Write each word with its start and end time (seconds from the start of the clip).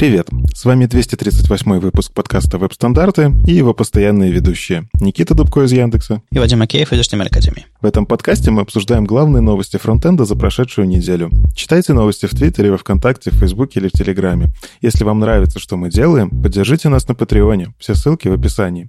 Привет! 0.00 0.28
С 0.54 0.64
вами 0.64 0.86
238 0.86 1.78
выпуск 1.78 2.14
подкаста 2.14 2.56
«Веб-стандарты» 2.56 3.34
и 3.46 3.52
его 3.52 3.74
постоянные 3.74 4.32
ведущие 4.32 4.88
Никита 4.98 5.34
Дубко 5.34 5.60
из 5.60 5.72
Яндекса 5.72 6.22
и 6.32 6.38
Вадим 6.38 6.62
Акеев 6.62 6.90
из 6.94 7.00
HTML 7.00 7.26
Академии. 7.26 7.66
В 7.82 7.84
этом 7.84 8.06
подкасте 8.06 8.50
мы 8.50 8.62
обсуждаем 8.62 9.04
главные 9.04 9.42
новости 9.42 9.76
фронтенда 9.76 10.24
за 10.24 10.36
прошедшую 10.36 10.88
неделю. 10.88 11.28
Читайте 11.54 11.92
новости 11.92 12.24
в 12.24 12.30
Твиттере, 12.30 12.70
во 12.70 12.78
Вконтакте, 12.78 13.30
в 13.30 13.34
Фейсбуке 13.34 13.80
или 13.80 13.88
в 13.88 13.92
Телеграме. 13.92 14.46
Если 14.80 15.04
вам 15.04 15.18
нравится, 15.18 15.58
что 15.58 15.76
мы 15.76 15.90
делаем, 15.90 16.30
поддержите 16.30 16.88
нас 16.88 17.06
на 17.06 17.14
Патреоне. 17.14 17.74
Все 17.78 17.94
ссылки 17.94 18.26
в 18.28 18.32
описании. 18.32 18.88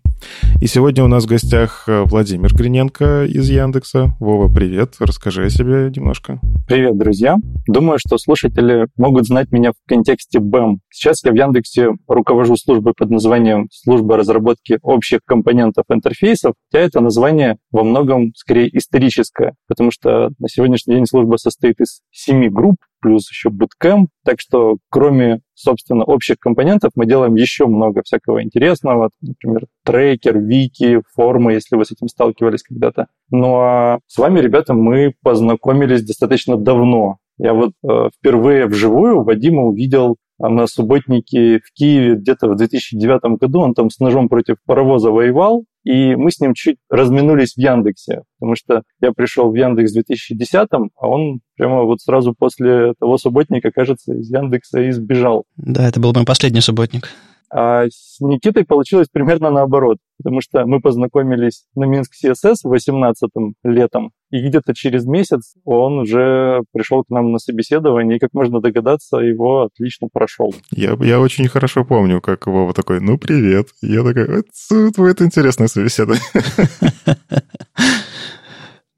И 0.61 0.67
сегодня 0.67 1.03
у 1.03 1.07
нас 1.07 1.23
в 1.23 1.27
гостях 1.27 1.85
э, 1.87 2.04
Владимир 2.04 2.54
Гриненко 2.54 3.25
из 3.25 3.49
Яндекса. 3.49 4.15
Вова, 4.19 4.54
привет. 4.54 4.95
Расскажи 4.99 5.45
о 5.45 5.49
себе 5.49 5.91
немножко. 5.95 6.39
Привет, 6.67 6.97
друзья. 6.97 7.37
Думаю, 7.67 7.97
что 7.99 8.17
слушатели 8.17 8.87
могут 8.95 9.25
знать 9.25 9.51
меня 9.51 9.71
в 9.71 9.75
контексте 9.87 10.39
BEM. 10.39 10.77
Сейчас 10.91 11.23
я 11.23 11.32
в 11.32 11.36
Яндексе 11.36 11.89
руковожу 12.07 12.55
службой 12.57 12.93
под 12.96 13.10
названием 13.10 13.68
«Служба 13.71 14.18
разработки 14.18 14.77
общих 14.82 15.19
компонентов 15.25 15.86
интерфейсов», 15.89 16.54
хотя 16.71 16.85
это 16.85 16.99
название 16.99 17.57
во 17.71 17.83
многом 17.83 18.33
скорее 18.35 18.69
историческое, 18.77 19.55
потому 19.68 19.91
что 19.91 20.29
на 20.38 20.47
сегодняшний 20.47 20.96
день 20.96 21.05
служба 21.05 21.38
состоит 21.38 21.79
из 21.79 22.01
семи 22.11 22.49
групп, 22.49 22.77
плюс 23.01 23.29
еще 23.29 23.50
Bootcamp. 23.50 24.07
Так 24.23 24.39
что 24.39 24.78
кроме, 24.89 25.41
собственно, 25.54 26.04
общих 26.04 26.37
компонентов 26.39 26.91
мы 26.96 27.05
делаем 27.05 27.36
еще 27.36 27.65
много 27.65 28.01
всякого 28.04 28.43
интересного. 28.43 29.10
Например, 29.21 29.65
трекер, 29.83 30.39
вики, 30.39 31.01
формы, 31.14 31.54
если 31.54 31.75
вы 31.75 31.86
с 31.86 31.91
этим 31.91 32.08
сталкивались 32.08 32.64
когда-то. 32.64 33.08
Ну 33.30 33.55
а 33.55 34.00
с 34.08 34.17
вами, 34.17 34.39
ребята, 34.39 34.73
мы 34.73 35.14
познакомились 35.22 36.03
достаточно 36.03 36.58
давно. 36.58 37.17
Я 37.38 37.53
вот 37.53 37.72
э, 37.83 38.09
впервые 38.17 38.67
вживую 38.67 39.23
Вадима 39.23 39.63
увидел 39.63 40.17
на 40.38 40.67
субботнике 40.67 41.59
в 41.59 41.72
Киеве 41.73 42.16
где-то 42.16 42.49
в 42.49 42.55
2009 42.55 43.39
году. 43.39 43.61
Он 43.61 43.73
там 43.73 43.89
с 43.89 43.99
ножом 43.99 44.29
против 44.29 44.57
паровоза 44.66 45.11
воевал, 45.11 45.66
и 45.83 46.15
мы 46.15 46.31
с 46.31 46.39
ним 46.39 46.53
чуть 46.53 46.77
разминулись 46.89 47.53
в 47.53 47.57
Яндексе, 47.57 48.23
потому 48.39 48.55
что 48.55 48.83
я 49.01 49.11
пришел 49.11 49.51
в 49.51 49.55
Яндекс 49.55 49.91
в 49.91 49.93
2010, 49.95 50.67
а 50.71 51.07
он 51.07 51.39
прямо 51.55 51.83
вот 51.83 52.01
сразу 52.01 52.33
после 52.38 52.93
того 52.99 53.17
субботника, 53.17 53.71
кажется, 53.71 54.13
из 54.13 54.29
Яндекса 54.29 54.81
и 54.81 54.91
сбежал. 54.91 55.45
Да, 55.57 55.88
это 55.88 55.99
был 55.99 56.13
мой 56.13 56.25
последний 56.25 56.61
субботник. 56.61 57.09
А 57.53 57.85
с 57.89 58.19
Никитой 58.21 58.63
получилось 58.63 59.07
примерно 59.11 59.52
наоборот, 59.52 59.97
потому 60.17 60.39
что 60.39 60.66
мы 60.66 60.80
познакомились 60.80 61.66
на 61.75 61.83
Минск 61.83 62.13
CSS 62.23 62.55
в 62.63 62.69
18 62.69 63.30
летом, 63.63 64.11
и 64.30 64.47
где-то 64.47 64.73
через 64.73 65.05
месяц 65.05 65.55
он 65.66 65.99
уже 65.99 66.61
пришел 66.72 67.03
к 67.03 67.09
нам 67.09 67.33
на 67.33 67.39
собеседование, 67.39 68.16
и, 68.16 68.19
как 68.19 68.29
можно 68.33 68.61
догадаться, 68.61 69.17
его 69.17 69.63
отлично 69.63 70.07
прошел. 70.11 70.53
Я, 70.72 70.95
я 71.02 71.19
очень 71.19 71.49
хорошо 71.49 71.83
помню, 71.83 72.22
как 72.22 72.47
Вова 72.47 72.73
такой, 72.73 73.02
ну, 73.02 73.17
привет. 73.17 73.67
Я 73.81 74.03
такой, 74.03 74.23
это, 74.23 75.03
это 75.03 75.25
интересное 75.25 75.67
собеседование. 75.67 76.23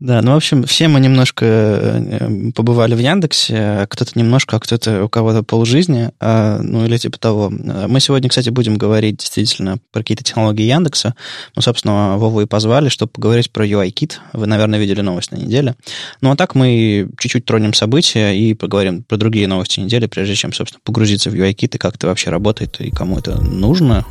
Да, 0.03 0.21
ну, 0.21 0.33
в 0.33 0.35
общем, 0.35 0.65
все 0.65 0.89
мы 0.89 0.99
немножко 0.99 1.45
э, 1.45 2.51
побывали 2.53 2.93
в 2.93 2.99
Яндексе, 2.99 3.87
кто-то 3.89 4.19
немножко, 4.19 4.57
а 4.57 4.59
кто-то 4.59 5.05
у 5.05 5.07
кого-то 5.07 5.43
полжизни, 5.43 6.11
а, 6.19 6.59
ну, 6.61 6.85
или 6.85 6.97
типа 6.97 7.17
того. 7.17 7.49
Мы 7.49 8.01
сегодня, 8.01 8.27
кстати, 8.27 8.49
будем 8.49 8.75
говорить 8.75 9.19
действительно 9.19 9.77
про 9.93 10.01
какие-то 10.01 10.25
технологии 10.25 10.65
Яндекса. 10.65 11.15
Мы, 11.55 11.61
собственно, 11.61 12.17
Вову 12.17 12.41
и 12.41 12.45
позвали, 12.45 12.89
чтобы 12.89 13.13
поговорить 13.13 13.49
про 13.49 13.65
UI-кит. 13.65 14.19
Вы, 14.33 14.45
наверное, 14.45 14.77
видели 14.77 14.99
новость 14.99 15.31
на 15.31 15.37
неделе. 15.37 15.73
Ну, 16.19 16.31
а 16.31 16.35
так 16.35 16.53
мы 16.53 17.07
чуть-чуть 17.17 17.45
тронем 17.45 17.73
события 17.73 18.33
и 18.33 18.53
поговорим 18.55 19.03
про 19.03 19.15
другие 19.15 19.47
новости 19.47 19.79
недели, 19.79 20.07
прежде 20.07 20.35
чем, 20.35 20.51
собственно, 20.51 20.81
погрузиться 20.83 21.29
в 21.29 21.33
UI-кит 21.33 21.75
и 21.75 21.77
как 21.77 21.95
это 21.95 22.07
вообще 22.07 22.29
работает, 22.29 22.75
и 22.81 22.91
кому 22.91 23.19
это 23.19 23.39
нужно. 23.39 24.05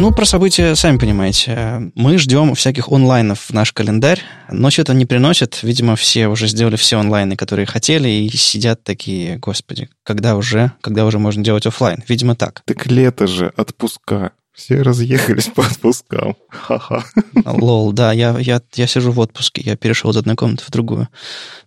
Ну, 0.00 0.12
про 0.12 0.24
события, 0.24 0.74
сами 0.76 0.96
понимаете. 0.96 1.92
Мы 1.94 2.16
ждем 2.16 2.54
всяких 2.54 2.88
онлайнов 2.88 3.38
в 3.38 3.52
наш 3.52 3.70
календарь, 3.74 4.22
но 4.50 4.70
что-то 4.70 4.94
не 4.94 5.04
приносят. 5.04 5.62
Видимо, 5.62 5.94
все 5.94 6.28
уже 6.28 6.46
сделали 6.46 6.76
все 6.76 6.98
онлайны, 6.98 7.36
которые 7.36 7.66
хотели, 7.66 8.08
и 8.08 8.34
сидят 8.34 8.82
такие, 8.82 9.36
господи, 9.36 9.90
когда 10.02 10.36
уже, 10.36 10.72
когда 10.80 11.04
уже 11.04 11.18
можно 11.18 11.44
делать 11.44 11.66
офлайн? 11.66 12.02
Видимо, 12.08 12.34
так. 12.34 12.62
Так 12.64 12.86
лето 12.86 13.26
же, 13.26 13.52
отпуска. 13.58 14.32
Все 14.52 14.82
разъехались 14.82 15.46
по 15.46 15.64
отпускам. 15.64 16.36
Ха-ха. 16.48 17.04
Лол, 17.44 17.92
да, 17.92 18.12
я, 18.12 18.36
я, 18.38 18.60
я 18.74 18.86
сижу 18.86 19.12
в 19.12 19.20
отпуске, 19.20 19.62
я 19.64 19.76
перешел 19.76 20.10
из 20.10 20.16
одной 20.16 20.34
комнаты 20.34 20.64
в 20.66 20.70
другую. 20.70 21.08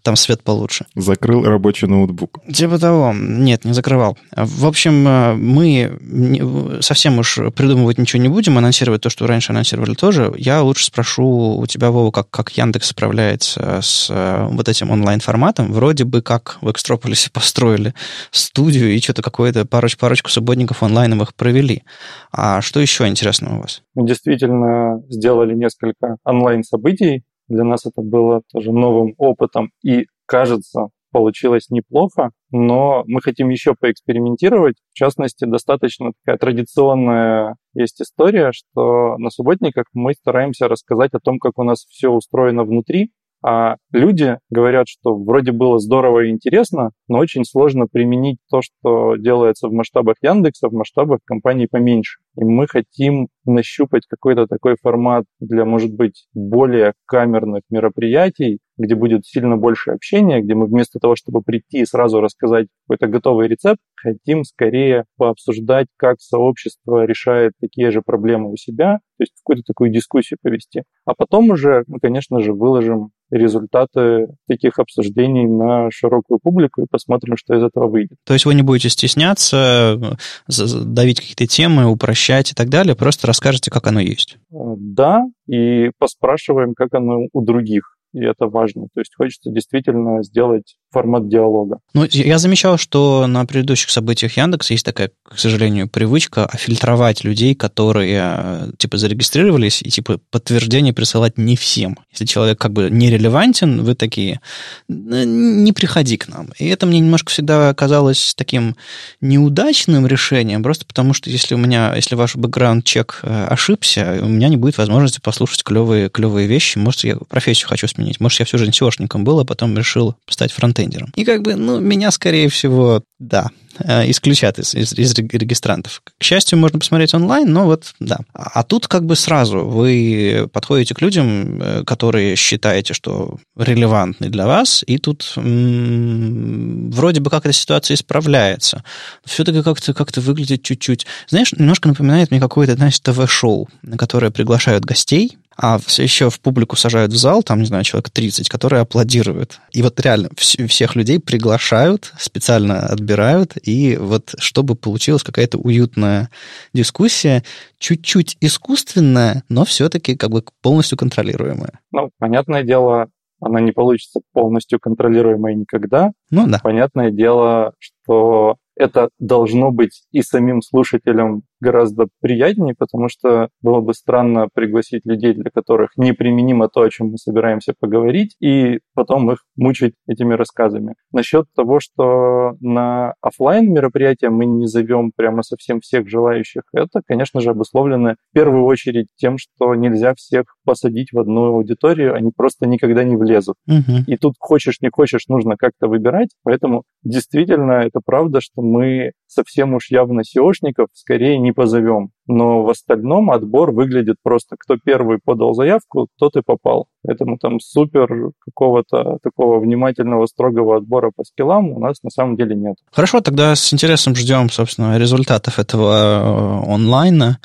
Там 0.02 0.18
свет 0.18 0.44
получше. 0.44 0.86
Закрыл 0.96 1.44
рабочий 1.46 1.88
ноутбук. 1.88 2.40
Типа 2.54 2.78
того. 2.78 3.14
Нет, 3.16 3.64
не 3.64 3.74
закрывал. 3.74 4.18
В 4.36 4.66
общем, 4.66 5.08
э, 5.08 5.34
мы 5.34 6.80
совсем 6.82 7.20
уж 7.20 7.40
придумывать 7.56 7.98
ничего 7.98 8.22
не 8.22 8.28
будем, 8.28 8.58
анонсировать 8.58 9.02
то, 9.02 9.10
что 9.10 9.28
раньше 9.28 9.54
анонсировали 9.54 9.94
тоже. 9.94 10.34
Я 10.38 10.62
лучше 10.62 10.86
спрошу 10.86 11.58
у 11.58 11.66
тебя, 11.66 11.90
Вова, 11.90 12.12
как, 12.12 12.30
как 12.30 12.52
Яндекс 12.52 12.90
справляется 12.90 13.80
с 13.82 14.08
э, 14.10 14.48
вот 14.52 14.68
этим 14.68 14.92
онлайн-форматом. 14.92 15.72
Вроде 15.72 16.04
бы 16.04 16.22
как 16.22 16.58
в 16.60 16.70
Экстрополисе 16.70 17.30
построили 17.32 17.94
студию 18.32 18.94
и 18.94 19.00
что-то 19.00 19.22
какое-то 19.22 19.66
пароч, 19.66 19.96
парочку 19.96 20.30
субботников 20.30 20.84
онлайновых 20.84 21.34
провели. 21.34 21.84
А 22.32 22.62
что 22.62 22.73
еще 22.80 23.08
интересного 23.08 23.58
у 23.58 23.62
вас? 23.62 23.84
Мы 23.96 24.08
действительно 24.08 25.02
сделали 25.10 25.54
несколько 25.54 26.18
онлайн-событий. 26.24 27.24
Для 27.48 27.64
нас 27.64 27.86
это 27.86 28.02
было 28.02 28.42
тоже 28.52 28.72
новым 28.72 29.14
опытом. 29.18 29.72
И, 29.84 30.06
кажется, 30.26 30.90
получилось 31.14 31.70
неплохо, 31.70 32.32
но 32.52 33.04
мы 33.06 33.22
хотим 33.22 33.50
еще 33.50 33.76
поэкспериментировать. 33.80 34.76
В 34.92 34.98
частности, 34.98 35.46
достаточно 35.46 36.12
такая 36.26 36.38
традиционная 36.38 37.56
есть 37.74 38.02
история, 38.02 38.52
что 38.52 39.18
на 39.18 39.30
субботниках 39.30 39.86
мы 39.94 40.14
стараемся 40.14 40.68
рассказать 40.68 41.14
о 41.14 41.20
том, 41.20 41.40
как 41.40 41.58
у 41.58 41.64
нас 41.64 41.86
все 41.90 42.10
устроено 42.10 42.64
внутри, 42.64 43.12
а 43.46 43.76
люди 43.92 44.38
говорят, 44.50 44.88
что 44.88 45.16
вроде 45.16 45.52
было 45.52 45.78
здорово 45.78 46.26
и 46.26 46.30
интересно, 46.30 46.92
но 47.14 47.20
очень 47.20 47.46
сложно 47.46 47.86
применить 47.86 48.40
то, 48.50 48.62
что 48.64 49.18
делается 49.18 49.68
в 49.68 49.72
масштабах 49.72 50.16
Яндекса, 50.24 50.68
в 50.68 50.74
масштабах 50.74 51.20
компаний 51.24 51.68
поменьше. 51.68 52.22
И 52.36 52.44
мы 52.44 52.66
хотим 52.66 53.28
нащупать 53.46 54.08
какой-то 54.08 54.48
такой 54.48 54.78
формат 54.82 55.26
для, 55.40 55.64
может 55.64 55.94
быть, 55.94 56.26
более 56.34 56.94
камерных 57.06 57.62
мероприятий, 57.70 58.58
где 58.78 58.96
будет 58.96 59.28
сильно 59.28 59.58
больше 59.58 59.92
общения, 59.92 60.42
где 60.42 60.56
мы 60.56 60.66
вместо 60.66 60.98
того, 60.98 61.16
чтобы 61.16 61.44
прийти 61.44 61.82
и 61.82 61.86
сразу 61.86 62.20
рассказать 62.20 62.66
какой-то 62.88 63.06
готовый 63.06 63.48
рецепт, 63.48 63.80
хотим 63.96 64.44
скорее 64.44 65.06
пообсуждать, 65.18 65.88
как 65.98 66.20
сообщество 66.20 67.06
решает 67.06 67.52
такие 67.62 67.92
же 67.92 68.02
проблемы 68.02 68.52
у 68.52 68.58
себя, 68.58 69.02
то 69.18 69.22
есть 69.24 69.34
какую-то 69.44 69.64
такую 69.68 69.92
дискуссию 69.92 70.40
повести. 70.42 70.84
А 71.06 71.14
потом 71.14 71.52
уже 71.52 71.84
мы, 71.86 72.00
конечно 72.00 72.40
же, 72.40 72.54
выложим 72.54 73.12
результаты 73.30 74.28
таких 74.48 74.80
обсуждений 74.80 75.48
на 75.48 75.90
широкую 75.92 76.40
публику 76.42 76.82
и 76.82 76.88
посмотрим, 76.90 77.03
что 77.36 77.56
из 77.56 77.64
этого 77.64 77.88
выйдет. 77.88 78.18
То 78.26 78.34
есть 78.34 78.46
вы 78.46 78.54
не 78.54 78.62
будете 78.62 78.90
стесняться, 78.90 80.18
давить 80.48 81.20
какие-то 81.20 81.48
темы, 81.48 81.86
упрощать 81.86 82.52
и 82.52 82.56
так 82.56 82.70
далее, 82.70 82.96
просто 82.96 83.28
расскажете, 83.28 83.72
как 83.72 83.88
оно 83.88 84.00
есть. 84.00 84.38
Э, 84.52 84.56
да, 84.78 85.24
и 85.48 85.92
поспрашиваем, 85.98 86.74
как 86.76 86.94
оно 86.94 87.28
у 87.32 87.42
других 87.44 87.94
и 88.14 88.24
это 88.24 88.48
важно. 88.48 88.88
То 88.94 89.02
есть 89.02 89.14
хочется 89.16 89.50
действительно 89.50 90.24
сделать 90.24 90.78
формат 90.94 91.28
диалога. 91.28 91.80
Ну, 91.94 92.06
я 92.12 92.38
замечал, 92.38 92.78
что 92.78 93.26
на 93.28 93.46
предыдущих 93.46 93.90
событиях 93.90 94.38
Яндекса 94.38 94.74
есть 94.74 94.86
такая, 94.86 95.10
к 95.28 95.40
сожалению, 95.40 95.90
привычка 95.90 96.50
фильтровать 96.54 97.24
людей, 97.24 97.56
которые 97.56 98.22
э, 98.24 98.72
типа 98.78 98.98
зарегистрировались, 98.98 99.82
и 99.82 99.90
типа 99.90 100.20
подтверждение 100.30 100.94
присылать 100.94 101.38
не 101.38 101.56
всем. 101.56 101.98
Если 102.12 102.26
человек 102.26 102.60
как 102.60 102.72
бы 102.74 102.90
нерелевантен, 102.92 103.84
вы 103.84 103.96
такие, 103.96 104.40
не 104.88 105.72
приходи 105.74 106.18
к 106.18 106.28
нам. 106.28 106.50
И 106.60 106.68
это 106.68 106.86
мне 106.86 107.00
немножко 107.00 107.32
всегда 107.32 107.74
казалось 107.74 108.34
таким 108.38 108.76
неудачным 109.20 110.06
решением, 110.06 110.62
просто 110.62 110.86
потому 110.86 111.14
что 111.14 111.30
если 111.30 111.56
у 111.56 111.58
меня, 111.58 111.96
если 111.96 112.16
ваш 112.16 112.36
бэкграунд-чек 112.36 113.20
э, 113.24 113.48
ошибся, 113.50 114.20
у 114.22 114.28
меня 114.28 114.48
не 114.50 114.58
будет 114.58 114.78
возможности 114.78 115.20
послушать 115.20 115.64
клевые, 115.64 116.10
клевые 116.10 116.48
вещи. 116.48 116.78
Может, 116.78 117.04
я 117.04 117.16
профессию 117.16 117.68
хочу 117.68 117.88
сменить. 117.88 118.20
Может, 118.20 118.40
я 118.42 118.46
всю 118.46 118.60
жизнь 118.60 118.72
SEOшником 118.72 119.24
был, 119.24 119.40
а 119.40 119.46
потом 119.46 119.76
решил 119.76 120.16
стать 120.30 120.52
фронтендером. 120.52 120.83
И 121.16 121.24
как 121.24 121.42
бы, 121.42 121.56
ну, 121.56 121.80
меня, 121.80 122.12
скорее 122.12 122.50
всего, 122.50 123.04
да, 123.20 123.50
э, 123.80 124.10
исключат 124.10 124.60
из, 124.60 124.74
из, 124.76 124.94
из 124.94 125.14
регистрантов. 125.14 126.02
К 126.18 126.24
счастью, 126.24 126.60
можно 126.60 126.80
посмотреть 126.80 127.14
онлайн, 127.14 127.52
но 127.52 127.66
вот 127.66 127.94
да. 128.00 128.20
А 128.34 128.64
тут 128.64 128.88
как 128.88 129.06
бы 129.06 129.16
сразу 129.16 129.60
вы 129.60 130.50
подходите 130.52 130.94
к 130.94 131.02
людям, 131.02 131.62
э, 131.62 131.84
которые 131.84 132.36
считаете, 132.36 132.94
что 132.94 133.38
релевантны 133.58 134.30
для 134.30 134.46
вас, 134.48 134.84
и 134.86 134.98
тут 134.98 135.34
вроде 135.36 137.22
бы 137.22 137.30
как 137.30 137.46
эта 137.46 137.54
ситуация 137.54 137.96
исправляется. 137.96 138.84
Все-таки 139.26 139.64
как-то 139.64 139.94
как 139.94 140.16
выглядит 140.18 140.64
чуть-чуть... 140.64 141.06
Знаешь, 141.28 141.54
немножко 141.54 141.88
напоминает 141.88 142.32
мне 142.32 142.40
какое-то, 142.40 142.76
знаешь, 142.76 143.00
ТВ-шоу, 143.00 143.70
на 143.82 143.98
которое 143.98 144.32
приглашают 144.32 144.86
гостей, 144.86 145.38
А 145.56 145.78
все 145.78 146.04
еще 146.04 146.30
в 146.30 146.40
публику 146.40 146.76
сажают 146.76 147.12
в 147.14 147.18
зал, 147.18 147.44
там, 147.44 147.60
не 147.60 147.66
знаю, 147.66 147.84
человек 147.84 148.10
30, 148.10 148.50
которые 148.50 148.82
аплодируют. 148.82 149.60
И 149.72 149.82
вот 149.82 150.00
реально 150.00 150.28
вс- 150.30 150.68
всех 150.68 150.96
людей 150.96 151.20
приглашают, 151.20 152.14
специально 152.18 152.88
отбирают, 152.88 153.54
и 153.62 153.98
вот 153.98 154.34
чтобы 154.40 154.76
получилась 154.76 155.24
какая-то 155.24 155.58
уютная 155.58 156.30
дискуссия, 156.74 157.44
чуть-чуть 157.78 158.38
искусственная, 158.42 159.44
но 159.50 159.66
все-таки 159.66 160.16
как 160.16 160.32
бы 160.32 160.44
полностью 160.62 160.98
контролируемая. 160.98 161.80
Ну, 161.92 162.10
понятное 162.18 162.64
дело, 162.64 163.10
она 163.40 163.60
не 163.60 163.72
получится 163.72 164.22
полностью 164.32 164.80
контролируемой 164.80 165.56
никогда. 165.56 166.12
Ну 166.32 166.48
да. 166.48 166.60
Понятное 166.64 167.12
дело, 167.12 167.74
что 167.80 168.56
это 168.76 169.10
должно 169.20 169.72
быть 169.72 170.04
и 170.12 170.22
самим 170.22 170.62
слушателям 170.62 171.44
гораздо 171.64 172.08
приятнее, 172.22 172.76
потому 172.78 173.10
что 173.10 173.50
было 173.62 173.82
бы 173.82 173.94
странно 173.94 174.48
пригласить 174.54 175.06
людей, 175.06 175.34
для 175.34 175.50
которых 175.50 175.92
неприменимо 175.98 176.68
то, 176.70 176.82
о 176.82 176.90
чем 176.90 177.08
мы 177.08 177.18
собираемся 177.18 177.74
поговорить, 177.80 178.36
и 178.40 178.80
потом 178.94 179.32
их 179.32 179.40
мучить 179.56 179.94
этими 180.08 180.34
рассказами. 180.34 180.96
Насчет 181.12 181.46
того, 181.56 181.80
что 181.80 182.56
на 182.60 183.14
офлайн 183.22 183.72
мероприятия 183.72 184.30
мы 184.30 184.46
не 184.46 184.68
зовем 184.68 185.12
прямо 185.16 185.42
совсем 185.42 185.80
всех 185.80 186.08
желающих, 186.08 186.64
это, 186.74 187.02
конечно 187.08 187.40
же, 187.40 187.52
обусловлено 187.52 188.16
в 188.32 188.34
первую 188.36 188.66
очередь 188.66 189.08
тем, 189.16 189.38
что 189.38 189.74
нельзя 189.76 190.14
всех 190.16 190.46
посадить 190.66 191.14
в 191.14 191.20
одну 191.20 191.46
аудиторию, 191.46 192.16
они 192.16 192.32
просто 192.36 192.68
никогда 192.68 193.04
не 193.04 193.16
влезут. 193.16 193.56
Угу. 193.68 194.04
И 194.08 194.18
тут 194.18 194.34
хочешь, 194.38 194.82
не 194.82 194.90
хочешь, 194.90 195.28
нужно 195.28 195.56
как-то 195.58 195.88
выбирать. 195.88 196.30
Поэтому 196.44 196.84
действительно 197.04 197.84
это 197.84 198.02
правда, 198.04 198.42
что 198.42 198.62
мы 198.62 199.12
совсем 199.28 199.74
уж 199.74 199.90
явно 199.90 200.22
SEOшников 200.22 200.88
скорее 200.94 201.38
не 201.40 201.52
позовем. 201.54 202.10
Но 202.28 202.64
в 202.64 202.70
остальном 202.70 203.32
отбор 203.32 203.72
выглядит 203.72 204.16
просто, 204.24 204.56
кто 204.58 204.78
первый 204.78 205.20
подал 205.24 205.54
заявку, 205.54 206.08
тот 206.18 206.36
и 206.36 206.42
попал. 206.42 206.88
Поэтому 207.06 207.38
там 207.38 207.60
супер 207.60 208.32
какого-то 208.40 209.18
такого 209.22 209.60
внимательного, 209.60 210.26
строгого 210.26 210.78
отбора 210.78 211.12
по 211.16 211.24
скиллам 211.24 211.72
у 211.72 211.80
нас 211.80 212.02
на 212.04 212.10
самом 212.10 212.38
деле 212.38 212.56
нет. 212.56 212.76
Хорошо, 212.92 213.22
тогда 213.22 213.56
с 213.56 213.74
интересом 213.74 214.16
ждем, 214.16 214.50
собственно, 214.50 214.98
результатов 214.98 215.60
этого 215.60 216.64
э, 216.66 216.74
онлайна. 216.74 217.40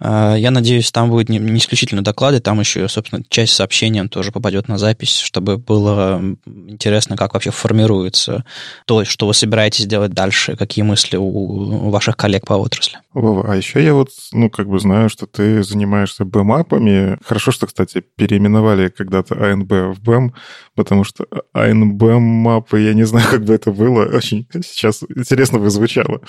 Э, 0.00 0.34
я 0.36 0.50
надеюсь, 0.50 0.90
там 0.92 1.10
будет 1.10 1.28
не, 1.28 1.38
исключительно 1.56 2.02
доклады, 2.02 2.40
там 2.40 2.60
еще, 2.60 2.88
собственно, 2.88 3.22
часть 3.28 3.54
сообщения 3.54 4.04
тоже 4.08 4.32
попадет 4.32 4.68
на 4.68 4.78
запись, 4.78 5.18
чтобы 5.18 5.56
было 5.58 6.20
интересно, 6.44 7.16
как 7.16 7.34
вообще 7.34 7.50
формируется 7.50 8.44
то, 8.86 9.04
что 9.04 9.26
вы 9.26 9.34
собираетесь 9.34 9.86
делать 9.86 10.12
дальше, 10.12 10.56
какие 10.56 10.84
мысли 10.84 11.16
у, 11.16 11.90
ваших 11.90 12.16
коллег 12.16 12.46
по 12.46 12.54
отрасли. 12.54 12.98
Вова, 13.12 13.50
а 13.50 13.56
еще 13.56 13.82
я 13.82 13.94
вот, 13.94 14.10
ну, 14.32 14.50
как 14.50 14.68
бы 14.68 14.78
знаю, 14.78 15.08
что 15.08 15.26
ты 15.26 15.62
занимаешься 15.62 16.24
бэмапами. 16.24 17.18
Хорошо, 17.24 17.50
что, 17.50 17.66
кстати, 17.66 18.04
переименовали 18.16 18.88
когда-то 18.88 19.34
АНБ 19.34 19.72
в 19.96 20.02
БЭМ, 20.02 20.34
потому 20.74 21.04
что 21.04 21.26
АНБ 21.54 22.02
мапы, 22.02 22.80
я 22.80 22.92
не 22.92 23.04
знаю, 23.04 23.26
как 23.30 23.44
бы 23.44 23.54
это 23.54 23.72
было, 23.72 24.04
очень 24.04 24.46
сейчас 24.52 25.02
интересно 25.02 25.58
бы 25.58 25.70
звучало. 25.70 26.20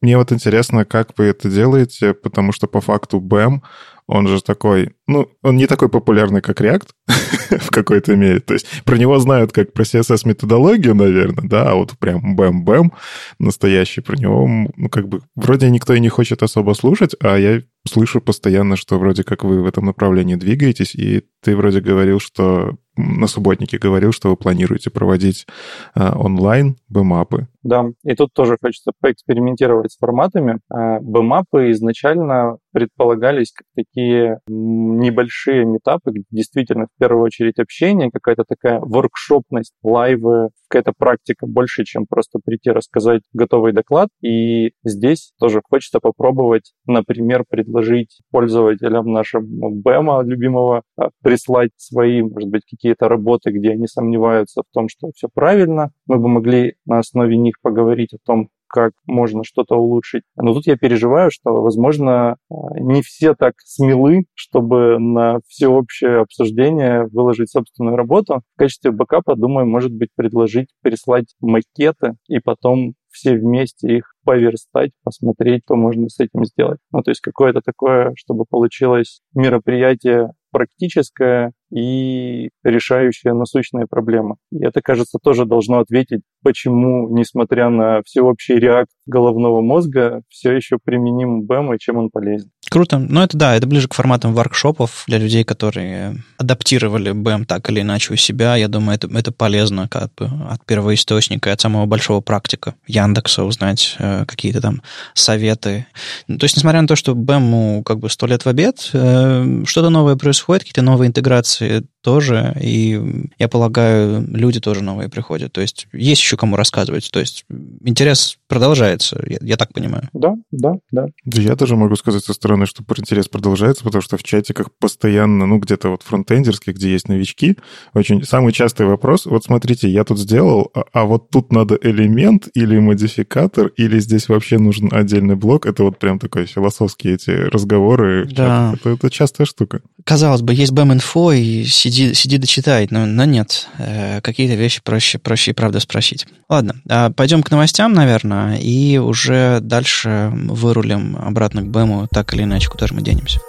Мне 0.00 0.16
вот 0.16 0.32
интересно, 0.32 0.86
как 0.86 1.10
вы 1.18 1.26
это 1.26 1.50
делаете, 1.50 2.14
потому 2.14 2.52
что 2.52 2.66
по 2.66 2.80
факту 2.80 3.09
БЭМ, 3.18 3.62
он 4.10 4.26
же 4.26 4.40
такой, 4.42 4.90
ну, 5.06 5.28
он 5.40 5.56
не 5.56 5.68
такой 5.68 5.88
популярный, 5.88 6.40
как 6.40 6.60
React 6.60 6.88
в 7.60 7.70
какой-то 7.70 8.16
мере. 8.16 8.40
То 8.40 8.54
есть 8.54 8.66
про 8.84 8.98
него 8.98 9.16
знают 9.20 9.52
как 9.52 9.72
про 9.72 9.84
CSS-методологию, 9.84 10.96
наверное, 10.96 11.48
да, 11.48 11.70
а 11.70 11.74
вот 11.76 11.96
прям 11.96 12.36
бэм-бэм 12.36 12.92
настоящий 13.38 14.00
про 14.00 14.16
него, 14.16 14.48
ну, 14.48 14.88
как 14.88 15.08
бы, 15.08 15.20
вроде 15.36 15.70
никто 15.70 15.94
и 15.94 16.00
не 16.00 16.08
хочет 16.08 16.42
особо 16.42 16.72
слушать, 16.72 17.14
а 17.22 17.36
я 17.36 17.62
слышу 17.88 18.20
постоянно, 18.20 18.74
что 18.74 18.98
вроде 18.98 19.22
как 19.22 19.44
вы 19.44 19.62
в 19.62 19.66
этом 19.66 19.86
направлении 19.86 20.34
двигаетесь, 20.34 20.96
и 20.96 21.22
ты 21.40 21.56
вроде 21.56 21.80
говорил, 21.80 22.18
что 22.18 22.76
на 22.96 23.28
субботнике 23.28 23.78
говорил, 23.78 24.12
что 24.12 24.28
вы 24.28 24.36
планируете 24.36 24.90
проводить 24.90 25.46
э, 25.94 26.10
онлайн 26.12 26.76
бэмапы. 26.88 27.46
Да, 27.62 27.84
и 28.04 28.14
тут 28.14 28.32
тоже 28.32 28.56
хочется 28.60 28.92
поэкспериментировать 29.00 29.92
с 29.92 29.98
форматами. 29.98 30.60
Э, 30.72 31.00
бэмапы 31.00 31.70
изначально 31.72 32.56
предполагались 32.72 33.52
как 33.52 33.66
такие 33.74 34.40
небольшие 34.46 35.64
метапы, 35.64 36.10
где 36.10 36.24
действительно 36.30 36.86
в 36.86 36.98
первую 36.98 37.24
очередь 37.24 37.58
общение, 37.58 38.10
какая-то 38.10 38.44
такая 38.48 38.80
воркшопность, 38.80 39.74
лайвы, 39.82 40.50
какая-то 40.70 40.92
практика 40.96 41.46
больше, 41.46 41.84
чем 41.84 42.06
просто 42.08 42.38
прийти 42.44 42.70
рассказать 42.70 43.22
готовый 43.32 43.72
доклад. 43.72 44.08
И 44.22 44.72
здесь 44.84 45.32
тоже 45.38 45.60
хочется 45.68 45.98
попробовать, 46.00 46.72
например, 46.86 47.44
предложить 47.48 48.20
пользователям 48.30 49.12
нашего 49.12 49.42
БЭМа 49.42 50.22
любимого 50.22 50.82
а, 50.96 51.10
прислать 51.22 51.70
свои, 51.76 52.22
может 52.22 52.48
быть, 52.48 52.62
какие-то 52.70 53.08
работы, 53.08 53.50
где 53.50 53.70
они 53.70 53.86
сомневаются 53.86 54.62
в 54.62 54.72
том, 54.72 54.88
что 54.88 55.10
все 55.14 55.28
правильно. 55.32 55.90
Мы 56.06 56.18
бы 56.18 56.28
могли 56.28 56.76
на 56.86 57.00
основе 57.00 57.36
них 57.36 57.49
поговорить 57.62 58.14
о 58.14 58.18
том, 58.24 58.48
как 58.70 58.92
можно 59.06 59.42
что-то 59.44 59.74
улучшить. 59.74 60.22
Но 60.36 60.54
тут 60.54 60.66
я 60.66 60.76
переживаю, 60.76 61.30
что, 61.32 61.50
возможно, 61.50 62.36
не 62.48 63.02
все 63.02 63.34
так 63.34 63.54
смелы, 63.64 64.24
чтобы 64.34 64.98
на 64.98 65.40
всеобщее 65.48 66.20
обсуждение 66.20 67.06
выложить 67.12 67.50
собственную 67.50 67.96
работу. 67.96 68.42
В 68.54 68.58
качестве 68.58 68.92
бэкапа, 68.92 69.34
думаю, 69.34 69.66
может 69.66 69.92
быть, 69.92 70.10
предложить 70.14 70.68
прислать 70.82 71.34
макеты 71.40 72.14
и 72.28 72.38
потом 72.38 72.94
все 73.10 73.34
вместе 73.34 73.96
их 73.96 74.14
поверстать, 74.24 74.92
посмотреть, 75.02 75.62
что 75.66 75.74
можно 75.74 76.08
с 76.08 76.20
этим 76.20 76.44
сделать. 76.44 76.78
Ну, 76.92 77.02
то 77.02 77.10
есть 77.10 77.20
какое-то 77.20 77.60
такое, 77.60 78.12
чтобы 78.16 78.44
получилось 78.48 79.20
мероприятие 79.34 80.30
практическое 80.50 81.52
и 81.72 82.50
решающее 82.64 83.32
насущные 83.32 83.86
проблемы. 83.88 84.36
И 84.50 84.64
это, 84.64 84.80
кажется, 84.82 85.18
тоже 85.22 85.44
должно 85.44 85.78
ответить, 85.78 86.22
почему, 86.42 87.08
несмотря 87.16 87.68
на 87.68 88.02
всеобщий 88.04 88.56
реакт 88.58 88.90
головного 89.06 89.60
мозга, 89.60 90.22
все 90.28 90.52
еще 90.52 90.78
применим 90.82 91.46
BEM 91.46 91.74
и 91.74 91.78
чем 91.78 91.96
он 91.96 92.10
полезен. 92.10 92.50
Круто. 92.70 92.98
Ну, 92.98 93.20
это 93.20 93.36
да, 93.36 93.56
это 93.56 93.66
ближе 93.66 93.88
к 93.88 93.94
форматам 93.94 94.32
воркшопов 94.32 95.02
для 95.08 95.18
людей, 95.18 95.42
которые 95.42 96.22
адаптировали 96.38 97.10
BEM 97.10 97.44
так 97.44 97.68
или 97.68 97.80
иначе 97.80 98.14
у 98.14 98.16
себя. 98.16 98.54
Я 98.54 98.68
думаю, 98.68 98.94
это, 98.94 99.08
это 99.08 99.32
полезно 99.32 99.88
как 99.88 100.14
бы 100.14 100.30
от 100.48 100.64
первоисточника, 100.64 101.52
от 101.52 101.60
самого 101.60 101.86
большого 101.86 102.20
практика 102.20 102.76
Яндекса 102.86 103.42
узнать 103.42 103.96
э, 103.98 104.24
какие-то 104.24 104.60
там 104.60 104.82
советы. 105.14 105.86
Ну, 106.28 106.38
то 106.38 106.44
есть, 106.44 106.56
несмотря 106.56 106.80
на 106.80 106.86
то, 106.86 106.94
что 106.94 107.12
BEM 107.12 107.82
как 107.82 107.98
бы 107.98 108.08
сто 108.08 108.26
лет 108.26 108.44
в 108.44 108.48
обед, 108.48 108.90
э, 108.92 109.64
что-то 109.66 109.90
новое 109.90 110.14
происходит, 110.14 110.62
какие-то 110.62 110.82
новые 110.82 111.08
интеграции 111.08 111.82
тоже, 112.02 112.56
и 112.60 113.28
я 113.38 113.48
полагаю, 113.48 114.24
люди 114.28 114.60
тоже 114.60 114.82
новые 114.82 115.08
приходят. 115.08 115.52
То 115.52 115.60
есть 115.60 115.86
есть 115.92 116.22
еще 116.22 116.36
кому 116.36 116.56
рассказывать. 116.56 117.10
То 117.10 117.20
есть 117.20 117.44
интерес 117.84 118.38
продолжается, 118.48 119.20
я, 119.26 119.38
я 119.40 119.56
так 119.56 119.72
понимаю. 119.72 120.08
Да, 120.12 120.34
да, 120.50 120.74
да. 120.90 121.06
Да 121.24 121.42
я 121.42 121.56
тоже 121.56 121.76
могу 121.76 121.96
сказать 121.96 122.24
со 122.24 122.32
стороны, 122.32 122.59
что 122.66 122.84
интерес 122.96 123.28
продолжается, 123.28 123.84
потому 123.84 124.02
что 124.02 124.16
в 124.16 124.22
чатиках 124.22 124.70
постоянно, 124.78 125.46
ну, 125.46 125.58
где-то 125.58 125.90
вот 125.90 126.02
фронтендерских, 126.02 126.74
где 126.74 126.92
есть 126.92 127.08
новички, 127.08 127.56
очень 127.94 128.24
самый 128.24 128.52
частый 128.52 128.86
вопрос, 128.86 129.26
вот 129.26 129.44
смотрите, 129.44 129.88
я 129.88 130.04
тут 130.04 130.18
сделал, 130.18 130.70
а, 130.74 130.84
а 130.92 131.04
вот 131.04 131.30
тут 131.30 131.52
надо 131.52 131.78
элемент 131.80 132.48
или 132.54 132.78
модификатор, 132.78 133.68
или 133.76 133.98
здесь 134.00 134.28
вообще 134.28 134.58
нужен 134.58 134.88
отдельный 134.92 135.36
блок. 135.36 135.66
Это 135.66 135.84
вот 135.84 135.98
прям 135.98 136.18
такой 136.18 136.46
философские 136.46 137.14
эти 137.14 137.30
разговоры. 137.30 138.28
Да. 138.30 138.74
Это, 138.74 138.90
это 138.90 139.10
частая 139.10 139.46
штука. 139.46 139.80
Казалось 140.04 140.42
бы, 140.42 140.54
есть 140.54 140.72
BAM-инфо, 140.72 141.32
и 141.32 141.64
сиди, 141.64 142.14
сиди 142.14 142.38
дочитай, 142.38 142.86
но, 142.90 143.06
но 143.06 143.24
нет. 143.24 143.68
Э, 143.78 144.20
какие-то 144.20 144.54
вещи 144.54 144.80
проще, 144.82 145.18
проще 145.18 145.50
и 145.50 145.54
правда 145.54 145.80
спросить. 145.80 146.26
Ладно, 146.48 146.76
а 146.88 147.10
пойдем 147.10 147.42
к 147.42 147.50
новостям, 147.50 147.92
наверное, 147.92 148.58
и 148.58 148.98
уже 148.98 149.60
дальше 149.60 150.32
вырулим 150.32 151.16
обратно 151.16 151.62
к 151.62 151.66
BAM, 151.66 152.08
так 152.10 152.34
или 152.34 152.42
иначе, 152.42 152.49
куда 152.68 152.86
же 152.86 152.94
мы 152.94 153.02
денемся. 153.02 153.40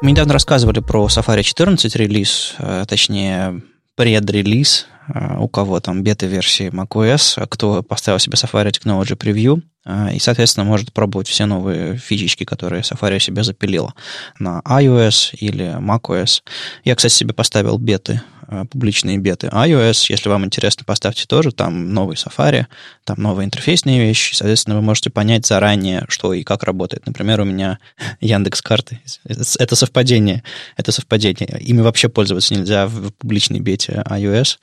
Мы 0.00 0.10
недавно 0.10 0.34
рассказывали 0.34 0.80
про 0.80 1.06
Safari 1.06 1.42
14 1.42 1.96
релиз, 1.96 2.54
э, 2.58 2.84
точнее, 2.86 3.62
предрелиз, 3.96 4.86
э, 5.08 5.36
у 5.38 5.48
кого 5.48 5.80
там 5.80 6.02
бета-версии 6.02 6.68
macOS, 6.68 7.34
а 7.36 7.46
кто 7.46 7.82
поставил 7.82 8.18
себе 8.18 8.34
Safari 8.34 8.70
Technology 8.70 9.16
Preview, 9.16 9.62
и, 9.86 10.18
соответственно, 10.18 10.64
может 10.64 10.92
пробовать 10.92 11.28
все 11.28 11.46
новые 11.46 11.96
фичечки, 11.96 12.44
которые 12.44 12.82
Safari 12.82 13.18
себе 13.18 13.44
запилила 13.44 13.94
на 14.38 14.60
iOS 14.64 15.36
или 15.36 15.76
macOS. 15.78 16.42
Я, 16.84 16.94
кстати, 16.94 17.12
себе 17.12 17.34
поставил 17.34 17.78
беты 17.78 18.22
Э, 18.48 18.64
публичные 18.70 19.18
беты 19.18 19.48
iOS. 19.48 20.06
Если 20.08 20.28
вам 20.28 20.44
интересно, 20.44 20.84
поставьте 20.84 21.26
тоже. 21.26 21.52
Там 21.52 21.92
новый 21.92 22.16
Safari, 22.16 22.66
там 23.04 23.20
новые 23.20 23.46
интерфейсные 23.46 24.00
вещи. 24.00 24.34
Соответственно, 24.34 24.76
вы 24.76 24.82
можете 24.82 25.10
понять 25.10 25.46
заранее, 25.46 26.04
что 26.08 26.32
и 26.32 26.42
как 26.42 26.62
работает. 26.62 27.06
Например, 27.06 27.40
у 27.40 27.44
меня 27.44 27.78
Яндекс 28.20 28.62
карты. 28.62 29.00
Это 29.24 29.76
совпадение. 29.76 30.42
Это 30.76 30.92
совпадение. 30.92 31.58
Ими 31.60 31.80
вообще 31.80 32.08
пользоваться 32.08 32.54
нельзя 32.54 32.86
в 32.86 33.10
публичной 33.12 33.60
бете 33.60 34.02
iOS. 34.06 34.58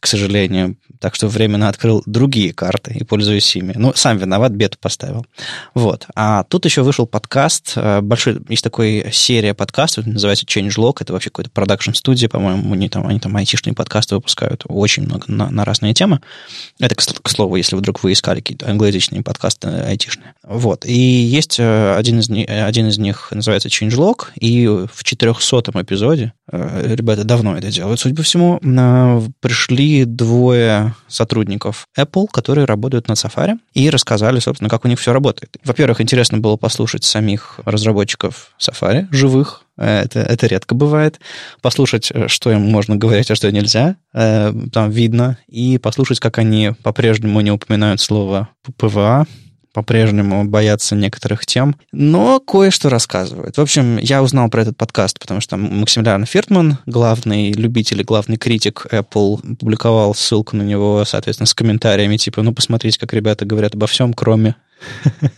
К 0.00 0.06
сожалению. 0.06 0.76
Так 1.00 1.14
что 1.14 1.28
временно 1.28 1.68
открыл 1.68 2.02
другие 2.06 2.52
карты 2.52 2.92
и 2.94 3.04
пользуюсь 3.04 3.54
ими. 3.54 3.72
Ну, 3.76 3.92
сам 3.94 4.18
виноват, 4.18 4.52
бету 4.52 4.78
поставил. 4.80 5.26
Вот. 5.74 6.06
А 6.14 6.44
тут 6.44 6.64
еще 6.64 6.82
вышел 6.82 7.06
подкаст. 7.06 7.72
Э, 7.76 8.00
большой, 8.00 8.40
есть 8.48 8.64
такой 8.64 9.06
серия 9.12 9.54
подкастов, 9.54 10.06
называется 10.06 10.44
Changelog. 10.46 10.96
Это 11.00 11.12
вообще 11.12 11.30
какой-то 11.30 11.50
продакшн-студия, 11.50 12.28
по-моему. 12.28 12.72
Они 12.72 12.88
там, 12.88 13.06
они 13.06 13.20
там 13.20 13.36
айтишные 13.36 13.74
подкасты 13.74 14.16
выпускают. 14.16 14.64
Очень 14.66 15.04
много 15.04 15.24
на, 15.28 15.50
на 15.50 15.64
разные 15.64 15.94
темы. 15.94 16.20
Это, 16.80 16.94
к 16.94 17.28
слову, 17.28 17.56
если 17.56 17.76
вдруг 17.76 18.02
вы 18.02 18.12
искали 18.12 18.40
какие-то 18.40 18.68
англоязычные 18.68 19.22
подкасты 19.22 19.68
айтишные. 19.68 20.34
Вот. 20.42 20.84
И 20.84 20.92
есть 20.92 21.58
э, 21.58 21.94
один 21.94 22.20
из, 22.20 22.28
один 22.30 22.88
из 22.88 22.98
них, 22.98 23.28
называется 23.30 23.68
Changelog, 23.68 24.28
и 24.40 24.66
в 24.66 25.04
400 25.04 25.72
эпизоде, 25.82 26.32
ребята 26.50 27.24
давно 27.24 27.56
это 27.56 27.70
делают, 27.70 28.00
судя 28.00 28.14
по 28.14 28.22
всему, 28.22 28.58
пришли 29.40 30.04
двое 30.04 30.94
сотрудников 31.06 31.86
Apple, 31.96 32.26
которые 32.32 32.64
работают 32.64 33.08
на 33.08 33.12
Safari, 33.12 33.58
и 33.74 33.90
рассказали, 33.90 34.38
собственно, 34.40 34.70
как 34.70 34.84
у 34.84 34.88
них 34.88 34.98
все 34.98 35.12
работает. 35.12 35.56
Во-первых, 35.64 36.00
интересно 36.00 36.38
было 36.38 36.56
послушать 36.56 37.04
самих 37.04 37.60
разработчиков 37.64 38.52
Safari, 38.58 39.06
живых, 39.10 39.64
это, 39.78 40.20
это 40.20 40.46
редко 40.48 40.74
бывает. 40.74 41.20
Послушать, 41.62 42.10
э, 42.12 42.26
что 42.26 42.50
им 42.50 42.62
можно 42.62 42.96
говорить, 42.96 43.30
а 43.30 43.36
что 43.36 43.50
нельзя, 43.52 43.96
э, 44.12 44.52
там 44.72 44.90
видно. 44.90 45.38
И 45.46 45.78
послушать, 45.78 46.18
как 46.18 46.38
они 46.38 46.72
по-прежнему 46.82 47.40
не 47.40 47.52
упоминают 47.52 48.00
слово 48.00 48.48
PWA, 48.76 49.26
по-прежнему 49.78 50.44
боятся 50.44 50.96
некоторых 50.96 51.46
тем, 51.46 51.76
но 51.92 52.40
кое-что 52.40 52.88
рассказывают. 52.88 53.58
В 53.58 53.60
общем, 53.60 53.96
я 53.98 54.24
узнал 54.24 54.48
про 54.48 54.62
этот 54.62 54.76
подкаст, 54.76 55.20
потому 55.20 55.40
что 55.40 55.56
Максимилиан 55.56 56.26
Фиртман, 56.26 56.78
главный 56.86 57.52
любитель 57.52 58.00
и 58.00 58.04
главный 58.04 58.38
критик 58.38 58.86
Apple, 58.90 59.56
публиковал 59.56 60.16
ссылку 60.16 60.56
на 60.56 60.62
него, 60.62 61.04
соответственно, 61.04 61.46
с 61.46 61.54
комментариями 61.54 62.16
типа, 62.16 62.42
ну, 62.42 62.52
посмотрите, 62.52 62.98
как 62.98 63.12
ребята 63.12 63.44
говорят 63.44 63.76
обо 63.76 63.86
всем, 63.86 64.14
кроме 64.14 64.56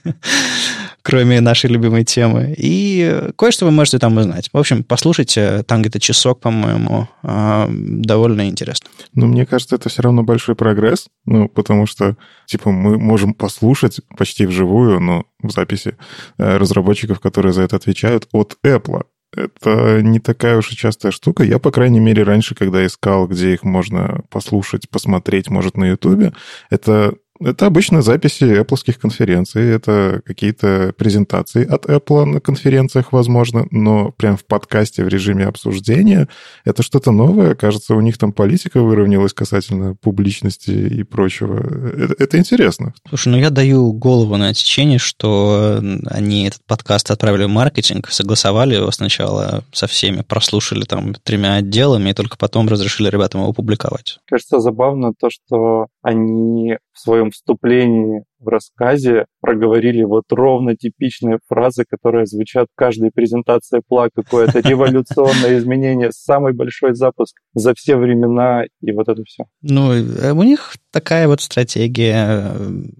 кроме 1.02 1.40
нашей 1.40 1.70
любимой 1.70 2.04
темы. 2.04 2.54
И 2.56 3.30
кое-что 3.36 3.64
вы 3.64 3.70
можете 3.70 3.98
там 3.98 4.16
узнать. 4.16 4.48
В 4.52 4.58
общем, 4.58 4.84
послушайте, 4.84 5.62
там 5.64 5.82
где-то 5.82 6.00
часок, 6.00 6.40
по-моему, 6.40 7.08
а, 7.22 7.68
довольно 7.70 8.48
интересно. 8.48 8.88
Ну, 9.14 9.26
мне 9.26 9.46
кажется, 9.46 9.76
это 9.76 9.88
все 9.88 10.02
равно 10.02 10.22
большой 10.22 10.54
прогресс, 10.54 11.08
ну, 11.24 11.48
потому 11.48 11.86
что, 11.86 12.16
типа, 12.46 12.70
мы 12.70 12.98
можем 12.98 13.34
послушать 13.34 14.00
почти 14.16 14.46
вживую, 14.46 15.00
но 15.00 15.24
в 15.42 15.50
записи 15.50 15.96
э, 16.38 16.56
разработчиков, 16.56 17.20
которые 17.20 17.52
за 17.52 17.62
это 17.62 17.76
отвечают, 17.76 18.28
от 18.32 18.56
Apple. 18.64 19.04
Это 19.36 20.02
не 20.02 20.18
такая 20.18 20.58
уж 20.58 20.72
и 20.72 20.76
частая 20.76 21.12
штука. 21.12 21.44
Я, 21.44 21.58
по 21.58 21.70
крайней 21.70 22.00
мере, 22.00 22.24
раньше, 22.24 22.54
когда 22.54 22.84
искал, 22.84 23.28
где 23.28 23.54
их 23.54 23.62
можно 23.62 24.22
послушать, 24.28 24.90
посмотреть, 24.90 25.48
может, 25.48 25.76
на 25.76 25.84
Ютубе, 25.84 26.32
это 26.68 27.14
это 27.40 27.66
обычно 27.66 28.02
записи 28.02 28.44
Apple 28.44 28.92
конференций, 28.94 29.70
это 29.70 30.20
какие-то 30.24 30.94
презентации 30.96 31.66
от 31.66 31.86
Apple 31.86 32.24
на 32.24 32.40
конференциях, 32.40 33.12
возможно, 33.12 33.66
но 33.70 34.12
прям 34.12 34.36
в 34.36 34.44
подкасте 34.44 35.04
в 35.04 35.08
режиме 35.08 35.46
обсуждения 35.46 36.28
это 36.64 36.82
что-то 36.82 37.10
новое. 37.10 37.54
Кажется, 37.54 37.94
у 37.94 38.00
них 38.00 38.18
там 38.18 38.32
политика 38.32 38.80
выровнялась 38.80 39.32
касательно 39.32 39.94
публичности 39.94 40.70
и 40.70 41.02
прочего. 41.02 41.58
Это, 41.96 42.14
это 42.18 42.38
интересно. 42.38 42.92
Слушай, 43.08 43.28
ну 43.28 43.38
я 43.38 43.50
даю 43.50 43.92
голову 43.92 44.36
на 44.36 44.52
течение, 44.54 44.98
что 44.98 45.82
они 46.06 46.46
этот 46.46 46.64
подкаст 46.66 47.10
отправили 47.10 47.44
в 47.44 47.48
маркетинг, 47.48 48.08
согласовали 48.10 48.74
его 48.74 48.90
сначала 48.90 49.64
со 49.72 49.86
всеми, 49.86 50.22
прослушали 50.22 50.84
там 50.84 51.14
тремя 51.14 51.54
отделами, 51.54 52.10
и 52.10 52.14
только 52.14 52.36
потом 52.36 52.68
разрешили 52.68 53.08
ребятам 53.08 53.42
его 53.42 53.52
публиковать. 53.52 54.18
Кажется, 54.26 54.60
забавно 54.60 55.12
то, 55.18 55.28
что 55.30 55.86
они 56.02 56.78
в 56.92 56.98
своем 56.98 57.30
вступлении 57.30 58.24
в 58.40 58.48
рассказе 58.48 59.26
проговорили 59.40 60.02
вот 60.02 60.24
ровно 60.30 60.76
типичные 60.76 61.38
фразы, 61.48 61.84
которые 61.88 62.26
звучат 62.26 62.68
в 62.72 62.76
каждой 62.76 63.10
презентации 63.10 63.82
ПЛА, 63.86 64.08
какое-то 64.14 64.60
революционное 64.68 65.58
изменение, 65.58 66.10
самый 66.12 66.52
большой 66.52 66.94
запуск 66.94 67.36
за 67.54 67.74
все 67.74 67.96
времена 67.96 68.64
и 68.80 68.92
вот 68.92 69.08
это 69.08 69.22
все. 69.24 69.44
Ну, 69.62 69.92
э, 69.92 70.32
у 70.32 70.42
них 70.42 70.74
такая 70.90 71.28
вот 71.28 71.40
стратегия. 71.40 72.52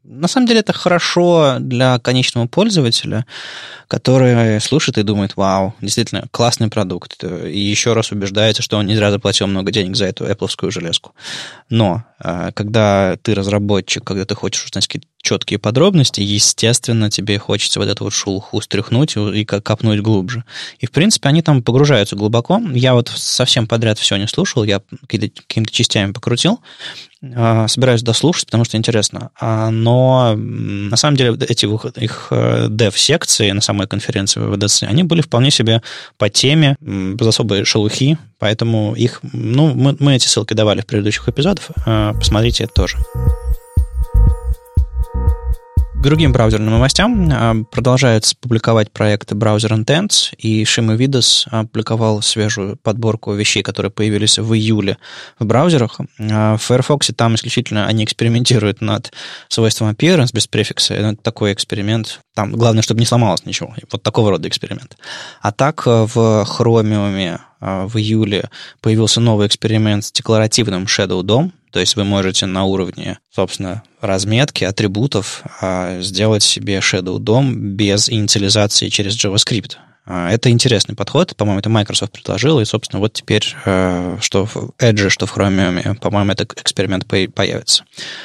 На 0.05 0.29
самом 0.29 0.47
деле 0.47 0.61
это 0.61 0.73
хорошо 0.73 1.57
для 1.59 1.99
конечного 1.99 2.47
пользователя, 2.47 3.27
который 3.89 4.61
слушает 4.61 4.99
и 4.99 5.03
думает, 5.03 5.37
вау, 5.37 5.75
действительно, 5.81 6.27
классный 6.31 6.69
продукт. 6.69 7.25
И 7.25 7.59
еще 7.59 7.93
раз 7.93 8.13
убеждается, 8.13 8.63
что 8.63 8.77
он 8.77 8.87
не 8.87 8.95
зря 8.95 9.11
заплатил 9.11 9.47
много 9.47 9.73
денег 9.73 9.97
за 9.97 10.07
эту 10.07 10.27
Apple 10.27 10.71
железку. 10.71 11.15
Но 11.69 12.05
э, 12.23 12.51
когда 12.55 13.17
ты 13.23 13.35
разработчик, 13.35 14.05
когда 14.05 14.25
ты 14.25 14.35
хочешь 14.35 14.65
узнать 14.65 14.87
какие-то 14.87 15.09
четкие 15.23 15.59
подробности, 15.59 16.21
естественно, 16.21 17.11
тебе 17.11 17.39
хочется 17.39 17.81
вот 17.81 17.89
эту 17.89 18.05
вот 18.05 18.13
шелуху 18.13 18.61
стряхнуть 18.61 19.17
и 19.17 19.45
копнуть 19.45 20.01
глубже. 20.01 20.45
И, 20.79 20.87
в 20.87 20.91
принципе, 20.91 21.29
они 21.29 21.43
там 21.43 21.63
погружаются 21.63 22.17
глубоко. 22.17 22.61
Я 22.73 22.95
вот 22.95 23.09
совсем 23.09 23.67
подряд 23.67 23.99
все 23.99 24.17
не 24.17 24.27
слушал, 24.27 24.65
я 24.65 24.81
какими-то 25.07 25.73
частями 25.73 26.13
покрутил. 26.13 26.61
А, 27.35 27.69
собираюсь 27.69 28.03
дослушать, 28.03 28.47
потому 28.47 28.65
что 28.65 28.79
интересно. 28.79 29.31
А, 29.39 29.71
но 29.71 30.35
на 30.37 30.97
самом 30.97 31.17
деле 31.17 31.37
эти 31.49 31.67
их 32.03 32.29
э, 32.31 32.69
dev-секции 32.69 33.51
на 33.51 33.61
самой 33.61 33.87
конференции 33.87 34.41
ВВДЦ, 34.41 34.85
они 34.85 35.03
были 35.03 35.21
вполне 35.21 35.51
себе 35.51 35.83
по 36.17 36.31
теме, 36.31 36.77
без 36.81 37.27
особой 37.27 37.65
шелухи, 37.65 38.17
поэтому 38.39 38.95
их, 38.95 39.21
ну, 39.35 39.75
мы, 39.75 39.97
мы 39.99 40.17
эти 40.17 40.27
ссылки 40.29 40.55
давали 40.55 40.81
в 40.81 40.87
предыдущих 40.87 41.29
эпизодах, 41.29 41.71
а, 41.85 42.15
посмотрите 42.15 42.65
это 42.65 42.73
тоже. 42.73 42.97
К 46.01 46.03
другим 46.03 46.33
браузерным 46.33 46.71
новостям 46.71 47.29
а, 47.31 47.55
продолжает 47.71 48.25
публиковать 48.41 48.91
проекты 48.91 49.35
браузер 49.35 49.75
Intents, 49.75 50.35
и 50.39 50.65
Шима 50.65 50.95
Видос 50.95 51.47
опубликовал 51.51 52.23
свежую 52.23 52.79
подборку 52.79 53.35
вещей, 53.35 53.63
которые 53.63 53.93
появились 53.93 54.39
в 54.39 54.55
июле 54.55 54.97
в 55.39 55.45
браузерах. 55.45 56.01
А, 56.19 56.57
в 56.57 56.63
Firefox 56.63 57.11
там 57.15 57.35
исключительно 57.35 57.87
они 57.87 58.05
экспериментируют 58.05 58.81
над 58.81 59.13
свойством 59.49 59.91
appearance 59.91 60.31
без 60.33 60.47
префикса. 60.47 60.95
Это 60.95 61.17
такой 61.17 61.53
эксперимент. 61.53 62.21
Там 62.35 62.53
главное, 62.53 62.81
чтобы 62.81 63.01
не 63.01 63.07
сломалось 63.07 63.45
ничего. 63.45 63.75
Вот 63.93 64.03
такого 64.03 64.31
рода 64.31 64.49
эксперимент. 64.49 64.97
А 65.43 65.53
так 65.53 65.83
э, 65.87 66.07
в 66.07 66.47
Chromium 66.49 67.41
а, 67.61 67.87
в 67.87 67.99
июле 67.99 68.49
появился 68.81 69.21
новый 69.21 69.47
эксперимент 69.47 70.07
с 70.07 70.13
декларативным 70.13 70.85
Shadow 70.85 71.21
DOM, 71.21 71.51
то 71.71 71.81
есть 71.81 71.97
вы 71.97 72.05
можете 72.05 72.47
на 72.47 72.65
уровне, 72.65 73.19
собственно, 73.31 73.83
разметки, 74.01 74.65
атрибутов 74.65 75.43
а, 75.61 76.01
сделать 76.01 76.43
себе 76.43 76.79
Shadow 76.79 77.19
DOM 77.19 77.53
без 77.53 78.09
инициализации 78.09 78.89
через 78.89 79.23
JavaScript. 79.23 79.77
А, 80.07 80.31
это 80.31 80.51
интересный 80.51 80.97
подход, 80.97 81.37
по-моему, 81.37 81.61
это 81.61 81.69
Microsoft 81.69 82.13
предложил, 82.13 82.59
и, 82.61 82.65
собственно, 82.65 83.01
вот 83.01 83.13
теперь, 83.13 83.45
что 83.45 84.47
в 84.47 84.71
Edge, 84.81 85.09
что 85.09 85.27
в 85.27 85.37
Chromium, 85.37 85.99
по-моему, 86.01 86.33
этот 86.33 86.59
эксперимент 86.61 87.07
появится. 87.07 87.85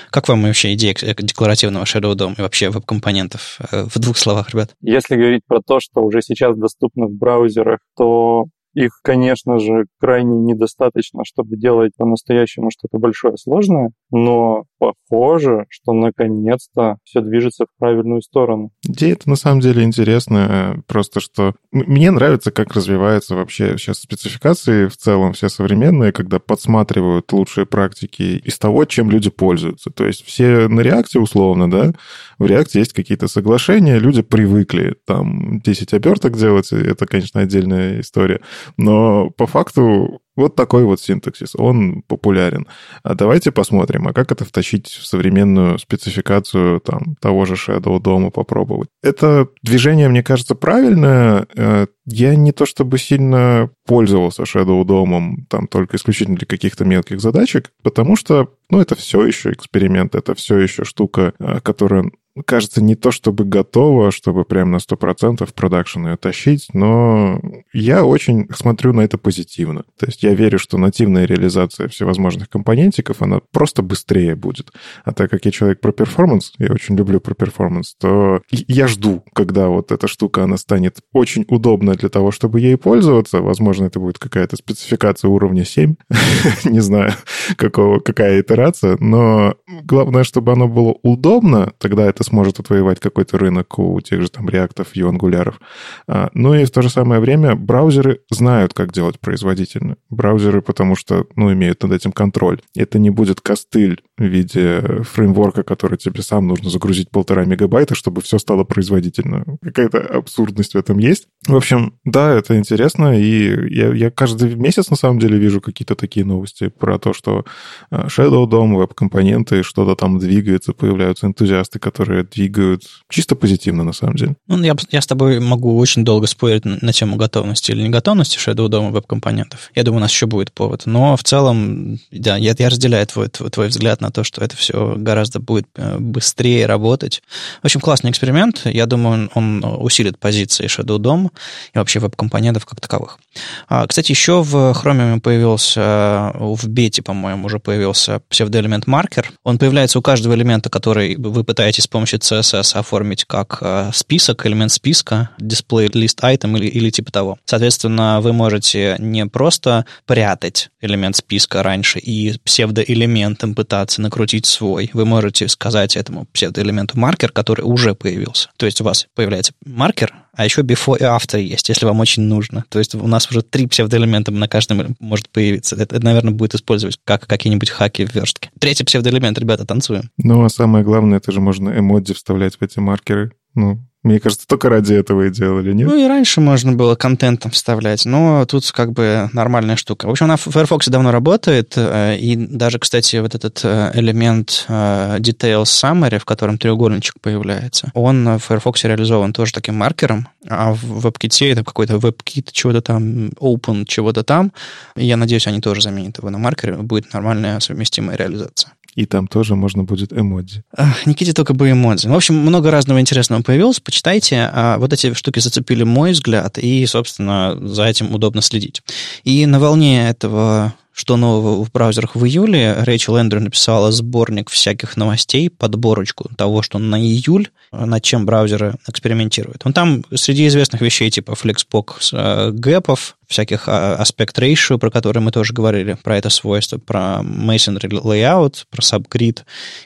Как 0.10 0.28
вам 0.28 0.44
вообще 0.44 0.74
идея 0.74 0.96
декларативного 0.96 1.84
Shadow 1.84 2.16
DOM 2.16 2.36
и 2.38 2.42
вообще 2.42 2.70
веб-компонентов? 2.70 3.60
Э, 3.72 3.84
в 3.84 4.00
двух 4.00 4.18
словах, 4.18 4.52
ребят. 4.52 4.72
Если 4.82 5.16
говорить 5.16 5.44
про 5.46 5.62
то, 5.62 5.80
что 5.80 6.02
уже 6.02 6.22
сейчас 6.22 6.58
доступно 6.58 7.06
в 7.06 7.12
браузерах, 7.12 7.80
то 7.98 8.46
их, 8.76 9.00
конечно 9.02 9.58
же, 9.58 9.86
крайне 10.00 10.38
недостаточно, 10.38 11.24
чтобы 11.26 11.56
делать 11.58 11.94
по-настоящему 11.98 12.70
что-то 12.72 13.00
большое, 13.00 13.38
сложное, 13.38 13.92
но 14.12 14.66
похоже, 14.78 15.66
что 15.70 15.94
наконец-то 15.94 16.98
все 17.04 17.22
движется 17.22 17.66
в 17.66 17.80
правильную 17.80 18.22
сторону. 18.22 18.72
Идея 18.84 19.14
это 19.14 19.30
на 19.30 19.38
самом 19.38 19.62
деле 19.62 19.84
интересная, 19.84 20.84
просто 20.88 21.22
что 21.22 21.54
мне 21.72 22.12
нравится, 22.12 22.52
как 22.52 22.74
развиваются 22.74 23.36
вообще 23.36 23.78
сейчас 23.78 24.00
спецификации 24.00 24.88
в 24.88 24.98
целом 24.98 25.34
все 25.34 25.48
современные, 25.48 26.12
когда 26.12 26.40
подсматривают 26.40 27.32
лучшие 27.32 27.66
практики 27.66 28.42
из 28.44 28.60
того, 28.60 28.84
чем 28.86 29.10
люди 29.10 29.30
пользуются. 29.30 29.90
То 29.90 30.06
есть 30.06 30.26
все 30.26 30.68
на 30.68 30.82
реакте 30.82 31.20
условно, 31.20 31.72
да, 31.72 31.94
в 32.38 32.46
реакте 32.46 32.80
есть 32.80 32.92
какие-то 32.92 33.28
соглашения, 33.28 34.00
люди 34.00 34.22
привыкли 34.22 34.98
там 35.06 35.62
10 35.62 35.94
оберток 35.94 36.36
делать, 36.38 36.74
это, 36.74 37.06
конечно, 37.06 37.40
отдельная 37.40 38.02
история. 38.02 38.42
Но 38.78 39.30
по 39.32 39.48
факту 39.48 40.22
вот 40.36 40.56
такой 40.56 40.84
вот 40.84 41.00
синтаксис, 41.00 41.56
он 41.56 42.02
популярен. 42.08 42.68
А 43.04 43.16
давайте 43.16 43.52
посмотрим, 43.52 44.08
а 44.08 44.14
как 44.14 44.32
это 44.32 44.44
втащить 44.44 44.88
в 44.88 45.06
современную 45.06 45.80
спецификацию 45.80 46.82
там, 46.82 47.16
того 47.22 47.46
же 47.46 47.54
Shadow 47.54 48.00
дома 48.02 48.32
попробовать. 48.32 48.90
Это 49.02 49.48
движение, 49.64 50.10
мне 50.10 50.24
кажется, 50.24 50.56
правильное. 50.56 51.48
Э, 51.56 51.88
я 52.06 52.36
не 52.36 52.52
то 52.52 52.66
чтобы 52.66 52.98
сильно 52.98 53.70
пользовался 53.86 54.44
Shadow 54.44 54.84
домом 54.84 55.46
там 55.50 55.68
только 55.68 55.96
исключительно 55.96 56.38
для 56.38 56.48
каких-то 56.48 56.84
мелких 56.84 57.22
задачек, 57.22 57.72
потому 57.82 58.18
что, 58.18 58.50
ну, 58.70 58.82
это 58.82 58.96
все 58.96 59.26
еще 59.26 59.52
эксперимент, 59.52 60.16
это 60.16 60.36
все 60.36 60.58
еще 60.58 60.84
штука, 60.84 61.34
э, 61.40 61.60
которая 61.62 62.12
кажется, 62.44 62.84
не 62.84 62.96
то 62.96 63.12
чтобы 63.12 63.46
готова, 63.46 64.12
чтобы 64.12 64.44
прям 64.44 64.72
на 64.72 64.78
100% 64.78 65.48
продакшн 65.54 66.08
ее 66.08 66.18
тащить, 66.18 66.68
но 66.74 67.40
я 67.72 68.04
очень 68.04 68.48
смотрю 68.54 68.94
на 68.94 69.02
это 69.02 69.18
позитивно. 69.18 69.84
То 69.98 70.08
есть 70.08 70.24
я 70.24 70.34
верю, 70.34 70.60
что 70.60 70.78
нативная 70.78 71.26
реализация 71.26 71.88
всевозможных 71.88 72.50
компонентиков, 72.50 73.22
она 73.22 73.40
просто 73.52 73.82
быстрее 73.82 74.36
будет. 74.36 74.72
А 75.06 75.14
так 75.14 75.32
как 75.32 75.46
я 75.46 75.52
человек 75.52 75.80
про 75.80 75.94
performance, 75.94 76.54
я 76.60 76.72
очень 76.72 76.98
люблю 76.98 77.22
про 77.22 77.36
performance, 77.36 77.96
то 78.00 78.42
я 78.50 78.88
жду, 78.88 79.24
когда 79.34 79.70
вот 79.70 79.92
эта 79.92 80.08
штука, 80.08 80.44
она 80.44 80.58
станет 80.58 81.00
очень 81.14 81.46
удобной 81.48 81.96
для 81.96 82.10
того, 82.10 82.32
чтобы 82.32 82.60
ей 82.60 82.78
пользоваться. 82.78 83.42
Возможно, 83.42 83.86
это 83.86 84.00
будет 84.00 84.20
какая-то 84.20 84.58
спецификация 84.58 85.30
уровня 85.30 85.64
7. 85.64 85.96
Не 86.66 86.82
знаю, 86.82 87.14
какого, 87.56 88.00
какая 88.00 88.42
итерация, 88.42 88.98
но 89.00 89.56
главное, 89.84 90.24
чтобы 90.24 90.52
оно 90.52 90.68
было 90.68 90.96
удобно, 91.02 91.72
тогда 91.78 92.06
это 92.06 92.25
сможет 92.26 92.60
отвоевать 92.60 93.00
какой-то 93.00 93.38
рынок 93.38 93.80
у 93.80 94.00
тех 94.02 94.22
же 94.22 94.30
там 94.30 94.50
реактов 94.50 94.90
и 94.94 95.02
ангуляров. 95.02 95.60
А, 96.08 96.30
ну 96.34 96.54
и 96.54 96.66
в 96.66 96.72
то 96.72 96.82
же 96.82 96.90
самое 96.90 97.22
время 97.22 97.56
браузеры 97.56 98.20
знают, 98.30 98.74
как 98.74 98.92
делать 98.92 99.20
производительно. 99.20 99.98
Браузеры, 100.10 100.62
потому 100.62 100.96
что, 100.96 101.26
ну, 101.36 101.52
имеют 101.54 101.84
над 101.84 101.94
этим 101.94 102.12
контроль. 102.12 102.62
Это 102.76 103.00
не 103.00 103.10
будет 103.10 103.42
костыль 103.42 104.02
в 104.18 104.24
виде 104.24 105.04
фреймворка, 105.04 105.64
который 105.64 105.98
тебе 105.98 106.22
сам 106.22 106.48
нужно 106.48 106.70
загрузить 106.70 107.10
полтора 107.10 107.46
мегабайта, 107.46 107.96
чтобы 107.96 108.22
все 108.22 108.38
стало 108.40 108.64
производительно. 108.64 109.46
Какая-то 109.62 110.00
абсурдность 110.00 110.74
в 110.74 110.78
этом 110.78 110.98
есть. 110.98 111.28
В 111.48 111.56
общем, 111.56 112.00
да, 112.04 112.34
это 112.34 112.58
интересно, 112.58 113.20
и 113.20 113.74
я, 113.74 113.94
я 113.94 114.12
каждый 114.12 114.56
месяц, 114.56 114.90
на 114.90 114.96
самом 114.96 115.20
деле, 115.20 115.38
вижу 115.38 115.62
какие-то 115.62 115.96
такие 115.96 116.26
новости 116.26 116.70
про 116.70 116.98
то, 116.98 117.14
что 117.14 117.46
а, 117.92 118.08
Shadow 118.08 118.48
DOM, 118.48 118.76
веб-компоненты, 118.76 119.64
что-то 119.64 119.96
там 119.96 120.18
двигается, 120.18 120.74
появляются 120.74 121.28
энтузиасты, 121.28 121.80
которые 121.80 122.15
двигают 122.24 122.84
чисто 123.10 123.36
позитивно, 123.36 123.84
на 123.84 123.94
самом 123.94 124.16
деле. 124.16 124.36
Ну, 124.48 124.62
я, 124.64 124.76
я 124.92 125.02
с 125.02 125.08
тобой 125.08 125.40
могу 125.40 125.78
очень 125.78 126.04
долго 126.04 126.28
спорить 126.28 126.66
на, 126.66 126.78
на 126.82 126.94
тему 126.94 127.16
готовности 127.16 127.72
или 127.72 127.82
неготовности 127.82 128.38
Shadow 128.38 128.68
DOM 128.68 128.92
веб-компонентов. 128.92 129.72
Я 129.76 129.84
думаю, 129.84 130.00
у 130.00 130.02
нас 130.02 130.12
еще 130.12 130.26
будет 130.26 130.52
повод. 130.52 130.84
Но 130.86 131.18
в 131.18 131.24
целом, 131.24 132.00
да, 132.12 132.38
я, 132.38 132.56
я 132.58 132.70
разделяю 132.70 133.06
твой, 133.08 133.28
твой, 133.28 133.50
твой 133.50 133.68
взгляд 133.68 134.02
на 134.02 134.12
то, 134.12 134.24
что 134.24 134.44
это 134.44 134.56
все 134.56 134.96
гораздо 134.98 135.40
будет 135.40 135.68
э, 135.76 135.98
быстрее 136.00 136.66
работать. 136.66 137.22
В 137.62 137.66
общем, 137.66 137.82
классный 137.82 138.12
эксперимент. 138.12 138.62
Я 138.66 138.86
думаю, 138.86 139.30
он, 139.36 139.62
он 139.62 139.78
усилит 139.80 140.20
позиции 140.20 140.68
Shadow 140.68 140.98
DOM 140.98 141.32
и 141.74 141.78
вообще 141.78 142.00
веб-компонентов 142.00 142.66
как 142.66 142.80
таковых. 142.80 143.20
А, 143.68 143.86
кстати, 143.88 144.12
еще 144.12 144.42
в 144.44 144.56
Chromium 144.56 145.20
появился, 145.20 146.32
в 146.36 146.68
бете, 146.68 147.02
по-моему, 147.02 147.48
уже 147.48 147.60
появился 147.60 148.22
псевдоэлемент 148.30 148.88
маркер. 148.88 149.32
Он 149.44 149.58
появляется 149.58 150.00
у 150.00 150.02
каждого 150.02 150.36
элемента, 150.36 150.70
который 150.70 151.16
вы 151.16 151.44
пытаетесь 151.44 151.84
с 151.84 151.88
помощью 151.88 152.05
CSS 152.14 152.78
оформить 152.78 153.26
как 153.26 153.58
э, 153.62 153.92
список, 153.94 154.46
элемент 154.46 154.72
списка, 154.72 155.30
display 155.40 155.90
list 155.90 156.22
item 156.22 156.58
или, 156.58 156.68
или 156.68 156.90
типа 156.90 157.12
того. 157.12 157.38
Соответственно, 157.46 158.20
вы 158.22 158.34
можете 158.34 158.96
не 159.00 159.26
просто 159.26 159.86
прятать 160.06 160.70
элемент 160.82 161.16
списка 161.16 161.64
раньше 161.64 162.00
и 162.00 162.38
псевдоэлементом 162.44 163.56
пытаться 163.56 164.02
накрутить 164.02 164.46
свой. 164.46 164.90
Вы 164.94 165.06
можете 165.06 165.48
сказать 165.48 165.96
этому 165.96 166.26
псевдоэлементу 166.34 167.00
маркер, 167.00 167.32
который 167.32 167.62
уже 167.62 167.96
появился. 167.96 168.50
То 168.58 168.66
есть 168.66 168.82
у 168.82 168.84
вас 168.84 169.08
появляется 169.16 169.54
маркер, 169.66 170.14
а 170.36 170.46
еще 170.46 170.62
before 170.62 171.00
и 171.00 171.04
after 171.04 171.40
есть, 171.40 171.70
если 171.70 171.86
вам 171.86 172.00
очень 172.00 172.24
нужно. 172.24 172.66
То 172.70 172.80
есть 172.80 172.96
у 172.96 173.08
нас 173.08 173.30
уже 173.30 173.42
три 173.42 173.68
псевдоэлемента 173.68 174.32
на 174.32 174.48
каждом 174.48 174.96
может 175.00 175.30
появиться. 175.30 175.76
Это, 175.76 175.96
это 175.96 176.06
наверное, 176.06 176.34
будет 176.34 176.56
использовать 176.56 177.00
как 177.04 177.28
какие-нибудь 177.28 177.70
хаки 177.70 178.06
в 178.06 178.14
верстке. 178.14 178.52
Третий 178.60 178.84
псевдоэлемент, 178.84 179.38
ребята, 179.38 179.66
танцуем. 179.66 180.10
Ну, 180.18 180.44
а 180.44 180.50
самое 180.50 180.84
главное, 180.84 181.18
это 181.18 181.32
же 181.32 181.40
можно 181.40 181.78
эмодзи 181.78 182.14
вставлять 182.14 182.56
в 182.56 182.62
эти 182.62 182.80
маркеры. 182.80 183.32
Ну, 183.56 183.80
мне 184.06 184.20
кажется, 184.20 184.46
только 184.46 184.70
ради 184.70 184.94
этого 184.94 185.24
и 185.24 185.32
делали, 185.32 185.74
нет? 185.74 185.88
Ну 185.88 185.98
и 185.98 186.08
раньше 186.08 186.40
можно 186.40 186.74
было 186.74 186.94
контентом 186.94 187.50
вставлять, 187.50 188.06
но 188.06 188.46
тут 188.46 188.72
как 188.72 188.92
бы 188.92 189.32
нормальная 189.34 189.78
штука. 189.78 190.06
В 190.06 190.12
общем, 190.12 190.26
она 190.26 190.38
в 190.38 190.42
Firefox 190.42 190.90
давно 190.90 191.10
работает, 191.10 191.74
э, 191.76 192.16
и 192.16 192.36
даже, 192.36 192.78
кстати, 192.78 193.16
вот 193.16 193.34
этот 193.34 193.62
э, 193.64 193.94
элемент 193.96 194.66
э, 194.68 195.18
Details 195.18 195.64
Summary, 195.64 196.20
в 196.20 196.26
котором 196.26 196.60
треугольничек 196.60 197.20
появляется, 197.20 197.92
он 197.96 198.38
в 198.38 198.44
Firefox 198.44 198.84
реализован 198.84 199.34
тоже 199.34 199.54
таким 199.54 199.78
маркером, 199.78 200.28
а 200.48 200.76
в 200.76 201.08
WebKit 201.08 201.54
это 201.54 201.64
какой-то 201.64 201.96
WebKit 201.96 202.50
чего-то 202.52 202.82
там, 202.82 203.30
Open 203.40 203.86
чего-то 203.86 204.24
там. 204.24 204.52
Я 204.96 205.18
надеюсь, 205.18 205.48
они 205.48 205.62
тоже 205.62 205.82
заменят 205.82 206.20
его 206.20 206.30
на 206.30 206.38
маркер, 206.38 206.78
будет 206.84 207.12
нормальная 207.12 207.60
совместимая 207.60 208.18
реализация. 208.18 208.72
И 208.96 209.06
там 209.06 209.28
тоже 209.28 209.56
можно 209.56 209.84
будет 209.84 210.14
эмодзи. 210.14 210.64
Никите 211.06 211.34
только 211.34 211.54
бы 211.54 211.70
эмодзи. 211.70 212.08
В 212.08 212.16
общем, 212.16 212.36
много 212.36 212.72
разного 212.72 213.00
интересного 213.00 213.42
появилось. 213.42 213.80
Почитайте. 213.80 214.50
А 214.52 214.78
вот 214.78 214.94
эти 214.94 215.14
штуки 215.14 215.40
зацепили 215.40 215.84
мой 215.84 216.14
взгляд, 216.14 216.58
и, 216.58 216.86
собственно, 216.86 217.58
за 217.62 217.86
этим 217.86 218.14
удобно 218.14 218.42
следить. 218.42 218.82
И 219.24 219.46
на 219.46 219.60
волне 219.60 220.10
этого 220.10 220.74
что 220.96 221.18
нового 221.18 221.66
в 221.66 221.72
браузерах 221.74 222.16
в 222.16 222.26
июле, 222.26 222.74
Рэйчел 222.80 223.18
Эндрю 223.18 223.42
написала 223.42 223.92
сборник 223.92 224.50
всяких 224.50 224.96
новостей, 224.96 225.50
подборочку 225.50 226.30
того, 226.38 226.62
что 226.62 226.80
на 226.80 226.98
июль, 226.98 227.50
над 227.74 228.02
чем 228.02 228.26
браузеры 228.26 228.76
экспериментируют. 228.88 229.64
Он 229.66 229.74
там 229.74 230.06
среди 230.14 230.48
известных 230.48 230.80
вещей 230.80 231.12
типа 231.12 231.32
Flexbox 231.32 231.96
э, 232.14 232.52
гэпов, 232.52 233.18
всяких 233.28 233.68
а, 233.68 233.96
аспект 233.96 234.38
ratio, 234.40 234.78
про 234.78 234.90
которые 234.90 235.22
мы 235.24 235.32
тоже 235.32 235.54
говорили, 235.54 235.98
про 236.04 236.18
это 236.18 236.30
свойство, 236.30 236.78
про 236.78 237.22
masonry 237.24 237.90
layout, 237.90 238.66
про 238.70 238.82
subgrid 238.82 239.40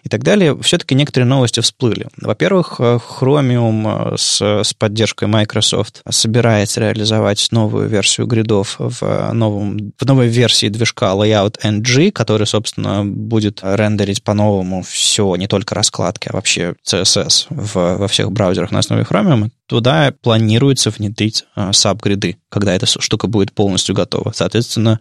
и 0.04 0.10
так 0.10 0.24
далее, 0.24 0.58
все-таки 0.62 0.96
некоторые 0.96 1.28
новости 1.28 1.60
всплыли. 1.60 2.08
Во-первых, 2.18 2.76
э, 2.80 3.00
Chromium 3.20 4.14
э, 4.14 4.18
с, 4.18 4.42
с 4.42 4.74
поддержкой 4.74 5.28
Microsoft 5.28 6.02
собирается 6.10 6.82
реализовать 6.82 7.48
новую 7.52 7.88
версию 7.88 8.28
гридов 8.28 8.76
в, 8.78 9.34
новом, 9.34 9.94
в 9.98 10.06
новой 10.06 10.28
версии 10.28 10.68
движка 10.68 11.14
Layout 11.14 11.58
NG, 11.64 12.12
который, 12.12 12.48
собственно, 12.48 13.06
будет 13.06 13.60
рендерить 13.64 14.24
по-новому 14.24 14.84
все, 14.84 15.36
не 15.36 15.48
только 15.48 15.76
раскладки, 15.76 16.30
а 16.30 16.34
вообще 16.34 16.76
CSS 16.86 17.48
в, 17.50 17.98
во 17.98 18.08
всех 18.08 18.32
браузерах 18.32 18.72
на 18.72 18.80
основе 18.80 19.04
Chromium. 19.04 19.50
Туда 19.68 20.12
планируется 20.24 20.90
внедрить 20.90 21.46
э, 21.56 21.72
сабгриды, 21.74 22.38
когда 22.50 22.74
эта 22.74 22.86
штука 22.86 23.28
будет 23.28 23.54
полностью 23.54 23.96
готова. 23.96 24.32
Соответственно, 24.34 25.00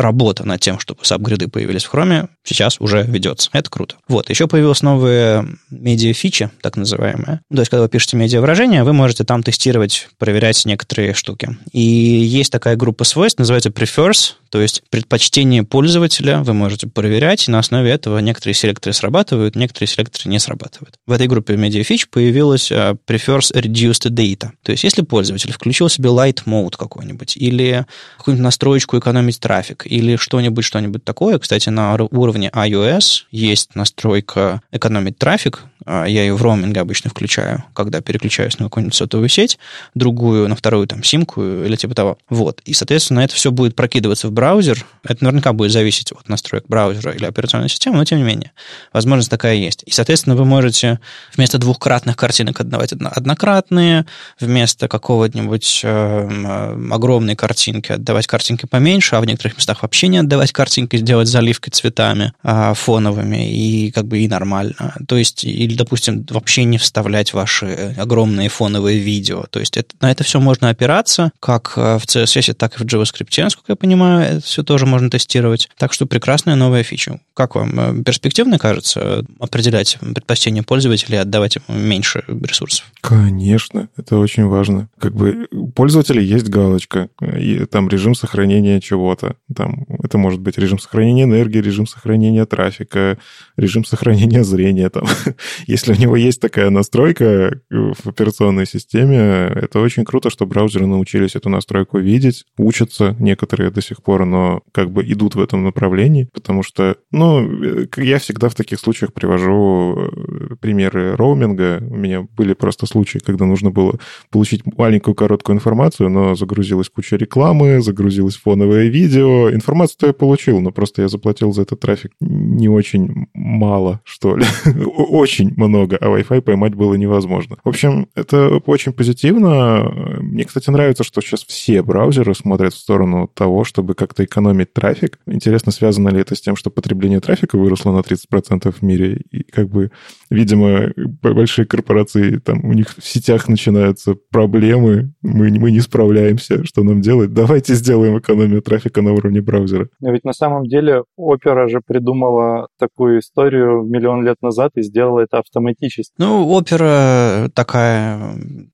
работа 0.00 0.46
над 0.46 0.60
тем, 0.60 0.78
чтобы 0.78 1.04
сабгриды 1.04 1.48
появились 1.48 1.84
в 1.84 1.94
Chrome, 1.94 2.28
сейчас 2.44 2.80
уже 2.80 3.02
ведется. 3.02 3.50
Это 3.52 3.70
круто. 3.70 3.96
Вот, 4.08 4.30
еще 4.30 4.46
появилась 4.46 4.82
новая 4.82 5.46
медиа-фича, 5.70 6.50
так 6.62 6.76
называемая. 6.76 7.40
То 7.52 7.60
есть, 7.60 7.70
когда 7.70 7.82
вы 7.82 7.88
пишете 7.88 8.16
медиа-выражение, 8.16 8.84
вы 8.84 8.92
можете 8.92 9.24
там 9.24 9.42
тестировать, 9.42 10.08
проверять 10.18 10.64
некоторые 10.64 11.14
штуки. 11.14 11.56
И 11.72 11.80
есть 11.80 12.52
такая 12.52 12.76
группа 12.76 13.04
свойств, 13.04 13.38
называется 13.38 13.70
prefers, 13.70 14.34
то 14.50 14.60
есть 14.60 14.82
предпочтение 14.90 15.62
пользователя 15.62 16.40
вы 16.40 16.54
можете 16.54 16.88
проверять, 16.88 17.46
и 17.46 17.50
на 17.50 17.60
основе 17.60 17.90
этого 17.90 18.18
некоторые 18.18 18.54
селекторы 18.54 18.92
срабатывают, 18.92 19.54
некоторые 19.54 19.88
селекторы 19.88 20.28
не 20.28 20.38
срабатывают. 20.38 20.96
В 21.06 21.12
этой 21.12 21.28
группе 21.28 21.56
медиа-фич 21.56 22.08
появилась 22.08 22.72
uh, 22.72 22.98
prefers 23.06 23.52
reduced 23.54 24.08
data. 24.10 24.50
То 24.62 24.72
есть, 24.72 24.82
если 24.82 25.02
пользователь 25.02 25.52
включил 25.52 25.88
себе 25.88 26.10
light 26.10 26.44
mode 26.46 26.76
какой-нибудь, 26.76 27.36
или 27.36 27.86
какую-нибудь 28.18 28.44
настроечку 28.44 28.98
экономить 28.98 29.38
трафик, 29.38 29.86
или 29.90 30.16
что-нибудь, 30.16 30.64
что-нибудь 30.64 31.04
такое, 31.04 31.38
кстати, 31.38 31.68
на 31.68 31.94
уровне 31.94 32.50
iOS 32.54 33.24
есть 33.30 33.74
настройка 33.74 34.62
экономить 34.70 35.18
трафик, 35.18 35.64
я 35.86 36.06
ее 36.06 36.34
в 36.34 36.42
роуминг 36.42 36.76
обычно 36.76 37.10
включаю, 37.10 37.64
когда 37.74 38.00
переключаюсь 38.00 38.58
на 38.58 38.66
какую-нибудь 38.66 38.94
сотовую 38.94 39.28
сеть, 39.28 39.58
другую, 39.94 40.48
на 40.48 40.56
вторую 40.56 40.86
там 40.86 41.02
симку 41.02 41.42
или 41.42 41.76
типа 41.76 41.94
того. 41.94 42.18
Вот. 42.28 42.60
И, 42.64 42.74
соответственно, 42.74 43.20
это 43.20 43.34
все 43.34 43.50
будет 43.50 43.74
прокидываться 43.74 44.28
в 44.28 44.32
браузер. 44.32 44.84
Это 45.04 45.24
наверняка 45.24 45.52
будет 45.52 45.72
зависеть 45.72 46.12
от 46.12 46.28
настроек 46.28 46.64
браузера 46.68 47.12
или 47.12 47.24
операционной 47.24 47.68
системы, 47.68 47.96
но 47.96 48.04
тем 48.04 48.18
не 48.18 48.24
менее. 48.24 48.52
Возможность 48.92 49.30
такая 49.30 49.54
есть. 49.54 49.82
И, 49.86 49.90
соответственно, 49.90 50.36
вы 50.36 50.44
можете 50.44 51.00
вместо 51.34 51.58
двухкратных 51.58 52.16
картинок 52.16 52.60
отдавать 52.60 52.92
однократные, 52.92 54.06
вместо 54.38 54.88
какого-нибудь 54.88 55.80
э, 55.84 56.70
огромной 56.90 57.36
картинки 57.36 57.92
отдавать 57.92 58.26
картинки 58.26 58.66
поменьше, 58.66 59.16
а 59.16 59.20
в 59.20 59.26
некоторых 59.26 59.56
местах 59.56 59.82
вообще 59.82 60.08
не 60.08 60.18
отдавать 60.18 60.52
картинки, 60.52 60.96
сделать 60.96 61.28
заливкой 61.28 61.72
цветами 61.72 62.32
э, 62.42 62.74
фоновыми, 62.74 63.50
и 63.50 63.90
как 63.90 64.06
бы 64.06 64.18
и 64.18 64.28
нормально. 64.28 64.94
То 65.06 65.16
есть, 65.16 65.44
или 65.70 65.76
допустим, 65.76 66.26
вообще 66.28 66.64
не 66.64 66.78
вставлять 66.78 67.32
ваши 67.32 67.94
огромные 67.96 68.48
фоновые 68.48 68.98
видео. 68.98 69.44
То 69.50 69.60
есть 69.60 69.76
это, 69.76 69.94
на 70.00 70.10
это 70.10 70.24
все 70.24 70.40
можно 70.40 70.68
опираться, 70.68 71.30
как 71.38 71.74
э, 71.76 71.98
в 71.98 72.04
CSS, 72.04 72.54
так 72.54 72.80
и 72.80 72.84
в 72.84 72.86
JavaScript, 72.86 73.42
насколько 73.42 73.72
я 73.72 73.76
понимаю, 73.76 74.36
это 74.36 74.44
все 74.44 74.64
тоже 74.64 74.86
можно 74.86 75.08
тестировать. 75.10 75.68
Так 75.78 75.92
что 75.92 76.06
прекрасная 76.06 76.56
новая 76.56 76.82
фича. 76.82 77.20
Как 77.34 77.54
вам? 77.54 77.78
Э, 77.78 78.02
перспективно 78.02 78.58
кажется 78.58 79.24
определять 79.38 79.96
предпочтение 80.00 80.64
пользователя 80.64 81.18
и 81.18 81.20
отдавать 81.22 81.56
ему 81.56 81.78
меньше 81.78 82.24
ресурсов? 82.26 82.90
Конечно, 83.00 83.88
это 83.96 84.16
очень 84.16 84.46
важно. 84.46 84.88
Как 84.98 85.14
бы 85.14 85.46
у 85.52 85.68
пользователя 85.68 86.20
есть 86.20 86.48
галочка, 86.48 87.08
и 87.20 87.64
там 87.66 87.88
режим 87.88 88.16
сохранения 88.16 88.80
чего-то. 88.80 89.36
Там 89.54 89.86
это 90.02 90.18
может 90.18 90.40
быть 90.40 90.58
режим 90.58 90.80
сохранения 90.80 91.24
энергии, 91.24 91.58
режим 91.58 91.86
сохранения 91.86 92.44
трафика, 92.44 93.18
режим 93.60 93.84
сохранения 93.84 94.44
зрения 94.44 94.88
там 94.88 95.04
если 95.66 95.92
у 95.92 95.96
него 95.96 96.16
есть 96.16 96.40
такая 96.40 96.70
настройка 96.70 97.60
в 97.70 98.08
операционной 98.08 98.66
системе, 98.66 99.50
это 99.54 99.80
очень 99.80 100.04
круто, 100.04 100.30
что 100.30 100.46
браузеры 100.46 100.86
научились 100.86 101.36
эту 101.36 101.48
настройку 101.48 101.98
видеть, 101.98 102.44
учатся 102.58 103.16
некоторые 103.18 103.70
до 103.70 103.82
сих 103.82 104.02
пор, 104.02 104.24
но 104.24 104.62
как 104.72 104.90
бы 104.90 105.02
идут 105.04 105.34
в 105.34 105.40
этом 105.40 105.64
направлении, 105.64 106.28
потому 106.32 106.62
что, 106.62 106.96
ну, 107.10 107.48
я 107.96 108.18
всегда 108.18 108.48
в 108.48 108.54
таких 108.54 108.80
случаях 108.80 109.12
привожу 109.12 109.96
э, 109.96 110.56
примеры 110.60 111.16
роуминга. 111.16 111.78
У 111.80 111.96
меня 111.96 112.22
были 112.22 112.54
просто 112.54 112.86
случаи, 112.86 113.18
когда 113.18 113.44
нужно 113.44 113.70
было 113.70 113.98
получить 114.30 114.62
маленькую 114.76 115.14
короткую 115.14 115.56
информацию, 115.56 116.08
но 116.10 116.34
загрузилась 116.34 116.88
куча 116.88 117.16
рекламы, 117.16 117.80
загрузилось 117.80 118.36
фоновое 118.36 118.88
видео. 118.88 119.50
Информацию 119.52 120.08
я 120.08 120.12
получил, 120.12 120.60
но 120.60 120.70
просто 120.70 121.02
я 121.02 121.08
заплатил 121.08 121.52
за 121.52 121.62
этот 121.62 121.80
трафик 121.80 122.12
не 122.20 122.68
очень 122.68 123.26
мало, 123.50 124.00
что 124.04 124.36
ли. 124.36 124.44
очень 124.96 125.52
много, 125.56 125.96
а 126.00 126.06
Wi-Fi 126.06 126.40
поймать 126.40 126.74
было 126.74 126.94
невозможно. 126.94 127.56
В 127.64 127.68
общем, 127.68 128.08
это 128.14 128.56
очень 128.66 128.92
позитивно. 128.92 129.90
Мне, 130.20 130.44
кстати, 130.44 130.70
нравится, 130.70 131.04
что 131.04 131.20
сейчас 131.20 131.44
все 131.44 131.82
браузеры 131.82 132.34
смотрят 132.34 132.72
в 132.74 132.78
сторону 132.78 133.28
того, 133.28 133.64
чтобы 133.64 133.94
как-то 133.94 134.24
экономить 134.24 134.72
трафик. 134.72 135.18
Интересно, 135.26 135.72
связано 135.72 136.08
ли 136.08 136.20
это 136.20 136.34
с 136.34 136.40
тем, 136.40 136.56
что 136.56 136.70
потребление 136.70 137.20
трафика 137.20 137.58
выросло 137.58 137.92
на 137.92 138.00
30% 138.00 138.72
в 138.72 138.82
мире, 138.82 139.22
и 139.30 139.42
как 139.42 139.68
бы, 139.68 139.90
видимо, 140.30 140.92
большие 141.22 141.66
корпорации, 141.66 142.38
там 142.38 142.64
у 142.64 142.72
них 142.72 142.94
в 142.96 143.06
сетях 143.06 143.48
начинаются 143.48 144.14
проблемы, 144.30 145.12
мы, 145.22 145.50
мы 145.50 145.70
не 145.70 145.80
справляемся, 145.80 146.64
что 146.64 146.82
нам 146.82 147.00
делать? 147.00 147.32
Давайте 147.32 147.74
сделаем 147.74 148.18
экономию 148.18 148.62
трафика 148.62 149.02
на 149.02 149.12
уровне 149.12 149.40
браузера. 149.40 149.88
Но 150.00 150.12
ведь 150.12 150.24
на 150.24 150.32
самом 150.32 150.66
деле 150.66 151.02
Opera 151.18 151.68
же 151.68 151.80
придумала 151.84 152.68
такую 152.78 153.20
историю 153.20 153.39
миллион 153.48 154.24
лет 154.24 154.36
назад 154.42 154.72
и 154.76 154.82
сделала 154.82 155.20
это 155.20 155.38
автоматически. 155.38 156.14
Ну, 156.18 156.46
Opera 156.58 157.48
такая 157.54 158.18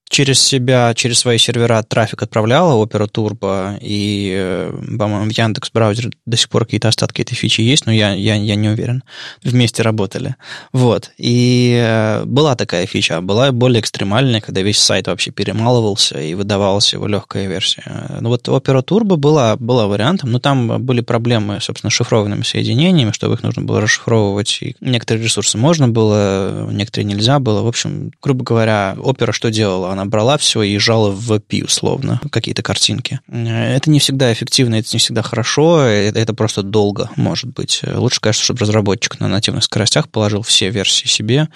через 0.08 0.40
себя, 0.40 0.94
через 0.94 1.18
свои 1.18 1.38
сервера 1.38 1.82
трафик 1.82 2.22
отправляла 2.22 2.82
Opera 2.82 3.10
Turbo, 3.10 3.76
и, 3.80 4.34
э, 4.36 4.72
по-моему, 4.98 5.30
в 5.30 5.32
Яндекс 5.32 5.70
браузере 5.72 6.10
до 6.26 6.36
сих 6.36 6.48
пор 6.48 6.64
какие-то 6.64 6.88
остатки 6.88 7.22
этой 7.22 7.34
фичи 7.34 7.60
есть, 7.62 7.86
но 7.86 7.92
я, 7.92 8.12
я, 8.14 8.36
я 8.36 8.54
не 8.54 8.68
уверен. 8.68 9.02
Вместе 9.42 9.82
работали. 9.82 10.36
Вот. 10.72 11.10
И 11.18 11.76
э, 11.82 12.24
была 12.24 12.54
такая 12.54 12.86
фича, 12.86 13.20
была 13.20 13.50
более 13.52 13.80
экстремальная, 13.80 14.40
когда 14.40 14.62
весь 14.62 14.78
сайт 14.78 15.08
вообще 15.08 15.32
перемалывался 15.32 16.20
и 16.20 16.34
выдавалась 16.34 16.92
его 16.92 17.06
легкая 17.06 17.46
версия. 17.48 18.18
Ну 18.20 18.28
вот 18.28 18.48
Opera 18.48 18.84
Turbo 18.84 19.16
была, 19.16 19.56
была 19.56 19.86
вариантом, 19.86 20.30
но 20.30 20.38
там 20.38 20.84
были 20.84 21.00
проблемы, 21.00 21.60
собственно, 21.60 21.90
с 21.90 21.94
шифрованными 21.94 22.42
соединениями, 22.42 23.10
чтобы 23.10 23.34
их 23.34 23.42
нужно 23.42 23.62
было 23.62 23.80
расшифровывать. 23.80 24.58
И 24.60 24.76
некоторые 24.80 25.24
ресурсы 25.24 25.58
можно 25.58 25.88
было, 25.88 26.68
некоторые 26.70 27.06
нельзя 27.06 27.40
было. 27.40 27.62
В 27.62 27.66
общем, 27.66 28.12
грубо 28.22 28.44
говоря, 28.44 28.94
Opera 28.98 29.32
что 29.32 29.50
делала? 29.50 29.95
Она 29.96 30.04
брала 30.04 30.36
все 30.36 30.60
и 30.62 30.72
езжала 30.72 31.10
в 31.10 31.32
API, 31.32 31.64
условно, 31.64 32.20
какие-то 32.30 32.62
картинки. 32.62 33.20
Это 33.28 33.88
не 33.88 33.98
всегда 33.98 34.30
эффективно, 34.30 34.74
это 34.74 34.90
не 34.92 34.98
всегда 34.98 35.22
хорошо, 35.22 35.80
это, 35.80 36.18
это 36.18 36.34
просто 36.34 36.62
долго, 36.62 37.10
может 37.16 37.50
быть. 37.50 37.80
Лучше, 37.82 38.20
конечно, 38.20 38.44
чтобы 38.44 38.60
разработчик 38.60 39.18
на 39.20 39.28
нативных 39.28 39.64
скоростях 39.64 40.10
положил 40.10 40.42
все 40.42 40.68
версии 40.68 41.06
себе, 41.06 41.48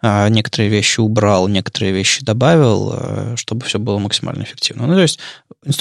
а 0.00 0.28
некоторые 0.30 0.70
вещи 0.70 1.00
убрал, 1.00 1.48
некоторые 1.48 1.92
вещи 1.92 2.24
добавил, 2.24 2.94
э, 2.94 3.34
чтобы 3.36 3.66
все 3.66 3.78
было 3.78 3.98
максимально 3.98 4.42
эффективно. 4.42 4.86
Ну, 4.86 4.94
то 4.94 5.02
есть 5.02 5.20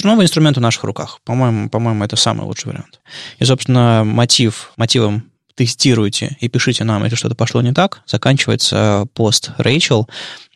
новый 0.04 0.26
инструмент 0.26 0.58
в 0.58 0.62
наших 0.62 0.84
руках. 0.84 1.20
По-моему, 1.24 1.70
по-моему, 1.70 2.04
это 2.04 2.18
самый 2.18 2.46
лучший 2.46 2.68
вариант. 2.68 3.00
И, 3.40 3.46
собственно, 3.46 4.04
мотив, 4.04 4.74
мотивом 4.76 5.32
тестируйте 5.56 6.38
и 6.40 6.50
пишите 6.50 6.84
нам, 6.84 7.04
если 7.04 7.16
что-то 7.16 7.36
пошло 7.36 7.62
не 7.62 7.74
так, 7.74 8.02
заканчивается 8.06 9.06
пост 9.14 9.52
Рэйчел. 9.58 10.10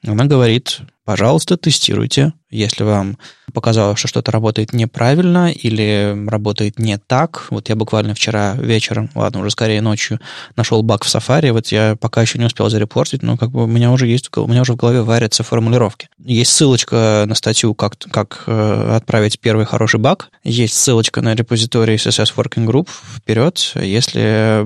Она 0.03 0.25
говорит, 0.25 0.81
пожалуйста, 1.05 1.55
тестируйте. 1.55 2.33
Если 2.49 2.83
вам 2.83 3.17
показалось, 3.53 3.99
что 3.99 4.07
что-то 4.07 4.31
работает 4.31 4.73
неправильно 4.73 5.51
или 5.51 6.15
работает 6.27 6.79
не 6.79 6.97
так, 6.97 7.47
вот 7.49 7.69
я 7.69 7.75
буквально 7.75 8.13
вчера 8.15 8.55
вечером, 8.55 9.09
ладно, 9.15 9.41
уже 9.41 9.51
скорее 9.51 9.81
ночью, 9.81 10.19
нашел 10.55 10.81
баг 10.83 11.03
в 11.03 11.13
Safari, 11.13 11.51
вот 11.51 11.67
я 11.67 11.95
пока 11.99 12.21
еще 12.21 12.39
не 12.39 12.45
успел 12.45 12.69
зарепортить, 12.69 13.23
но 13.23 13.37
как 13.37 13.51
бы 13.51 13.63
у 13.63 13.67
меня 13.67 13.91
уже 13.91 14.07
есть, 14.07 14.29
у 14.35 14.47
меня 14.47 14.61
уже 14.61 14.73
в 14.73 14.77
голове 14.77 15.01
варятся 15.01 15.43
формулировки. 15.43 16.09
Есть 16.23 16.51
ссылочка 16.51 17.25
на 17.27 17.35
статью, 17.35 17.73
как, 17.75 17.97
как 18.11 18.43
э, 18.47 18.95
отправить 18.95 19.39
первый 19.39 19.65
хороший 19.65 19.99
баг, 19.99 20.29
есть 20.43 20.75
ссылочка 20.75 21.21
на 21.21 21.35
репозиторий 21.35 21.95
CSS 21.95 22.33
Working 22.35 22.65
Group, 22.65 22.89
вперед, 23.17 23.73
если, 23.75 24.65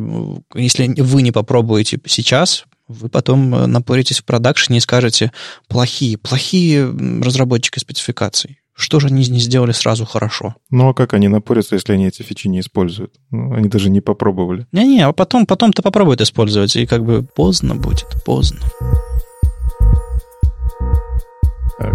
если 0.56 1.02
вы 1.02 1.22
не 1.22 1.32
попробуете 1.32 2.00
сейчас, 2.06 2.66
вы 2.90 3.08
потом 3.08 3.56
э, 3.56 3.66
напоритесь 3.68 4.20
в 4.20 4.26
продакшене 4.26 4.80
и 4.80 4.82
скажете, 4.82 5.32
плохие, 5.68 6.18
плохие 6.18 6.86
разработчики 7.24 7.80
спецификаций. 7.80 8.60
Что 8.74 9.00
же 9.00 9.08
они 9.08 9.28
не 9.28 9.40
сделали 9.40 9.74
сразу 9.74 10.06
хорошо? 10.06 10.56
Ну, 10.70 10.90
а 10.90 10.94
как 10.94 11.14
они 11.14 11.28
напорятся, 11.28 11.76
если 11.76 11.94
они 11.94 12.08
эти 12.08 12.24
фичи 12.24 12.48
не 12.48 12.62
используют? 12.62 13.14
Ну, 13.30 13.54
они 13.54 13.68
даже 13.68 13.90
не 13.90 14.02
попробовали. 14.02 14.68
Не-не, 14.72 15.06
а 15.06 15.12
потом, 15.12 15.46
потом-то 15.46 15.82
попробуют 15.82 16.22
использовать, 16.22 16.76
и 16.78 16.86
как 16.86 17.04
бы 17.06 17.24
поздно 17.24 17.76
будет, 17.76 18.08
поздно. 18.26 18.60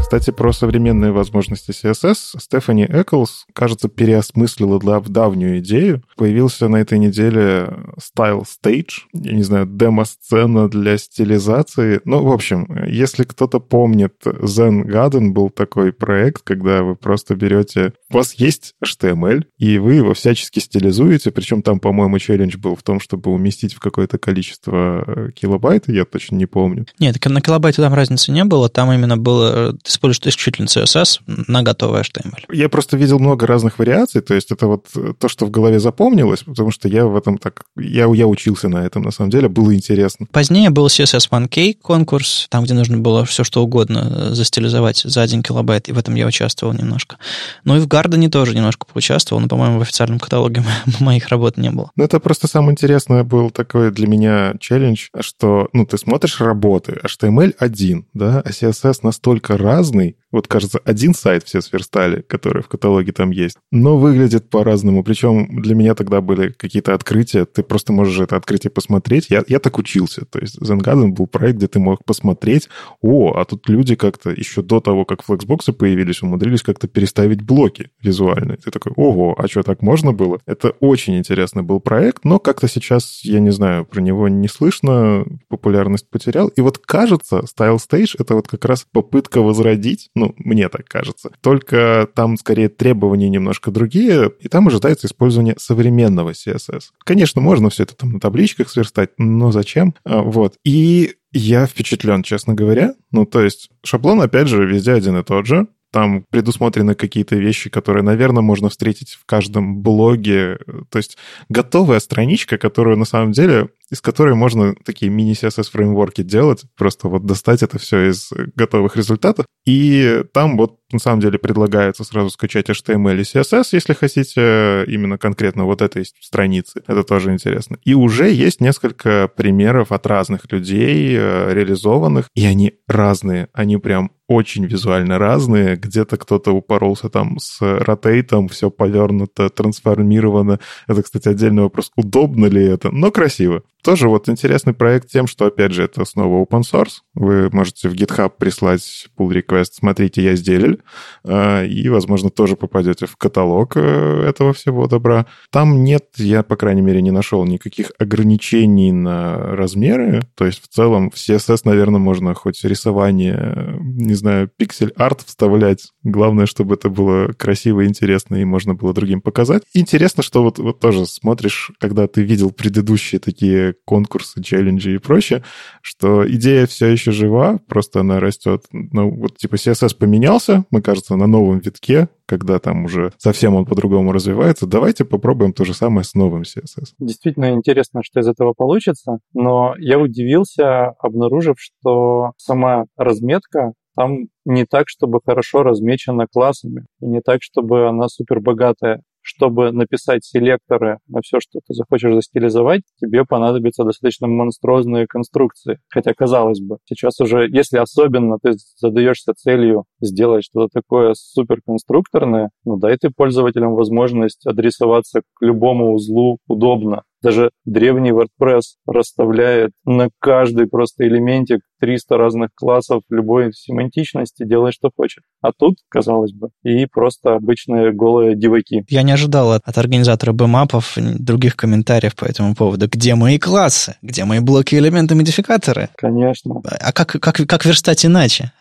Э, 0.05 0.17
кстати, 0.17 0.31
про 0.31 0.53
современные 0.53 1.13
возможности 1.13 1.71
CSS 1.71 2.39
Стефани 2.39 2.85
Эклс, 2.85 3.47
кажется, 3.53 3.89
переосмыслила 3.89 4.79
в 4.79 5.09
давнюю 5.09 5.59
идею. 5.59 6.03
Появился 6.17 6.69
на 6.69 6.77
этой 6.77 6.99
неделе 6.99 7.69
Style 7.99 8.45
Stage, 8.45 9.07
я 9.13 9.33
не 9.33 9.43
знаю, 9.43 9.67
демо-сцена 9.67 10.69
для 10.69 10.99
стилизации. 10.99 12.01
Ну, 12.05 12.23
в 12.23 12.33
общем, 12.33 12.69
если 12.87 13.25
кто-то 13.25 13.61
помнит, 13.61 14.15
Zen 14.25 14.85
Garden 14.85 15.31
был 15.31 15.51
такой 15.51 15.93
проект, 15.93 16.43
когда 16.43 16.83
вы 16.83 16.97
просто 16.97 17.35
берете... 17.35 17.93
У 18.11 18.15
вас 18.17 18.35
есть 18.35 18.75
HTML, 18.85 19.45
и 19.59 19.79
вы 19.79 19.95
его 19.95 20.15
всячески 20.15 20.59
стилизуете, 20.59 21.31
причем 21.31 21.63
там, 21.63 21.81
по-моему, 21.81 22.19
челлендж 22.19 22.57
был 22.57 22.77
в 22.77 22.83
том, 22.83 23.01
чтобы 23.01 23.31
уместить 23.33 23.75
в 23.75 23.81
какое-то 23.81 24.19
количество 24.19 25.05
э, 25.07 25.31
килобайт, 25.33 25.89
я 25.89 26.05
точно 26.05 26.37
не 26.37 26.47
помню. 26.47 26.87
Нет, 26.99 27.25
на 27.25 27.41
килобайте 27.41 27.83
там 27.83 27.95
разницы 27.95 28.31
не 28.31 28.45
было, 28.45 28.69
там 28.69 28.93
именно 28.93 29.17
было 29.17 29.77
ты 29.83 29.94
используешь 29.95 30.35
исключительно 30.35 30.67
CSS 30.67 31.21
на 31.27 31.63
готовый 31.63 32.03
HTML. 32.03 32.45
Я 32.53 32.69
просто 32.69 32.97
видел 32.97 33.19
много 33.19 33.47
разных 33.47 33.79
вариаций, 33.79 34.21
то 34.21 34.35
есть 34.35 34.51
это 34.51 34.67
вот 34.67 34.87
то, 35.19 35.29
что 35.29 35.47
в 35.47 35.51
голове 35.51 35.81
запомнилось, 35.81 36.43
потому 36.43 36.71
что 36.71 36.89
я 36.89 37.07
в 37.07 37.17
этом 37.17 37.39
так... 37.39 37.63
Я, 37.77 38.07
я 38.13 38.27
учился 38.27 38.69
на 38.69 38.85
этом, 38.85 39.03
на 39.03 39.11
самом 39.11 39.31
деле, 39.31 39.49
было 39.49 39.75
интересно. 39.75 40.27
Позднее 40.33 40.71
был 40.71 40.87
CSS 40.87 41.31
1K 41.31 41.79
конкурс, 41.81 42.47
там, 42.51 42.65
где 42.65 42.75
нужно 42.75 42.99
было 42.99 43.25
все 43.25 43.45
что 43.45 43.63
угодно 43.63 44.35
застилизовать 44.35 45.03
за 45.05 45.23
один 45.23 45.43
килобайт, 45.43 45.89
и 45.89 45.93
в 45.93 45.99
этом 45.99 46.15
я 46.15 46.27
участвовал 46.27 46.75
немножко. 46.75 47.17
Ну 47.65 47.77
и 47.77 47.81
в 47.81 47.87
Гардене 47.87 48.29
тоже 48.29 48.55
немножко 48.55 48.87
поучаствовал, 48.87 49.41
но, 49.41 49.49
по-моему, 49.49 49.79
в 49.79 49.83
официальном 49.83 50.19
каталоге 50.19 50.65
моих 51.01 51.29
работ 51.29 51.57
не 51.57 51.71
было. 51.71 51.91
Ну 51.97 52.05
это 52.05 52.21
просто 52.21 52.49
самое 52.49 52.73
интересное 52.73 53.25
был 53.25 53.51
такой 53.51 53.91
для 53.91 54.07
меня 54.07 54.55
челлендж, 54.61 55.09
что, 55.21 55.69
ну, 55.73 55.87
ты 55.87 55.99
смотришь 55.99 56.41
работы, 56.41 57.01
HTML 57.05 57.55
один, 57.59 58.07
да, 58.15 58.41
а 58.45 58.51
CSS 58.51 59.01
настолько 59.03 59.57
разный, 59.85 60.17
вот, 60.35 60.49
кажется, 60.49 60.81
один 60.85 61.15
сайт 61.15 61.45
все 61.45 61.61
сверстали, 61.61 62.21
который 62.21 62.63
в 62.63 62.69
каталоге 62.69 63.13
там 63.13 63.31
есть, 63.31 63.57
но 63.71 63.97
выглядит 63.97 64.51
по-разному. 64.51 65.05
Причем 65.05 65.63
для 65.63 65.77
меня 65.77 65.95
тогда 65.95 66.21
были 66.21 66.51
какие-то 66.51 66.93
открытия. 66.93 67.45
Ты 67.45 67.63
просто 67.63 67.93
можешь 67.93 68.19
это 68.19 68.35
открытие 68.35 68.73
посмотреть. 68.73 69.27
Я, 69.31 69.45
я 69.47 69.61
так 69.61 69.79
учился. 69.79 70.25
То 70.25 70.41
есть 70.41 70.59
Zen 70.61 71.09
был 71.11 71.29
проект, 71.29 71.59
где 71.59 71.69
ты 71.69 71.79
мог 71.79 72.05
посмотреть, 72.05 72.69
о, 73.01 73.35
а 73.37 73.45
тут 73.45 73.69
люди 73.69 73.95
как-то 73.95 74.31
еще 74.31 74.63
до 74.63 74.81
того, 74.81 75.05
как 75.05 75.23
флексбоксы 75.23 75.73
появились, 75.73 76.21
умудрились 76.23 76.63
как-то 76.63 76.89
переставить 76.89 77.43
блоки 77.43 77.91
визуальные. 78.03 78.57
Ты 78.57 78.73
такой, 78.73 78.93
ого, 78.97 79.37
а 79.39 79.47
что, 79.47 79.63
так 79.63 79.83
можно 79.83 80.13
было? 80.13 80.41
Это 80.47 80.71
очень 80.81 81.17
интересный 81.17 81.63
был 81.63 81.79
проект, 81.79 82.25
но 82.25 82.41
как-то 82.41 82.67
сейчас, 82.67 83.21
я 83.23 83.39
не 83.39 83.51
знаю, 83.51 83.85
про 83.85 84.01
него 84.01 84.27
не 84.27 84.49
слышно, 84.49 85.25
популярность 85.49 86.11
потерял. 86.11 86.49
И 86.49 86.61
вот 86.61 86.79
кажется, 86.79 87.45
Style 87.45 87.77
Stage— 87.77 88.17
это 88.19 88.35
вот 88.35 88.49
как 88.49 88.65
раз 88.65 88.85
попытка 88.91 89.41
возродить, 89.41 90.11
ну, 90.25 90.35
мне 90.39 90.69
так 90.69 90.87
кажется. 90.87 91.31
Только 91.41 92.09
там 92.15 92.37
скорее 92.37 92.69
требования 92.69 93.29
немножко 93.29 93.71
другие, 93.71 94.33
и 94.41 94.49
там 94.49 94.69
ожидается 94.69 95.07
использование 95.07 95.55
современного 95.59 96.31
CSS. 96.31 96.85
Конечно, 97.05 97.41
можно 97.41 97.69
все 97.69 97.83
это 97.83 97.95
там 97.95 98.13
на 98.13 98.21
табличках 98.21 98.71
сверстать, 98.71 99.11
но 99.19 99.53
зачем? 99.53 99.95
А, 100.05 100.23
вот. 100.23 100.55
И 100.65 101.15
я 101.33 101.67
впечатлен, 101.67 102.23
честно 102.23 102.55
говоря. 102.55 102.95
Ну, 103.11 103.27
то 103.27 103.43
есть 103.43 103.69
шаблон, 103.83 104.23
опять 104.23 104.49
же, 104.49 104.65
везде 104.65 104.93
один 104.93 105.19
и 105.19 105.25
тот 105.25 105.47
же. 105.47 105.67
Там 105.93 106.25
предусмотрены 106.31 106.97
какие-то 106.97 107.37
вещи, 107.37 107.71
которые, 107.71 108.03
наверное, 108.03 108.43
можно 108.43 108.69
встретить 108.69 109.13
в 109.13 109.27
каждом 109.27 109.81
блоге. 109.81 110.59
То 110.91 110.99
есть 110.99 111.17
готовая 111.49 112.01
страничка, 112.01 112.59
которую 112.59 112.97
на 112.97 113.05
самом 113.05 113.31
деле 113.31 113.69
из 113.91 114.01
которой 114.01 114.35
можно 114.35 114.75
такие 114.85 115.11
мини-CSS 115.11 115.71
фреймворки 115.71 116.23
делать, 116.23 116.65
просто 116.77 117.09
вот 117.09 117.27
достать 117.27 117.63
это 117.63 117.79
все 117.79 118.11
из 118.11 118.31
готовых 118.55 118.97
результатов. 118.97 119.47
И 119.67 120.23
там 120.33 120.57
вот 120.57 120.79
на 120.93 120.99
самом 120.99 121.21
деле 121.21 121.39
предлагается 121.39 122.05
сразу 122.05 122.31
скачать 122.31 122.69
HTML 122.69 123.19
и 123.19 123.23
CSS, 123.23 123.69
если 123.73 123.95
хотите 123.95 124.85
именно 124.87 125.19
конкретно 125.19 125.65
вот 125.65 125.83
этой 125.83 126.05
страницы. 126.21 126.83
Это 126.87 127.03
тоже 127.03 127.33
интересно. 127.33 127.79
И 127.85 127.95
уже 127.95 128.31
есть 128.31 128.61
несколько 128.61 129.29
примеров 129.29 129.93
от 129.93 130.07
разных 130.07 130.51
людей 130.53 131.17
э, 131.17 131.53
реализованных, 131.53 132.29
и 132.35 132.47
они 132.47 132.75
разные. 132.87 133.49
Они 133.53 133.77
прям 133.77 134.13
очень 134.29 134.65
визуально 134.67 135.19
разные. 135.19 135.77
Где-то 135.77 136.17
кто-то 136.17 136.53
упоролся 136.53 137.09
там 137.09 137.39
с 137.39 137.59
ротейтом, 137.61 138.49
все 138.49 138.71
повернуто, 138.71 139.51
трансформировано. 139.51 140.61
Это, 140.87 141.03
кстати, 141.03 141.29
отдельный 141.29 141.63
вопрос, 141.63 141.91
удобно 141.97 142.47
ли 142.47 142.65
это, 142.65 142.91
но 142.91 143.11
красиво. 143.11 143.63
Тоже 143.85 144.09
вот 144.09 144.31
интересный 144.31 144.73
проект 144.73 145.11
тем, 145.11 145.27
что, 145.27 145.45
опять 145.45 145.73
же, 145.73 145.85
это 145.85 146.07
снова 146.07 146.43
open 146.43 146.63
source. 146.63 147.04
Вы 147.15 147.49
можете 147.53 147.89
в 147.89 147.95
GitHub 147.95 148.33
прислать 148.39 149.09
pull 149.17 149.31
request, 149.31 149.71
смотрите, 149.75 150.23
я 150.23 150.35
сделал, 150.35 150.79
а, 151.25 151.65
и, 151.65 151.89
возможно, 151.89 152.31
тоже 152.31 152.57
попадете 152.57 153.07
в 153.07 153.17
каталог 153.17 153.77
э, 153.77 154.25
этого 154.29 154.53
всего 154.53 154.87
добра. 154.87 155.27
Там 155.51 155.85
нет, 155.85 156.07
я, 156.17 156.43
по 156.43 156.57
крайней 156.57 156.83
мере, 156.83 157.03
не 157.03 157.11
нашел 157.11 157.45
никаких 157.45 157.93
ограничений 157.99 158.93
на 158.93 159.37
размеры. 159.37 160.23
То 160.35 160.45
есть, 160.45 160.63
в 160.63 160.69
целом, 160.69 161.11
в 161.11 161.15
CSS, 161.15 161.61
наверное, 161.65 162.01
можно 162.01 162.35
хоть 162.35 162.65
рисование, 162.65 163.79
не 163.81 164.15
знаю, 164.15 164.51
пиксель-арт 164.57 165.23
вставлять. 165.23 165.93
Главное, 166.03 166.47
чтобы 166.47 166.75
это 166.75 166.89
было 166.89 167.33
красиво 167.33 167.83
и 167.83 167.87
интересно, 167.87 168.37
и 168.37 168.45
можно 168.45 168.75
было 168.75 168.93
другим 168.93 169.21
показать. 169.21 169.63
Интересно, 169.73 170.23
что 170.23 170.43
вот, 170.43 170.59
вот 170.59 170.81
тоже 170.81 171.07
смотришь, 171.07 171.71
когда 171.79 172.07
ты 172.07 172.23
видел 172.23 172.51
предыдущие 172.51 173.21
такие 173.21 173.75
конкурсы, 173.85 174.43
челленджи 174.43 174.95
и 174.95 174.99
прочее, 174.99 175.43
что 175.81 176.29
идея 176.29 176.67
все 176.67 176.87
еще 176.89 177.04
жива, 177.13 177.61
просто 177.69 178.01
она 178.01 178.21
растет. 178.21 178.65
Ну, 178.73 179.11
вот 179.11 179.37
типа 179.37 179.55
CSS 179.55 179.97
поменялся, 179.99 180.65
мы, 180.71 180.83
кажется, 180.83 181.17
на 181.17 181.27
новом 181.27 181.59
витке, 181.59 182.09
когда 182.27 182.59
там 182.59 182.85
уже 182.85 183.13
совсем 183.19 183.55
он 183.55 183.67
по-другому 183.67 184.13
развивается. 184.13 184.67
Давайте 184.67 185.05
попробуем 185.05 185.53
то 185.53 185.65
же 185.65 185.75
самое 185.75 186.05
с 186.05 186.15
новым 186.15 186.43
CSS. 186.43 186.95
Действительно 186.99 187.53
интересно, 187.53 188.03
что 188.03 188.21
из 188.21 188.29
этого 188.29 188.55
получится, 188.57 189.19
но 189.33 189.75
я 189.79 189.99
удивился, 189.99 190.89
обнаружив, 190.99 191.57
что 191.59 192.33
сама 192.37 192.85
разметка 192.97 193.73
там 193.97 194.27
не 194.45 194.65
так, 194.65 194.89
чтобы 194.89 195.21
хорошо 195.25 195.63
размечена 195.63 196.27
классами, 196.27 196.85
и 197.01 197.07
не 197.07 197.21
так, 197.21 197.43
чтобы 197.43 197.89
она 197.89 198.09
супер 198.09 198.41
богатая 198.41 199.03
чтобы 199.25 199.73
написать 199.73 200.25
селекторы 200.25 200.99
на 201.09 201.21
все, 201.23 201.41
что 201.41 201.61
ты 201.67 201.73
захочешь 201.73 202.15
застилизовать, 202.15 202.83
тебе 203.01 203.25
понадобятся 203.25 203.85
достаточно 203.85 204.27
монструозные 204.29 205.07
конструкции. 205.07 205.81
Хотя, 205.89 206.13
казалось 206.13 206.61
бы, 206.61 206.77
сейчас 206.85 207.19
уже, 207.21 207.49
если 207.49 207.79
особенно 207.79 208.37
ты 208.41 208.53
задаешься 208.77 209.33
целью 209.35 209.85
сделать 210.01 210.45
что-то 210.45 210.69
такое 210.73 211.15
суперконструкторное, 211.15 212.51
ну 212.65 212.77
дай 212.77 212.99
ты 212.99 213.09
пользователям 213.11 213.75
возможность 213.75 214.47
адресоваться 214.47 215.23
к 215.23 215.43
любому 215.45 215.95
узлу 215.95 216.39
удобно. 216.47 217.03
Даже 217.25 217.53
древний 217.65 218.11
WordPress 218.11 218.77
расставляет 218.87 219.71
на 219.87 220.11
каждый 220.21 220.67
просто 220.67 221.09
элементик 221.09 221.61
300 221.81 222.19
разных 222.19 222.51
классов 222.55 223.03
любой 223.09 223.53
семантичности, 223.55 224.45
делай 224.45 224.73
что 224.73 224.91
хочешь. 224.95 225.23
А 225.41 225.51
тут, 225.53 225.77
казалось 225.89 226.33
бы, 226.33 226.49
и 226.63 226.85
просто 226.85 227.35
обычные 227.35 227.93
голые 227.93 228.37
деваки. 228.37 228.85
Я 228.89 229.03
не 229.03 229.13
ожидал 229.13 229.53
от, 229.53 229.63
от 229.65 229.79
организатора 229.79 230.33
бэмапов 230.33 230.97
других 230.97 231.57
комментариев 231.57 232.15
по 232.15 232.27
этому 232.27 232.55
поводу. 232.55 232.89
Где 232.89 233.15
мои 233.15 233.39
классы? 233.39 233.97
Где 234.03 234.27
мои 234.27 234.41
блоки, 234.41 234.75
элементы, 234.75 235.15
модификаторы? 235.15 235.89
Конечно. 235.97 236.61
А 236.65 236.93
как, 236.93 237.09
как, 237.21 237.37
как 237.37 237.65
верстать 237.65 238.05
иначе? 238.05 238.53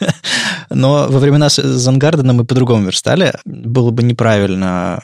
Но 0.70 1.06
во 1.08 1.18
времена 1.18 1.48
Зангардена 1.48 2.32
мы 2.32 2.44
по-другому 2.44 2.86
верстали. 2.86 3.34
Было 3.44 3.90
бы 3.90 4.02
неправильно 4.02 5.00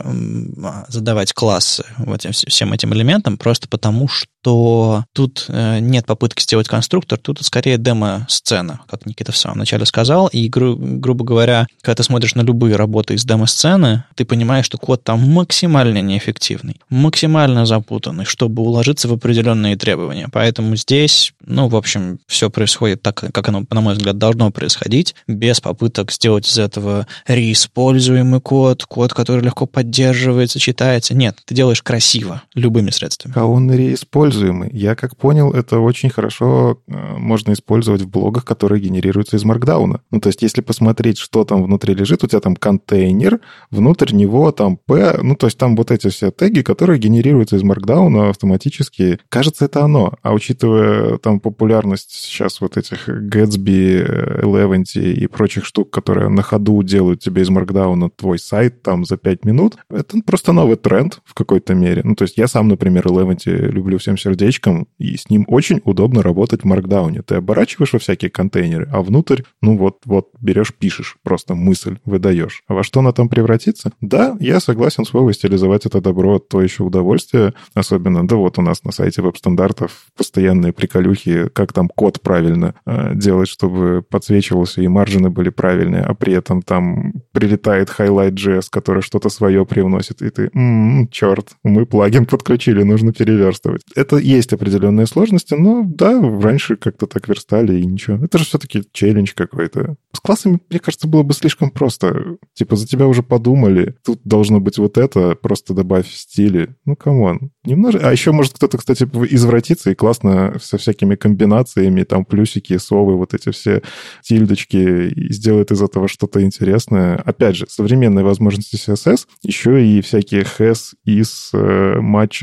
задавать 0.88 1.32
классы 1.32 1.84
вот 1.98 2.22
всем 2.22 2.72
этим 2.72 2.92
элементам, 2.94 2.99
просто 3.36 3.68
потому 3.68 4.08
что 4.08 5.04
тут 5.12 5.46
э, 5.48 5.78
нет 5.80 6.06
попытки 6.06 6.42
сделать 6.42 6.68
конструктор, 6.68 7.18
тут 7.18 7.38
скорее 7.42 7.76
демо-сцена, 7.76 8.80
как 8.88 9.04
Никита 9.06 9.32
в 9.32 9.36
самом 9.36 9.58
начале 9.58 9.84
сказал. 9.84 10.28
И, 10.28 10.48
гру- 10.48 10.76
грубо 10.76 11.24
говоря, 11.24 11.66
когда 11.82 11.96
ты 11.96 12.02
смотришь 12.02 12.34
на 12.34 12.40
любые 12.42 12.76
работы 12.76 13.14
из 13.14 13.24
демо-сцены, 13.24 14.04
ты 14.14 14.24
понимаешь, 14.24 14.64
что 14.64 14.78
код 14.78 15.04
там 15.04 15.20
максимально 15.30 16.00
неэффективный, 16.00 16.80
максимально 16.88 17.66
запутанный, 17.66 18.24
чтобы 18.24 18.62
уложиться 18.62 19.08
в 19.08 19.12
определенные 19.12 19.76
требования. 19.76 20.28
Поэтому 20.32 20.76
здесь, 20.76 21.32
ну, 21.44 21.68
в 21.68 21.76
общем, 21.76 22.18
все 22.26 22.48
происходит 22.50 23.02
так, 23.02 23.16
как 23.32 23.48
оно, 23.48 23.64
на 23.70 23.80
мой 23.80 23.94
взгляд, 23.94 24.16
должно 24.16 24.50
происходить, 24.50 25.14
без 25.26 25.60
попыток 25.60 26.12
сделать 26.12 26.48
из 26.48 26.58
этого 26.58 27.06
реиспользуемый 27.26 28.40
код, 28.40 28.84
код, 28.84 29.12
который 29.12 29.42
легко 29.44 29.66
поддерживается, 29.66 30.58
читается. 30.58 31.14
Нет, 31.14 31.36
ты 31.44 31.54
делаешь 31.54 31.82
красиво, 31.82 32.42
любыми 32.80 32.90
средствами. 32.90 33.34
А 33.36 33.46
он 33.46 33.72
реиспользуемый. 33.72 34.70
Я 34.72 34.94
как 34.94 35.16
понял, 35.16 35.52
это 35.52 35.78
очень 35.78 36.10
хорошо 36.10 36.80
э, 36.88 37.16
можно 37.16 37.52
использовать 37.52 38.02
в 38.02 38.08
блогах, 38.08 38.44
которые 38.44 38.80
генерируются 38.80 39.36
из 39.36 39.44
маркдауна. 39.44 40.00
Ну, 40.10 40.20
то 40.20 40.28
есть, 40.28 40.42
если 40.42 40.60
посмотреть, 40.62 41.18
что 41.18 41.44
там 41.44 41.62
внутри 41.62 41.94
лежит, 41.94 42.24
у 42.24 42.26
тебя 42.26 42.40
там 42.40 42.56
контейнер, 42.56 43.40
внутрь 43.70 44.14
него 44.14 44.50
там 44.52 44.76
P, 44.76 45.18
ну, 45.22 45.36
то 45.36 45.46
есть 45.46 45.58
там 45.58 45.76
вот 45.76 45.90
эти 45.90 46.08
все 46.08 46.30
теги, 46.30 46.62
которые 46.62 46.98
генерируются 46.98 47.56
из 47.56 47.62
маркдауна 47.62 48.30
автоматически. 48.30 49.18
Кажется, 49.28 49.66
это 49.66 49.84
оно. 49.84 50.14
А 50.22 50.32
учитывая 50.32 51.18
там 51.18 51.40
популярность 51.40 52.10
сейчас 52.10 52.60
вот 52.60 52.76
этих 52.76 53.08
Gatsby, 53.08 54.42
Eleventy 54.42 55.12
и 55.12 55.26
прочих 55.26 55.64
штук, 55.64 55.90
которые 55.90 56.28
на 56.28 56.42
ходу 56.42 56.82
делают 56.82 57.20
тебе 57.20 57.42
из 57.42 57.50
маркдауна 57.50 58.10
твой 58.10 58.38
сайт 58.38 58.82
там 58.82 59.04
за 59.04 59.16
5 59.16 59.44
минут, 59.44 59.76
это 59.90 60.18
просто 60.24 60.52
новый 60.52 60.76
тренд 60.76 61.20
в 61.24 61.34
какой-то 61.34 61.74
мере. 61.74 62.02
Ну, 62.04 62.14
то 62.14 62.22
есть 62.24 62.38
я 62.38 62.46
сам, 62.46 62.69
например, 62.70 63.06
Eleventy 63.06 63.50
люблю 63.50 63.98
всем 63.98 64.16
сердечком, 64.16 64.88
и 64.98 65.16
с 65.16 65.28
ним 65.30 65.44
очень 65.48 65.80
удобно 65.84 66.22
работать 66.22 66.62
в 66.62 66.64
маркдауне. 66.64 67.22
Ты 67.22 67.36
оборачиваешь 67.36 67.92
во 67.92 67.98
всякие 67.98 68.30
контейнеры, 68.30 68.88
а 68.92 69.02
внутрь, 69.02 69.42
ну 69.60 69.76
вот, 69.76 69.98
вот 70.04 70.28
берешь, 70.40 70.74
пишешь, 70.74 71.16
просто 71.22 71.54
мысль 71.54 71.98
выдаешь. 72.04 72.62
А 72.68 72.74
во 72.74 72.82
что 72.82 73.00
она 73.00 73.12
там 73.12 73.28
превратится? 73.28 73.92
Да, 74.00 74.36
я 74.40 74.60
согласен 74.60 75.04
с 75.04 75.12
Вовой 75.12 75.34
стилизовать 75.34 75.86
это 75.86 76.00
добро, 76.00 76.38
то 76.38 76.62
еще 76.62 76.84
удовольствие. 76.84 77.54
Особенно, 77.74 78.26
да 78.26 78.36
вот 78.36 78.58
у 78.58 78.62
нас 78.62 78.84
на 78.84 78.92
сайте 78.92 79.22
веб-стандартов 79.22 80.06
постоянные 80.16 80.72
приколюхи, 80.72 81.48
как 81.48 81.72
там 81.72 81.88
код 81.88 82.20
правильно 82.20 82.74
э, 82.86 83.12
делать, 83.14 83.48
чтобы 83.48 84.02
подсвечивался 84.02 84.82
и 84.82 84.88
маржины 84.88 85.30
были 85.30 85.50
правильные, 85.50 86.02
а 86.02 86.14
при 86.14 86.32
этом 86.32 86.62
там 86.62 87.12
прилетает 87.32 87.88
Highlight.js, 87.88 88.66
который 88.70 89.02
что-то 89.02 89.28
свое 89.28 89.66
привносит, 89.66 90.22
и 90.22 90.30
ты, 90.30 90.50
м-м, 90.54 91.08
черт, 91.08 91.50
мы 91.62 91.86
плагин 91.86 92.26
подключили, 92.26 92.59
нужно 92.68 93.12
переверстывать. 93.12 93.82
Это 93.94 94.16
есть 94.16 94.52
определенные 94.52 95.06
сложности, 95.06 95.54
но 95.54 95.82
да, 95.84 96.20
раньше 96.20 96.76
как-то 96.76 97.06
так 97.06 97.28
верстали 97.28 97.80
и 97.80 97.86
ничего. 97.86 98.24
Это 98.24 98.38
же 98.38 98.44
все-таки 98.44 98.82
челлендж 98.92 99.32
какой-то. 99.34 99.96
С 100.12 100.20
классами, 100.20 100.60
мне 100.70 100.80
кажется, 100.80 101.08
было 101.08 101.22
бы 101.22 101.34
слишком 101.34 101.70
просто. 101.70 102.36
Типа, 102.54 102.76
за 102.76 102.86
тебя 102.86 103.06
уже 103.06 103.22
подумали, 103.22 103.96
тут 104.04 104.20
должно 104.24 104.60
быть 104.60 104.78
вот 104.78 104.98
это, 104.98 105.34
просто 105.34 105.74
добавь 105.74 106.06
в 106.06 106.16
стиле. 106.16 106.76
Ну, 106.84 106.96
come 106.96 107.27
on. 107.27 107.50
Немножко... 107.64 108.06
А 108.08 108.12
еще 108.12 108.32
может 108.32 108.54
кто-то, 108.54 108.78
кстати, 108.78 109.04
извратиться 109.30 109.90
и 109.90 109.94
классно 109.94 110.56
со 110.60 110.78
всякими 110.78 111.14
комбинациями, 111.14 112.02
там 112.02 112.24
плюсики, 112.24 112.76
совы, 112.78 113.16
вот 113.16 113.34
эти 113.34 113.50
все 113.50 113.82
тильдочки, 114.22 115.10
и 115.10 115.32
сделает 115.32 115.70
из 115.70 115.82
этого 115.82 116.08
что-то 116.08 116.42
интересное. 116.42 117.16
Опять 117.16 117.56
же, 117.56 117.66
современные 117.68 118.24
возможности 118.24 118.76
CSS, 118.76 119.26
еще 119.42 119.86
и 119.86 120.00
всякие 120.00 120.42
has, 120.42 120.94
is, 121.06 121.52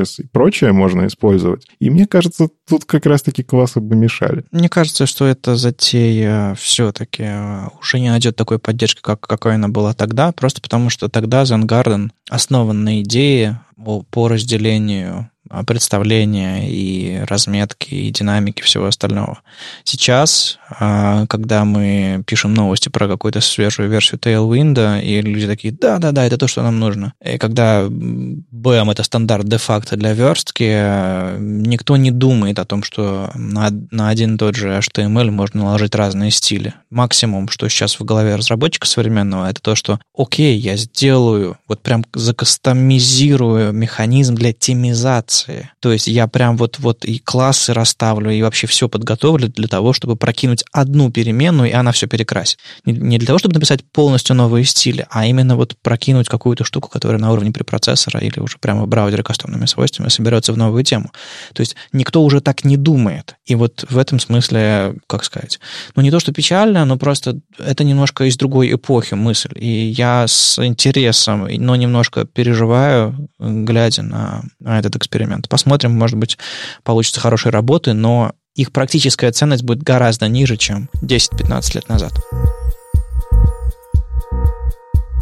matches 0.08 0.24
и 0.24 0.28
прочее 0.28 0.72
можно 0.72 1.08
использовать. 1.08 1.68
И 1.80 1.90
мне 1.90 2.08
кажется, 2.08 2.50
тут 2.68 2.86
как 2.86 3.06
раз-таки 3.06 3.44
классы 3.44 3.80
бы 3.80 3.96
мешали. 3.96 4.46
Мне 4.52 4.70
кажется, 4.70 5.06
что 5.06 5.26
эта 5.26 5.56
затея 5.56 6.56
все-таки 6.56 7.24
э, 7.24 7.68
уже 7.80 8.00
не 8.00 8.10
найдет 8.10 8.36
такой 8.36 8.60
поддержки, 8.60 9.02
как, 9.02 9.22
какой 9.22 9.56
она 9.56 9.68
была 9.68 9.94
тогда, 9.94 10.32
просто 10.32 10.62
потому 10.62 10.90
что 10.90 11.10
тогда 11.10 11.44
Zen 11.44 11.66
Garden 11.66 12.10
основан 12.30 12.84
на 12.84 13.02
идее 13.02 13.62
по 14.10 14.28
разделению 14.28 15.30
представления 15.66 16.70
и 16.70 17.20
разметки, 17.26 17.94
и 17.94 18.12
динамики, 18.12 18.62
всего 18.62 18.86
остального. 18.86 19.40
Сейчас, 19.84 20.60
а, 20.70 21.26
когда 21.28 21.66
мы 21.66 22.24
пишем 22.26 22.54
новости 22.54 22.90
про 22.90 23.08
какую-то 23.08 23.42
свежую 23.42 23.90
версию 23.90 24.20
Tailwind, 24.20 25.04
и 25.04 25.22
люди 25.22 25.48
такие, 25.48 25.74
да-да-да, 25.74 26.26
это 26.26 26.38
то, 26.38 26.48
что 26.48 26.64
нам 26.64 26.80
нужно. 26.80 27.14
И 27.24 27.38
когда 27.38 27.84
BM— 27.84 28.92
это 28.92 29.04
стандарт 29.04 29.46
де-факто 29.48 29.96
для 29.96 30.14
верстки, 30.14 31.38
никто 31.40 31.98
не 31.98 32.12
думает 32.12 32.60
о 32.60 32.66
том, 32.66 32.84
что 32.84 33.32
на, 33.36 33.70
на 33.92 34.10
один 34.10 34.36
и 34.36 34.38
тот 34.38 34.56
же 34.56 34.70
HTML 34.70 35.32
можно 35.32 35.64
наложить 35.64 35.96
разные 35.96 36.32
стили. 36.32 36.74
Максимум, 36.90 37.50
что 37.50 37.68
сейчас 37.70 38.00
в 38.00 38.06
голове 38.06 38.36
разработчика 38.36 38.88
современного, 38.88 39.50
это 39.50 39.62
то, 39.62 39.76
что 39.76 40.00
окей, 40.18 40.58
я 40.58 40.76
сделаю, 40.76 41.58
вот 41.68 41.82
прям 41.82 42.06
закастомизирую 42.14 43.72
механизм 43.74 44.36
для 44.36 44.54
темизации 44.54 45.37
операции. 45.44 45.70
То 45.80 45.92
есть 45.92 46.08
я 46.08 46.28
прям 46.28 46.58
вот, 46.58 46.80
вот 46.80 47.06
и 47.06 47.20
классы 47.20 47.74
расставлю, 47.74 48.32
и 48.32 48.42
вообще 48.42 48.68
все 48.68 48.88
подготовлю 48.88 49.48
для 49.50 49.68
того, 49.68 49.94
чтобы 49.94 50.16
прокинуть 50.16 50.64
одну 50.72 51.12
переменную, 51.12 51.70
и 51.70 51.74
она 51.74 51.92
все 51.92 52.08
перекрасит. 52.08 52.60
Не 52.86 53.18
для 53.18 53.28
того, 53.28 53.40
чтобы 53.40 53.56
написать 53.56 53.84
полностью 53.84 54.36
новые 54.36 54.66
стили, 54.66 55.06
а 55.10 55.26
именно 55.26 55.56
вот 55.56 55.76
прокинуть 55.82 56.28
какую-то 56.28 56.64
штуку, 56.64 56.90
которая 56.90 57.20
на 57.20 57.32
уровне 57.32 57.52
препроцессора 57.52 58.20
или 58.20 58.40
уже 58.40 58.58
прямо 58.58 58.84
в 58.84 58.88
браузере 58.88 59.24
кастомными 59.24 59.66
свойствами 59.66 60.10
соберется 60.10 60.54
в 60.54 60.58
новую 60.58 60.84
тему. 60.84 61.12
То 61.54 61.62
есть 61.62 61.76
никто 61.92 62.24
уже 62.24 62.42
так 62.42 62.64
не 62.64 62.78
думает. 62.78 63.36
И 63.46 63.56
вот 63.56 63.86
в 63.90 63.98
этом 63.98 64.20
смысле, 64.20 64.96
как 65.08 65.24
сказать, 65.24 65.60
ну 65.96 66.02
не 66.02 66.12
то, 66.12 66.20
что 66.20 66.34
печально, 66.34 66.86
но 66.86 66.98
просто 66.98 67.40
это 67.58 67.84
немножко 67.84 68.26
из 68.26 68.38
другой 68.38 68.74
эпохи 68.74 69.14
мысль. 69.14 69.52
И 69.56 69.94
я 69.98 70.26
с 70.28 70.64
интересом, 70.64 71.48
но 71.48 71.76
немножко 71.76 72.26
переживаю, 72.26 73.30
глядя 73.40 74.04
на, 74.04 74.44
на 74.60 74.80
этот 74.80 74.96
эксперимент. 74.96 75.27
Посмотрим, 75.50 75.92
может 75.92 76.18
быть, 76.18 76.38
получится 76.84 77.20
хорошей 77.20 77.52
работы, 77.52 77.94
но 77.94 78.34
их 78.56 78.72
практическая 78.72 79.32
ценность 79.32 79.64
будет 79.64 79.84
гораздо 79.84 80.28
ниже, 80.28 80.58
чем 80.58 80.90
10-15 81.02 81.76
лет 81.76 81.90
назад. 81.90 82.14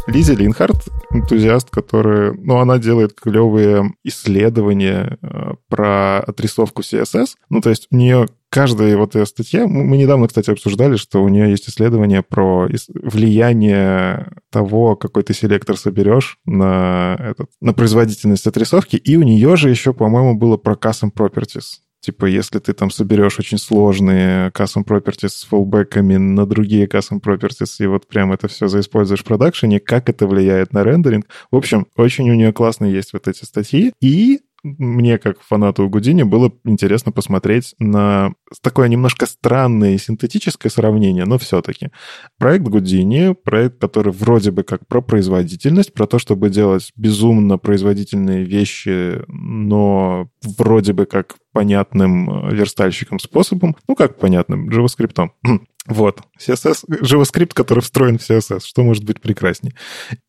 Лизи 0.06 0.36
Линхард, 0.36 0.84
энтузиаст, 1.10 1.68
который, 1.70 2.32
ну, 2.38 2.58
она 2.58 2.78
делает 2.78 3.12
клевые 3.20 3.92
исследования 4.04 5.18
э, 5.20 5.54
про 5.68 6.20
отрисовку 6.20 6.82
CSS. 6.82 7.30
Ну, 7.50 7.60
то 7.60 7.70
есть 7.70 7.88
у 7.90 7.96
нее 7.96 8.28
каждая 8.56 8.96
вот 8.96 9.14
ее 9.14 9.26
статья, 9.26 9.66
мы 9.66 9.98
недавно, 9.98 10.28
кстати, 10.28 10.48
обсуждали, 10.48 10.96
что 10.96 11.22
у 11.22 11.28
нее 11.28 11.50
есть 11.50 11.68
исследование 11.68 12.22
про 12.22 12.66
влияние 12.94 14.30
того, 14.50 14.96
какой 14.96 15.24
ты 15.24 15.34
селектор 15.34 15.76
соберешь 15.76 16.38
на, 16.46 17.18
этот, 17.20 17.50
на 17.60 17.74
производительность 17.74 18.46
отрисовки, 18.46 18.96
и 18.96 19.16
у 19.16 19.22
нее 19.22 19.56
же 19.56 19.68
еще, 19.68 19.92
по-моему, 19.92 20.38
было 20.38 20.56
про 20.56 20.72
custom 20.72 21.10
properties. 21.14 21.82
Типа, 22.00 22.24
если 22.24 22.58
ты 22.58 22.72
там 22.72 22.90
соберешь 22.90 23.38
очень 23.38 23.58
сложные 23.58 24.50
custom 24.52 24.86
properties 24.86 25.30
с 25.30 25.44
фоллбеками 25.44 26.16
на 26.16 26.46
другие 26.46 26.86
custom 26.86 27.20
properties, 27.20 27.74
и 27.80 27.86
вот 27.86 28.08
прям 28.08 28.32
это 28.32 28.48
все 28.48 28.68
заиспользуешь 28.68 29.20
в 29.20 29.24
продакшене, 29.24 29.80
как 29.80 30.08
это 30.08 30.26
влияет 30.26 30.72
на 30.72 30.82
рендеринг. 30.82 31.26
В 31.50 31.56
общем, 31.56 31.88
очень 31.94 32.30
у 32.30 32.34
нее 32.34 32.54
классные 32.54 32.94
есть 32.94 33.12
вот 33.12 33.28
эти 33.28 33.44
статьи. 33.44 33.92
И 34.00 34.40
мне, 34.78 35.18
как 35.18 35.40
фанату 35.40 35.88
Гудини, 35.88 36.24
было 36.24 36.52
интересно 36.64 37.12
посмотреть 37.12 37.74
на 37.78 38.32
такое 38.62 38.88
немножко 38.88 39.26
странное 39.26 39.94
и 39.94 39.98
синтетическое 39.98 40.70
сравнение, 40.70 41.24
но 41.24 41.38
все-таки. 41.38 41.90
Проект 42.38 42.64
Гудини, 42.64 43.34
проект, 43.34 43.78
который 43.80 44.12
вроде 44.12 44.50
бы 44.50 44.62
как 44.62 44.86
про 44.86 45.00
производительность, 45.00 45.92
про 45.92 46.06
то, 46.06 46.18
чтобы 46.18 46.50
делать 46.50 46.92
безумно 46.96 47.58
производительные 47.58 48.44
вещи, 48.44 49.22
но 49.28 50.28
вроде 50.58 50.92
бы 50.92 51.06
как 51.06 51.36
понятным 51.52 52.48
верстальщиком 52.50 53.18
способом. 53.18 53.76
Ну, 53.88 53.94
как 53.94 54.18
понятным? 54.18 54.68
JavaScript. 54.68 55.30
Вот, 55.86 56.20
CSS, 56.40 56.84
JavaScript, 56.88 57.52
который 57.54 57.80
встроен 57.80 58.18
в 58.18 58.22
CSS, 58.22 58.60
что 58.64 58.82
может 58.82 59.04
быть 59.04 59.20
прекраснее. 59.20 59.74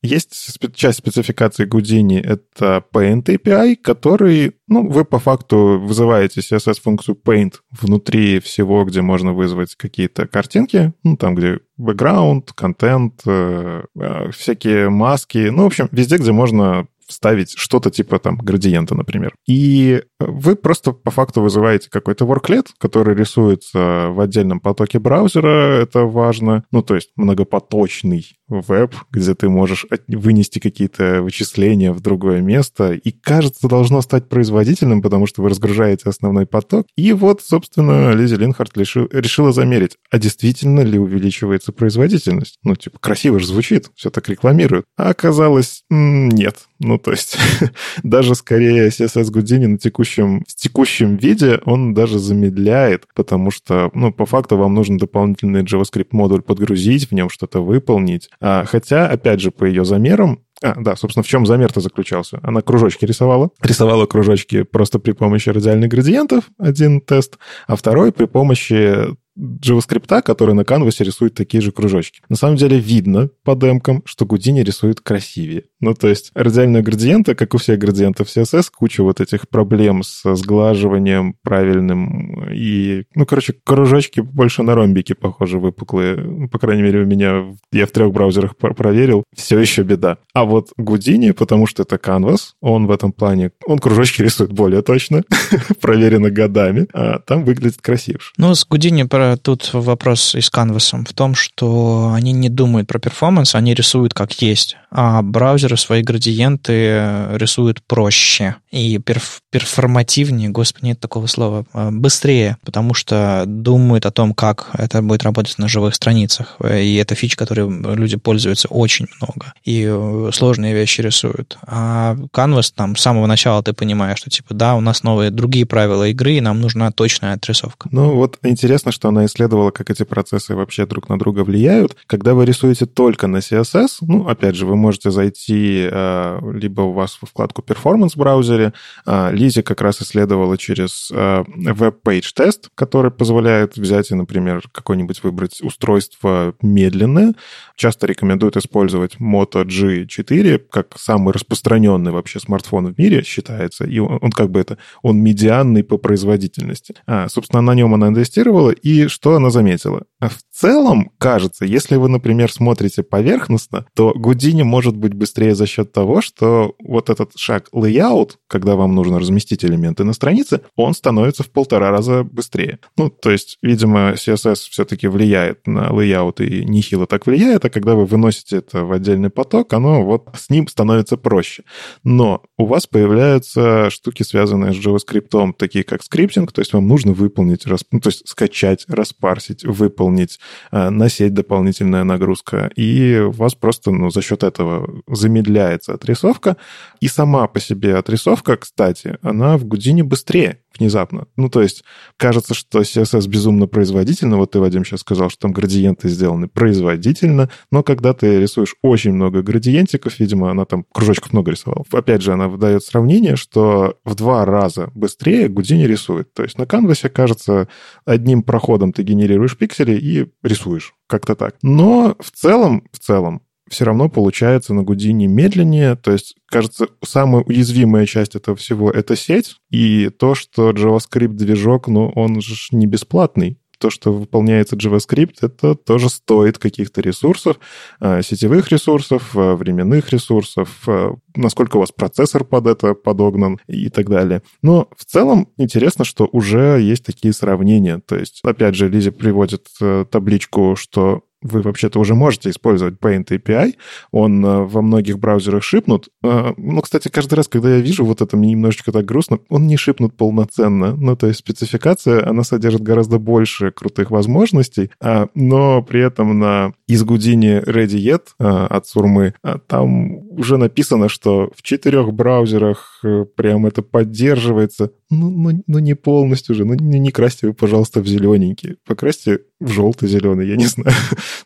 Есть 0.01 0.33
часть 0.75 0.99
спецификации 0.99 1.65
Houdini, 1.67 2.19
это 2.19 2.83
Paint 2.93 3.25
API, 3.25 3.75
который, 3.75 4.53
ну, 4.67 4.87
вы 4.87 5.03
по 5.03 5.19
факту 5.19 5.79
вызываете 5.81 6.41
CSS-функцию 6.41 7.17
Paint 7.23 7.55
внутри 7.71 8.39
всего, 8.39 8.83
где 8.85 9.01
можно 9.01 9.33
вызвать 9.33 9.75
какие-то 9.75 10.27
картинки, 10.27 10.93
ну, 11.03 11.17
там, 11.17 11.35
где 11.35 11.59
бэкграунд, 11.77 12.53
контент, 12.53 13.21
э, 13.25 13.83
всякие 14.31 14.89
маски, 14.89 15.49
ну, 15.49 15.63
в 15.63 15.67
общем, 15.67 15.89
везде, 15.91 16.17
где 16.17 16.31
можно 16.31 16.87
вставить 17.07 17.57
что-то 17.57 17.89
типа 17.89 18.19
там 18.19 18.37
градиента, 18.37 18.95
например. 18.95 19.33
И 19.47 20.03
вы 20.19 20.55
просто 20.55 20.91
по 20.91 21.11
факту 21.11 21.41
вызываете 21.41 21.89
какой-то 21.89 22.25
worklet, 22.25 22.67
который 22.77 23.15
рисуется 23.15 24.09
в 24.09 24.19
отдельном 24.19 24.59
потоке 24.59 24.99
браузера, 24.99 25.81
это 25.81 26.01
важно. 26.01 26.63
Ну, 26.71 26.81
то 26.81 26.95
есть 26.95 27.11
многопоточный 27.15 28.36
веб, 28.49 28.95
где 29.11 29.35
ты 29.35 29.49
можешь 29.49 29.85
вынести 30.07 30.59
какие-то 30.59 31.21
вычисления 31.21 31.91
в 31.91 31.99
другое 31.99 32.41
место. 32.41 32.93
И, 32.93 33.11
кажется, 33.11 33.67
должно 33.67 34.01
стать 34.01 34.29
производительным, 34.29 35.01
потому 35.01 35.27
что 35.27 35.41
вы 35.41 35.49
разгружаете 35.49 36.09
основной 36.09 36.45
поток. 36.45 36.87
И 36.95 37.13
вот, 37.13 37.41
собственно, 37.41 38.13
Лизи 38.13 38.35
Линхард 38.35 38.77
решил, 38.77 39.07
решила 39.11 39.51
замерить, 39.51 39.97
а 40.09 40.19
действительно 40.19 40.81
ли 40.81 40.97
увеличивается 40.97 41.71
производительность? 41.71 42.57
Ну, 42.63 42.75
типа, 42.75 42.99
красиво 42.99 43.39
же 43.39 43.47
звучит, 43.47 43.91
все 43.95 44.09
так 44.09 44.29
рекламируют. 44.29 44.85
А 44.97 45.09
оказалось, 45.09 45.83
нет. 45.89 46.67
Ну, 46.79 46.97
то 46.97 47.11
есть, 47.11 47.37
даже 48.03 48.35
скорее 48.35 48.87
CSS 48.89 49.31
Houdini 49.31 49.67
на 49.67 49.77
текущем, 49.77 50.43
в 50.47 50.55
текущем 50.55 51.17
виде 51.17 51.59
он 51.65 51.93
даже 51.93 52.19
замедляет, 52.19 53.05
потому 53.15 53.51
что, 53.51 53.89
ну, 53.93 54.11
по 54.11 54.25
факту 54.25 54.57
вам 54.57 54.73
нужно 54.73 54.97
дополнительный 54.97 55.63
JavaScript-модуль 55.63 56.41
подгрузить, 56.41 57.09
в 57.09 57.13
нем 57.13 57.29
что-то 57.29 57.61
выполнить. 57.61 58.29
А, 58.39 58.65
хотя, 58.65 59.07
опять 59.07 59.39
же, 59.39 59.51
по 59.51 59.65
ее 59.65 59.85
замерам, 59.85 60.43
а, 60.61 60.73
да, 60.75 60.95
собственно, 60.95 61.23
в 61.23 61.27
чем 61.27 61.45
замер-то 61.45 61.81
заключался? 61.81 62.39
Она 62.41 62.61
кружочки 62.61 63.05
рисовала. 63.05 63.51
Рисовала 63.61 64.05
кружочки 64.05 64.63
просто 64.63 64.99
при 64.99 65.11
помощи 65.11 65.49
радиальных 65.49 65.89
градиентов, 65.89 66.45
один 66.57 67.01
тест, 67.01 67.37
а 67.67 67.75
второй 67.75 68.11
при 68.11 68.25
помощи 68.25 69.05
JavaScript, 69.37 70.21
который 70.21 70.55
на 70.55 70.63
канвасе 70.63 71.03
рисует 71.03 71.33
такие 71.33 71.61
же 71.61 71.71
кружочки. 71.71 72.21
На 72.29 72.35
самом 72.35 72.55
деле 72.55 72.79
видно 72.79 73.29
по 73.43 73.55
демкам, 73.55 74.01
что 74.05 74.25
Гудини 74.25 74.61
рисует 74.61 75.01
красивее. 75.01 75.63
Ну, 75.79 75.93
то 75.93 76.07
есть 76.07 76.31
радиальные 76.33 76.81
градиенты, 76.81 77.35
как 77.35 77.53
у 77.53 77.57
всех 77.57 77.79
градиентов 77.79 78.27
CSS, 78.27 78.67
куча 78.75 79.03
вот 79.03 79.21
этих 79.21 79.47
проблем 79.47 80.03
с 80.03 80.35
сглаживанием 80.35 81.35
правильным 81.43 82.49
и, 82.51 83.03
ну, 83.13 83.25
короче, 83.25 83.53
кружочки 83.63 84.21
больше 84.21 84.63
на 84.63 84.75
ромбики 84.75 85.13
похожи, 85.13 85.59
выпуклые. 85.59 86.47
По 86.47 86.59
крайней 86.59 86.83
мере, 86.83 87.01
у 87.01 87.05
меня, 87.05 87.45
я 87.71 87.85
в 87.85 87.91
трех 87.91 88.11
браузерах 88.11 88.57
проверил, 88.57 89.23
все 89.35 89.59
еще 89.59 89.83
беда. 89.83 90.17
А 90.33 90.45
вот 90.45 90.69
Гудини, 90.77 91.31
потому 91.31 91.67
что 91.67 91.83
это 91.83 91.97
Canvas, 91.97 92.53
он 92.61 92.87
в 92.87 92.91
этом 92.91 93.11
плане, 93.11 93.51
он 93.65 93.79
кружочки 93.79 94.21
рисует 94.21 94.51
более 94.51 94.81
точно, 94.81 95.23
проверено 95.81 96.31
годами, 96.31 96.87
а 96.93 97.19
там 97.19 97.43
выглядит 97.43 97.81
красивше. 97.81 98.33
Ну, 98.37 98.55
с 98.55 98.65
Гудини 98.65 99.03
про 99.03 99.26
тут 99.35 99.71
вопрос 99.73 100.35
и 100.35 100.41
с 100.41 100.49
канвасом 100.49 101.05
в 101.05 101.13
том, 101.13 101.35
что 101.35 102.13
они 102.13 102.31
не 102.31 102.49
думают 102.49 102.87
про 102.87 102.99
перформанс, 102.99 103.55
они 103.55 103.73
рисуют 103.73 104.13
как 104.13 104.31
есть, 104.41 104.77
а 104.89 105.21
браузеры 105.21 105.77
свои 105.77 106.01
градиенты 106.01 107.27
рисуют 107.33 107.81
проще 107.83 108.55
и 108.71 108.97
перф 108.99 109.41
перформативнее, 109.49 110.49
господи, 110.49 110.85
нет 110.85 110.99
такого 110.99 111.27
слова, 111.27 111.65
а 111.73 111.89
быстрее, 111.91 112.57
потому 112.63 112.93
что 112.93 113.43
думают 113.47 114.05
о 114.05 114.11
том, 114.11 114.33
как 114.33 114.69
это 114.73 115.01
будет 115.01 115.23
работать 115.23 115.57
на 115.57 115.67
живых 115.67 115.95
страницах. 115.95 116.57
И 116.63 116.95
это 116.95 117.15
фич, 117.15 117.35
которой 117.35 117.67
люди 117.95 118.17
пользуются 118.17 118.67
очень 118.67 119.07
много. 119.19 119.53
И 119.63 119.87
э, 119.89 120.29
сложные 120.33 120.73
вещи 120.73 121.01
рисуют. 121.01 121.57
А 121.65 122.15
Canvas 122.33 122.71
там 122.75 122.95
с 122.95 123.01
самого 123.01 123.25
начала 123.25 123.63
ты 123.63 123.73
понимаешь, 123.73 124.19
что 124.19 124.29
типа, 124.29 124.53
да, 124.53 124.75
у 124.75 124.81
нас 124.81 125.03
новые 125.03 125.31
другие 125.31 125.65
правила 125.65 126.07
игры, 126.09 126.33
и 126.33 126.41
нам 126.41 126.61
нужна 126.61 126.91
точная 126.91 127.33
отрисовка. 127.33 127.89
Ну 127.91 128.15
вот 128.15 128.37
интересно, 128.43 128.91
что 128.91 129.09
она 129.17 129.25
исследовала, 129.25 129.71
как 129.71 129.89
эти 129.89 130.03
процессы 130.03 130.55
вообще 130.55 130.85
друг 130.85 131.09
на 131.09 131.17
друга 131.17 131.43
влияют. 131.43 131.97
Когда 132.05 132.33
вы 132.33 132.45
рисуете 132.45 132.85
только 132.85 133.27
на 133.27 133.37
CSS, 133.37 133.97
ну, 134.01 134.27
опять 134.27 134.55
же, 134.55 134.65
вы 134.65 134.75
можете 134.75 135.11
зайти 135.11 135.87
э, 135.91 136.39
либо 136.53 136.81
у 136.81 136.93
вас 136.93 137.17
в 137.19 137.25
вкладку 137.25 137.63
Performance 137.67 138.11
в 138.13 138.17
браузере, 138.17 138.73
э, 139.05 139.31
Лизи 139.33 139.61
как 139.61 139.81
раз 139.81 140.01
исследовала 140.01 140.57
через 140.57 141.09
э, 141.11 141.43
Web-Page 141.47 142.27
тест, 142.35 142.69
который 142.75 143.11
позволяет 143.11 143.77
взять 143.77 144.11
и, 144.11 144.15
например, 144.15 144.63
какое-нибудь 144.71 145.23
выбрать 145.23 145.61
устройство 145.61 146.53
медленное. 146.61 147.33
Часто 147.75 148.07
рекомендуют 148.07 148.57
использовать 148.57 149.15
Moto 149.15 149.65
G4 149.65 150.61
как 150.69 150.97
самый 150.97 151.33
распространенный 151.33 152.11
вообще 152.11 152.39
смартфон 152.39 152.93
в 152.93 152.99
мире 152.99 153.23
считается, 153.23 153.85
и 153.85 153.99
он, 153.99 154.19
он 154.21 154.31
как 154.31 154.51
бы 154.51 154.59
это, 154.59 154.77
он 155.01 155.21
медианный 155.21 155.83
по 155.83 155.97
производительности. 155.97 156.95
А, 157.07 157.27
собственно, 157.29 157.61
на 157.61 157.73
нем 157.73 157.93
она 157.93 158.07
инвестировала, 158.07 158.71
и 158.71 159.06
что 159.07 159.35
она 159.35 159.49
заметила? 159.49 160.03
В 160.19 160.37
целом, 160.51 161.11
кажется, 161.19 161.63
если 161.63 161.95
вы, 161.95 162.09
например, 162.09 162.51
смотрите 162.51 163.03
поверхностно, 163.03 163.85
то 163.95 164.13
Гудини 164.15 164.63
может 164.63 164.97
быть 164.97 165.13
быстрее 165.13 165.53
за 165.53 165.67
счет 165.67 165.93
того, 165.93 166.21
что 166.21 166.73
вот 166.83 167.11
этот 167.11 167.33
шаг 167.37 167.69
layout, 167.71 168.31
когда 168.47 168.75
вам 168.75 168.95
нужно 168.95 169.19
разместить 169.19 169.63
элементы 169.63 170.03
на 170.03 170.13
странице, 170.13 170.61
он 170.75 170.95
становится 170.95 171.43
в 171.43 171.51
полтора 171.51 171.91
раза 171.91 172.23
быстрее. 172.23 172.79
Ну, 172.97 173.11
то 173.11 173.29
есть, 173.29 173.59
видимо, 173.61 174.13
CSS 174.13 174.69
все-таки 174.71 175.07
влияет 175.07 175.67
на 175.67 175.89
layout 175.89 176.43
и 176.43 176.65
нехило 176.65 177.05
так 177.05 177.27
влияет, 177.27 177.65
а 177.65 177.69
когда 177.69 177.93
вы 177.93 178.05
выносите 178.05 178.57
это 178.57 178.85
в 178.85 178.91
отдельный 178.91 179.29
поток, 179.29 179.71
оно 179.73 180.03
вот 180.03 180.29
с 180.35 180.49
ним 180.49 180.67
становится 180.67 181.17
проще. 181.17 181.63
Но 182.03 182.41
у 182.57 182.65
вас 182.65 182.87
появляются 182.87 183.91
штуки, 183.91 184.23
связанные 184.23 184.73
с 184.73 184.77
JavaScript, 184.77 185.53
такие 185.59 185.83
как 185.83 186.01
скриптинг, 186.01 186.51
то 186.51 186.61
есть 186.61 186.73
вам 186.73 186.87
нужно 186.87 187.13
выполнить, 187.13 187.65
ну, 187.91 187.99
то 187.99 188.09
есть 188.09 188.27
скачать, 188.27 188.85
распарсить, 188.87 189.63
выполнить 189.63 190.06
выполнить, 190.07 190.39
э, 190.71 190.89
на 190.89 191.09
сеть 191.09 191.33
дополнительная 191.33 192.03
нагрузка, 192.03 192.71
и 192.75 193.19
у 193.19 193.31
вас 193.31 193.55
просто 193.55 193.91
ну, 193.91 194.09
за 194.09 194.21
счет 194.21 194.43
этого 194.43 195.03
замедляется 195.07 195.93
отрисовка. 195.93 196.57
И 197.01 197.07
сама 197.07 197.47
по 197.47 197.59
себе 197.59 197.95
отрисовка, 197.95 198.57
кстати, 198.57 199.17
она 199.21 199.57
в 199.57 199.65
Гудине 199.65 200.03
быстрее 200.03 200.59
внезапно. 200.79 201.25
Ну, 201.35 201.49
то 201.49 201.61
есть, 201.61 201.83
кажется, 202.17 202.53
что 202.53 202.81
CSS 202.81 203.27
безумно 203.27 203.67
производительно. 203.67 204.37
Вот 204.37 204.51
ты, 204.51 204.59
Вадим, 204.59 204.85
сейчас 204.85 205.01
сказал, 205.01 205.29
что 205.29 205.41
там 205.41 205.51
градиенты 205.51 206.09
сделаны 206.09 206.47
производительно, 206.47 207.49
но 207.71 207.83
когда 207.83 208.13
ты 208.13 208.39
рисуешь 208.39 208.75
очень 208.81 209.13
много 209.13 209.41
градиентиков, 209.41 210.19
видимо, 210.19 210.51
она 210.51 210.65
там 210.65 210.85
кружочков 210.91 211.33
много 211.33 211.51
рисовала. 211.51 211.83
Опять 211.91 212.21
же, 212.21 212.33
она 212.33 212.47
выдает 212.47 212.83
сравнение, 212.83 213.35
что 213.35 213.97
в 214.03 214.15
два 214.15 214.45
раза 214.45 214.91
быстрее 214.95 215.47
Гудини 215.47 215.83
рисует. 215.83 216.33
То 216.33 216.43
есть 216.43 216.57
на 216.57 216.65
канвасе, 216.65 217.09
кажется, 217.09 217.67
одним 218.05 218.43
проходом 218.43 218.93
ты 218.93 219.03
генерируешь 219.03 219.57
пиксели 219.57 219.96
и 219.97 220.27
рисуешь. 220.43 220.93
Как-то 221.07 221.35
так. 221.35 221.57
Но 221.61 222.15
в 222.19 222.31
целом, 222.31 222.87
в 222.91 222.99
целом, 222.99 223.41
все 223.69 223.85
равно 223.85 224.09
получается 224.09 224.73
на 224.73 224.83
Гудине 224.83 225.27
медленнее. 225.27 225.95
То 225.95 226.11
есть, 226.11 226.35
кажется, 226.47 226.87
самая 227.03 227.43
уязвимая 227.43 228.05
часть 228.05 228.35
этого 228.35 228.55
всего— 228.55 228.91
это 228.91 229.15
сеть. 229.15 229.57
И 229.69 230.09
то, 230.09 230.35
что 230.35 230.71
JavaScript-движок, 230.71 231.87
ну, 231.87 232.09
он 232.15 232.41
же 232.41 232.55
не 232.71 232.87
бесплатный 232.87 233.59
то, 233.77 233.89
что 233.89 234.11
выполняется 234.11 234.75
JavaScript, 234.75 235.37
это 235.41 235.75
тоже 235.75 236.09
стоит 236.09 236.57
каких-то 236.57 237.01
ресурсов, 237.01 237.57
э, 237.99 238.21
сетевых 238.21 238.71
ресурсов, 238.71 239.35
э, 239.35 239.53
временных 239.53 240.11
ресурсов, 240.11 240.83
э, 240.87 241.11
насколько 241.35 241.77
у 241.77 241.79
вас 241.79 241.91
процессор 241.91 242.43
под 242.43 242.67
это 242.67 242.93
подогнан 242.93 243.59
и 243.67 243.89
так 243.89 244.09
далее. 244.09 244.41
Но 244.61 244.89
в 244.95 245.05
целом 245.05 245.49
интересно, 245.57 246.05
что 246.05 246.27
уже 246.31 246.79
есть 246.81 247.05
такие 247.05 247.33
сравнения. 247.33 248.01
То 248.05 248.15
есть, 248.15 248.39
опять 248.43 248.75
же, 248.75 248.89
Лизи 248.89 249.11
приводит 249.11 249.67
табличку, 250.09 250.75
что 250.75 251.23
вы 251.41 251.61
вообще-то 251.61 251.99
уже 251.99 252.15
можете 252.15 252.49
использовать 252.49 252.95
Paint 252.95 253.27
API. 253.27 253.73
Он 254.11 254.43
э, 254.45 254.61
во 254.63 254.81
многих 254.81 255.19
браузерах 255.19 255.63
шипнут. 255.63 256.09
Э, 256.23 256.53
ну, 256.57 256.81
кстати, 256.81 257.09
каждый 257.09 257.35
раз, 257.35 257.47
когда 257.47 257.75
я 257.75 257.81
вижу 257.81 258.05
вот 258.05 258.21
это, 258.21 258.35
мне 258.37 258.51
немножечко 258.51 258.91
так 258.91 259.05
грустно, 259.05 259.39
он 259.49 259.67
не 259.67 259.77
шипнут 259.77 260.15
полноценно. 260.17 260.95
Ну, 260.95 261.15
то 261.15 261.27
есть 261.27 261.39
спецификация, 261.39 262.27
она 262.27 262.43
содержит 262.43 262.81
гораздо 262.81 263.19
больше 263.19 263.71
крутых 263.71 264.11
возможностей, 264.11 264.89
а, 264.99 265.27
но 265.35 265.81
при 265.83 266.01
этом 266.01 266.39
на 266.39 266.73
изгудине 266.87 267.59
Ready 267.59 267.97
Yet 267.97 268.21
э, 268.39 268.43
от 268.43 268.87
Сурмы 268.87 269.33
там 269.67 270.29
уже 270.37 270.57
написано, 270.57 271.09
что 271.09 271.51
в 271.55 271.61
четырех 271.61 272.13
браузерах 272.13 273.01
прям 273.35 273.65
это 273.65 273.81
поддерживается. 273.81 274.91
Ну, 275.09 275.29
ну, 275.29 275.63
ну 275.67 275.79
не 275.79 275.95
полностью 275.95 276.55
же. 276.55 276.65
Ну, 276.65 276.73
не, 276.73 276.99
не 276.99 277.11
красьте 277.11 277.47
вы, 277.47 277.53
пожалуйста, 277.53 278.01
в 278.01 278.07
зелененький. 278.07 278.77
Покрасьте 278.85 279.39
в 279.59 279.69
желтый-зеленый, 279.69 280.47
я 280.47 280.55
не 280.55 280.65
знаю. 280.67 280.95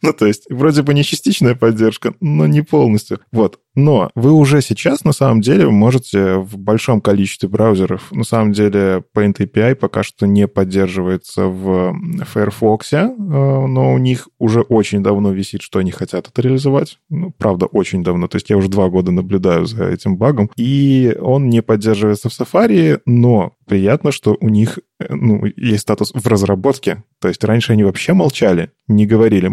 ну, 0.02 0.14
то 0.14 0.26
есть, 0.26 0.46
вроде 0.50 0.82
бы 0.82 0.94
не 0.94 1.04
частичная 1.04 1.56
поддержка, 1.56 2.14
но 2.20 2.48
не 2.48 2.62
полностью. 2.62 3.20
Вот. 3.32 3.60
Но 3.76 4.10
вы 4.16 4.32
уже 4.32 4.62
сейчас, 4.62 5.04
на 5.04 5.14
самом 5.14 5.42
деле, 5.42 5.70
можете 5.70 6.36
в 6.36 6.58
большом 6.58 7.02
количестве 7.02 7.48
браузеров, 7.48 8.12
на 8.12 8.24
самом 8.24 8.52
деле, 8.52 9.04
Paint 9.16 9.38
API 9.38 9.76
пока 9.76 10.04
что 10.04 10.28
не 10.28 10.48
поддерживается 10.48 11.46
в 11.46 11.96
Firefox, 12.34 12.94
э, 12.94 13.08
но 13.18 13.94
у 13.94 13.98
них 13.98 14.28
уже 14.40 14.62
очень 14.62 15.04
давно 15.04 15.32
висит, 15.32 15.62
что 15.62 15.80
они 15.80 15.92
хотят 15.92 16.28
это 16.28 16.42
реализовать. 16.42 17.00
Ну, 17.10 17.34
правда, 17.38 17.66
очень 17.66 18.04
давно. 18.04 18.28
То 18.28 18.38
есть 18.38 18.50
я 18.50 18.58
уже 18.58 18.70
два 18.70 18.90
года 18.90 19.12
наблюдаю 19.12 19.66
за 19.66 19.86
этим 19.86 20.18
багом. 20.18 20.50
И 20.58 21.16
он 21.22 21.50
не 21.50 21.62
поддерживается 21.62 22.30
в 22.30 22.34
Safari, 22.34 23.00
но 23.06 23.54
приятно, 23.72 24.12
что 24.12 24.36
у 24.42 24.50
них 24.50 24.80
э, 25.00 25.16
ну, 25.16 25.46
есть 25.56 25.84
статус 25.84 26.12
в 26.14 26.28
разработке. 26.28 27.06
То 27.20 27.30
есть 27.30 27.42
раньше 27.46 27.72
они 27.72 27.86
вообще 27.86 28.12
молчали, 28.12 28.72
не 28.90 29.06
говорили, 29.06 29.50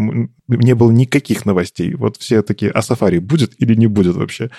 не 0.49 0.75
было 0.75 0.91
никаких 0.91 1.47
новостей. 1.47 1.95
Вот 1.95 2.17
все 2.17 2.43
такие, 2.43 2.73
а 2.73 2.81
Safari 2.81 3.21
будет 3.21 3.53
или 3.63 3.77
не 3.77 3.87
будет 3.87 4.17
вообще? 4.17 4.51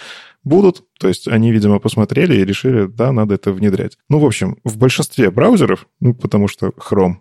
Будут, 0.43 0.83
то 0.99 1.07
есть 1.07 1.27
они, 1.27 1.51
видимо, 1.51 1.79
посмотрели 1.79 2.35
и 2.35 2.45
решили, 2.45 2.85
да, 2.85 3.11
надо 3.11 3.35
это 3.35 3.51
внедрять. 3.51 3.97
Ну, 4.09 4.19
в 4.19 4.25
общем, 4.25 4.57
в 4.63 4.77
большинстве 4.77 5.31
браузеров, 5.31 5.87
ну, 5.99 6.13
потому 6.13 6.47
что 6.47 6.67
Chrome 6.67 7.15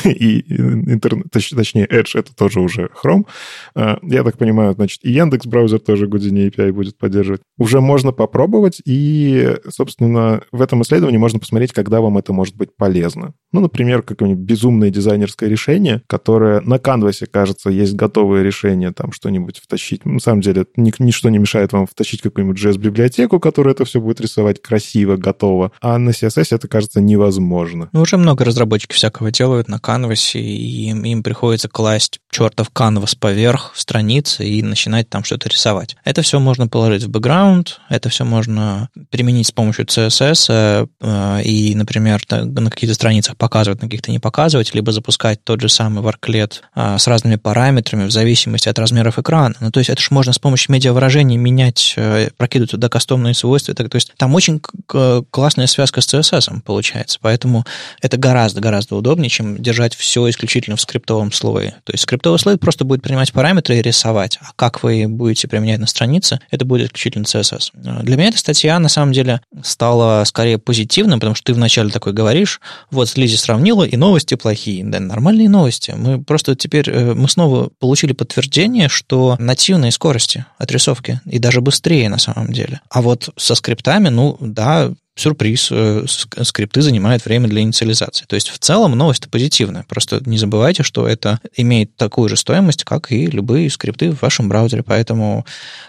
и 0.04 0.40
интернет, 0.52 1.26
точнее, 1.30 1.86
Edge 1.86 2.18
это 2.18 2.34
тоже 2.34 2.60
уже 2.60 2.90
Chrome, 3.02 3.26
а, 3.74 3.98
я 4.02 4.22
так 4.22 4.38
понимаю, 4.38 4.74
значит, 4.74 5.04
и 5.04 5.10
Яндекс 5.10 5.46
браузер 5.46 5.80
тоже 5.80 6.06
Houdini 6.06 6.50
API 6.50 6.72
будет 6.72 6.98
поддерживать. 6.98 7.42
Уже 7.58 7.80
можно 7.80 8.12
попробовать, 8.12 8.80
и, 8.84 9.56
собственно, 9.68 10.42
в 10.52 10.62
этом 10.62 10.82
исследовании 10.82 11.18
можно 11.18 11.38
посмотреть, 11.38 11.72
когда 11.72 12.00
вам 12.00 12.18
это 12.18 12.32
может 12.32 12.56
быть 12.56 12.76
полезно. 12.76 13.34
Ну, 13.52 13.60
например, 13.60 14.02
какое-нибудь 14.02 14.44
безумное 14.44 14.90
дизайнерское 14.90 15.48
решение, 15.48 16.02
которое 16.06 16.60
на 16.60 16.78
канвасе, 16.78 17.26
кажется, 17.26 17.70
есть 17.70 17.94
готовое 17.94 18.42
решение, 18.42 18.92
там 18.92 19.12
что-нибудь 19.12 19.58
втащить. 19.58 20.04
На 20.04 20.20
самом 20.20 20.40
деле, 20.40 20.66
ничто 20.76 21.28
не 21.30 21.38
мешает 21.38 21.72
вам 21.72 21.86
втащить 21.86 22.22
какую-нибудь 22.22 22.58
JS-библиотеку, 22.68 23.40
которая 23.40 23.74
это 23.74 23.84
все 23.84 24.00
будет 24.00 24.20
рисовать 24.20 24.62
красиво, 24.62 25.16
готово. 25.16 25.72
А 25.80 25.98
на 25.98 26.10
CSS 26.10 26.48
это, 26.54 26.68
кажется, 26.68 27.00
невозможно. 27.00 27.88
Ну, 27.92 28.02
уже 28.02 28.16
много 28.16 28.44
разработчиков 28.44 28.96
всякого 28.96 29.30
делают 29.30 29.68
на 29.68 29.78
канвасе, 29.78 30.40
и 30.40 30.88
им, 30.88 31.04
им 31.04 31.22
приходится 31.22 31.68
класть 31.68 32.20
чертов 32.30 32.70
канвас 32.70 33.14
поверх 33.14 33.72
страницы 33.74 34.44
и 34.44 34.62
начинать 34.62 35.08
там 35.08 35.24
что-то 35.24 35.48
рисовать. 35.48 35.96
Это 36.04 36.22
все 36.22 36.38
можно 36.38 36.68
положить 36.68 37.04
в 37.04 37.08
бэкграунд, 37.08 37.80
это 37.88 38.08
все 38.08 38.24
можно 38.24 38.88
применить 39.10 39.48
с 39.48 39.52
помощью 39.52 39.86
CSS 39.86 40.88
э, 41.00 41.42
и, 41.42 41.74
например, 41.74 42.22
на 42.30 42.70
каких-то 42.70 42.94
страницах 42.94 43.36
показывать, 43.36 43.82
на 43.82 43.88
каких-то 43.88 44.10
не 44.10 44.18
показывать, 44.18 44.74
либо 44.74 44.92
запускать 44.92 45.42
тот 45.44 45.60
же 45.60 45.68
самый 45.68 46.02
варклет 46.02 46.62
э, 46.74 46.98
с 46.98 47.06
разными 47.06 47.36
параметрами 47.36 48.06
в 48.06 48.10
зависимости 48.10 48.68
от 48.68 48.78
размеров 48.78 49.18
экрана. 49.18 49.54
Ну, 49.60 49.70
то 49.70 49.78
есть 49.80 49.90
это 49.90 50.00
же 50.00 50.08
можно 50.10 50.32
с 50.32 50.38
помощью 50.38 50.72
медиавыражений 50.72 51.36
менять, 51.36 51.94
э, 51.96 52.28
прокидывать 52.50 52.70
туда 52.72 52.88
кастомные 52.88 53.34
свойства. 53.34 53.74
То 53.74 53.88
есть 53.94 54.12
там 54.16 54.34
очень 54.34 54.60
классная 55.30 55.66
связка 55.66 56.00
с 56.00 56.12
CSS 56.12 56.62
получается, 56.62 57.18
поэтому 57.20 57.64
это 58.02 58.16
гораздо-гораздо 58.16 58.96
удобнее, 58.96 59.30
чем 59.30 59.56
держать 59.62 59.94
все 59.94 60.28
исключительно 60.28 60.76
в 60.76 60.80
скриптовом 60.80 61.32
слое. 61.32 61.76
То 61.84 61.92
есть 61.92 62.02
скриптовый 62.02 62.38
слой 62.38 62.58
просто 62.58 62.84
будет 62.84 63.02
принимать 63.02 63.32
параметры 63.32 63.76
и 63.78 63.82
рисовать. 63.82 64.38
А 64.42 64.50
как 64.56 64.82
вы 64.82 65.06
будете 65.06 65.46
применять 65.48 65.78
на 65.78 65.86
странице, 65.86 66.40
это 66.50 66.64
будет 66.64 66.88
исключительно 66.88 67.24
CSS. 67.24 67.70
Для 68.02 68.16
меня 68.16 68.28
эта 68.28 68.38
статья, 68.38 68.78
на 68.78 68.88
самом 68.88 69.12
деле, 69.12 69.40
стала 69.62 70.24
скорее 70.24 70.58
позитивным, 70.58 71.20
потому 71.20 71.34
что 71.34 71.44
ты 71.46 71.54
вначале 71.54 71.90
такой 71.90 72.12
говоришь, 72.12 72.60
вот 72.90 73.16
Лизи 73.16 73.36
сравнила, 73.36 73.84
и 73.84 73.96
новости 73.96 74.34
плохие. 74.34 74.84
Да, 74.84 74.98
нормальные 74.98 75.48
новости. 75.48 75.94
Мы 75.96 76.22
просто 76.22 76.56
теперь, 76.56 76.88
э, 76.88 77.14
мы 77.14 77.28
снова 77.28 77.70
получили 77.78 78.12
подтверждение, 78.12 78.88
что 78.88 79.36
нативные 79.38 79.92
скорости 79.92 80.44
отрисовки, 80.58 81.20
и 81.26 81.38
даже 81.38 81.60
быстрее 81.60 82.08
на 82.08 82.18
самом 82.18 82.39
деле. 82.48 82.80
А 82.90 83.02
вот 83.02 83.30
со 83.36 83.54
скриптами, 83.54 84.08
ну 84.08 84.36
да, 84.40 84.92
сюрприз, 85.20 85.68
э, 85.70 86.04
скрипты 86.06 86.80
занимают 86.82 87.24
время 87.24 87.48
для 87.48 87.60
инициализации. 87.60 88.24
То 88.26 88.34
есть 88.34 88.48
в 88.48 88.58
целом 88.58 88.92
новость 88.92 89.30
позитивная. 89.30 89.84
Просто 89.88 90.20
не 90.24 90.38
забывайте, 90.38 90.82
что 90.82 91.06
это 91.06 91.40
имеет 91.56 91.94
такую 91.96 92.28
же 92.28 92.36
стоимость, 92.36 92.84
как 92.84 93.12
и 93.12 93.26
любые 93.26 93.70
скрипты 93.70 94.12
в 94.12 94.22
вашем 94.22 94.48
браузере. 94.48 94.82
Поэтому, 94.82 95.44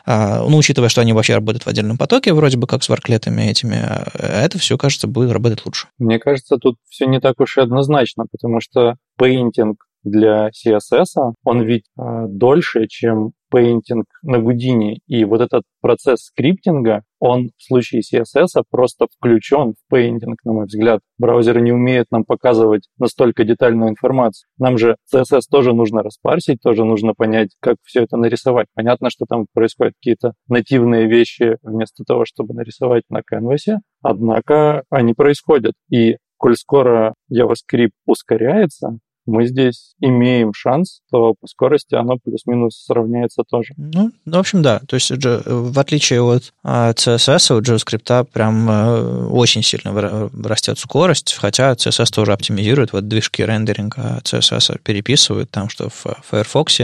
а, 0.06 0.46
ну, 0.48 0.58
учитывая, 0.58 0.90
что 0.90 1.02
они 1.02 1.14
вообще 1.14 1.36
работают 1.36 1.64
в 1.64 1.68
отдельном 1.68 1.98
потоке, 1.98 2.34
вроде 2.34 2.58
бы 2.58 2.68
как 2.68 2.84
с 2.84 2.90
worklet 2.90 3.28
ами 3.28 3.44
этими, 3.44 3.76
э, 3.76 4.46
это 4.46 4.60
все, 4.60 4.78
кажется, 4.78 5.08
будет 5.08 5.32
работать 5.32 5.66
лучше. 5.66 5.88
Мне 5.98 6.20
кажется, 6.20 6.58
тут 6.58 6.76
все 6.90 7.06
не 7.06 7.20
так 7.20 7.40
уж 7.40 7.58
и 7.58 7.62
однозначно, 7.62 8.26
потому 8.30 8.60
что 8.60 8.96
painting 9.18 9.86
для 10.04 10.50
CSS, 10.50 11.34
он 11.44 11.62
ведь 11.64 11.86
э, 11.98 12.26
дольше, 12.28 12.88
чем 12.88 13.34
painting 13.52 14.06
на 14.24 14.40
Гудине. 14.40 15.00
И 15.08 15.26
вот 15.26 15.42
этот 15.42 15.64
процесс 15.82 16.22
scripting 16.22 16.89
а, 16.89 17.04
он 17.20 17.50
в 17.58 17.64
случае 17.64 18.02
CSS 18.02 18.64
просто 18.70 19.08
включен 19.14 19.74
в 19.74 19.90
painting, 19.90 20.44
на 20.46 20.54
мой 20.54 20.66
взгляд. 20.66 21.02
Браузеры 21.20 21.62
не 21.62 21.72
умеют 21.72 22.08
нам 22.12 22.24
показывать 22.24 22.88
настолько 22.98 23.44
детальную 23.44 23.92
информацию. 23.92 24.48
Нам 24.58 24.78
же 24.78 24.96
CSS 25.14 25.42
тоже 25.52 25.74
нужно 25.74 26.02
распарсить, 26.02 26.62
тоже 26.62 26.86
нужно 26.86 27.14
понять, 27.14 27.50
как 27.60 27.76
все 27.84 28.04
это 28.04 28.18
нарисовать. 28.18 28.68
Понятно, 28.74 29.10
что 29.10 29.26
там 29.28 29.46
происходят 29.54 29.94
какие-то 30.02 30.34
нативные 30.48 31.08
вещи 31.08 31.58
вместо 31.62 32.04
того, 32.06 32.26
чтобы 32.26 32.54
нарисовать 32.54 33.04
на 33.10 33.22
канвасе, 33.22 33.80
однако 34.02 34.84
они 34.90 35.14
происходят. 35.14 35.74
И 35.92 36.16
коль 36.38 36.56
скоро 36.56 37.14
JavaScript 37.32 37.92
ускоряется, 38.08 38.98
мы 39.26 39.46
здесь 39.48 39.94
имеем 40.00 40.54
шанс, 40.54 41.02
то 41.12 41.36
по 41.40 41.48
скорости 41.48 41.96
оно 41.96 42.18
плюс-минус 42.18 42.84
сравняется 42.86 43.44
тоже. 43.50 43.74
Ну, 43.78 44.12
в 44.26 44.38
общем, 44.38 44.62
да. 44.62 44.82
То 44.88 44.96
есть 44.96 45.12
в 45.12 45.80
отличие 45.80 46.22
от 46.22 46.54
а, 46.64 46.92
CSS, 46.92 47.56
у 47.56 47.62
JavaScript 47.62 48.26
прям 48.26 48.70
э, 48.70 49.28
очень 49.28 49.64
сильно 49.64 50.30
растет 50.44 50.80
скорость, 50.80 51.36
хотя 51.40 51.74
CSS 51.74 52.12
тоже 52.12 52.34
оптимизирует. 52.34 52.94
Вот 52.94 53.08
движки 53.08 53.44
рендеринга 53.44 54.22
CSS 54.24 54.80
переписывают 54.84 55.52
там, 55.52 55.70
что 55.70 55.90
в 55.90 56.06
Firefox, 56.30 56.82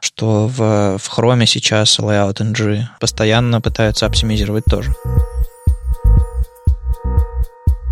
что 0.00 0.46
в, 0.46 0.98
в 0.98 1.18
Chrome 1.18 1.46
сейчас 1.46 1.98
Layout 1.98 2.36
NG 2.36 2.82
постоянно 3.00 3.60
пытаются 3.60 4.06
оптимизировать 4.06 4.64
тоже. 4.64 4.94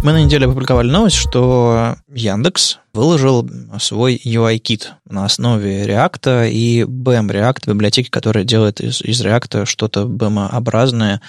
Мы 0.05 0.13
на 0.13 0.23
неделе 0.23 0.45
опубликовали 0.45 0.91
новость, 0.91 1.17
что 1.17 1.97
Яндекс 2.13 2.79
выложил 2.93 3.49
свой 3.81 4.21
UI-кит 4.23 4.93
на 5.09 5.25
основе 5.25 5.83
React 5.87 6.51
и 6.51 6.83
BM 6.83 7.31
React, 7.31 7.73
библиотеки, 7.73 8.11
которая 8.11 8.45
делает 8.45 8.83
из, 8.83 9.01
из 9.01 9.25
React 9.25 9.65
что-то 9.65 10.03
BM-образное, 10.03 11.23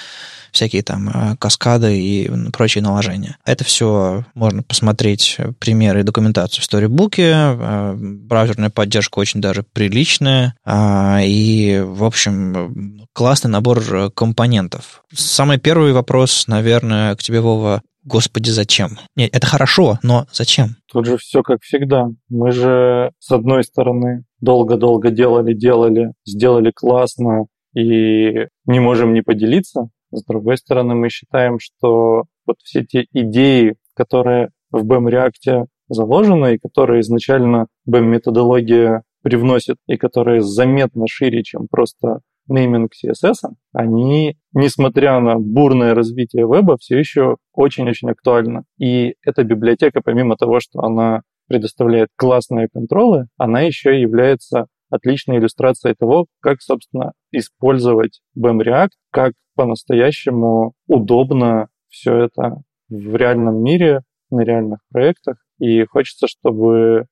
всякие 0.51 0.83
там 0.83 1.07
э, 1.07 1.37
каскады 1.37 1.97
и 1.97 2.29
прочие 2.51 2.81
наложения. 2.81 3.37
Это 3.45 3.63
все 3.63 4.25
можно 4.33 4.61
посмотреть 4.61 5.37
примеры 5.59 6.01
и 6.01 6.03
документацию 6.03 6.61
в 6.61 6.65
сторибуке. 6.65 7.31
Э, 7.31 7.95
браузерная 7.97 8.71
поддержка 8.71 9.19
очень 9.19 9.39
даже 9.39 9.63
приличная. 9.63 10.53
А, 10.65 11.21
и, 11.23 11.79
в 11.79 12.03
общем, 12.03 13.07
классный 13.13 13.49
набор 13.49 14.11
компонентов. 14.13 15.05
Самый 15.13 15.59
первый 15.59 15.93
вопрос, 15.93 16.47
наверное, 16.47 17.15
к 17.15 17.23
тебе, 17.23 17.39
Вова. 17.39 17.81
Господи, 18.05 18.51
зачем? 18.51 18.99
Нет, 19.15 19.35
это 19.35 19.47
хорошо, 19.47 19.97
но 20.03 20.27
зачем? 20.31 20.77
Тут 20.91 21.07
же 21.07 21.17
все 21.17 21.41
как 21.41 21.63
всегда. 21.63 22.07
Мы 22.29 22.51
же, 22.51 23.11
с 23.19 23.31
одной 23.31 23.63
стороны, 23.63 24.23
долго-долго 24.39 25.09
делали, 25.09 25.53
делали, 25.53 26.13
сделали 26.23 26.71
классно 26.71 27.47
и 27.75 28.47
не 28.65 28.79
можем 28.79 29.13
не 29.13 29.21
поделиться. 29.21 29.89
С 30.11 30.23
другой 30.23 30.57
стороны, 30.57 30.93
мы 30.93 31.09
считаем, 31.09 31.57
что 31.59 32.25
вот 32.45 32.57
все 32.63 32.85
те 32.85 33.05
идеи, 33.11 33.75
которые 33.95 34.49
в 34.71 34.85
BEM 34.85 35.09
React 35.09 35.65
заложены 35.89 36.55
и 36.55 36.59
которые 36.59 37.01
изначально 37.01 37.67
BEM 37.89 38.03
методология 38.03 39.03
привносит 39.23 39.77
и 39.87 39.97
которые 39.97 40.41
заметно 40.41 41.05
шире, 41.07 41.43
чем 41.43 41.67
просто 41.69 42.19
нейминг 42.47 42.91
CSS, 42.93 43.51
они, 43.73 44.37
несмотря 44.53 45.19
на 45.19 45.37
бурное 45.37 45.93
развитие 45.93 46.43
веба, 46.43 46.77
все 46.79 46.97
еще 46.97 47.37
очень-очень 47.53 48.09
актуальны. 48.09 48.63
И 48.79 49.15
эта 49.23 49.43
библиотека, 49.43 50.01
помимо 50.03 50.37
того, 50.37 50.59
что 50.59 50.81
она 50.81 51.21
предоставляет 51.47 52.09
классные 52.15 52.67
контролы, 52.71 53.27
она 53.37 53.61
еще 53.61 53.99
является 53.99 54.67
отличной 54.89 55.37
иллюстрацией 55.37 55.95
того, 55.97 56.27
как, 56.41 56.61
собственно, 56.61 57.13
использовать 57.31 58.21
BEM 58.37 58.61
React, 58.61 58.91
как 59.11 59.33
по-настоящему 59.55 60.73
удобно 60.87 61.67
все 61.89 62.25
это 62.25 62.61
в 62.89 63.15
реальном 63.15 63.63
мире, 63.63 64.01
на 64.29 64.41
реальных 64.41 64.79
проектах. 64.91 65.37
И 65.59 65.85
хочется, 65.85 66.27
чтобы 66.27 67.07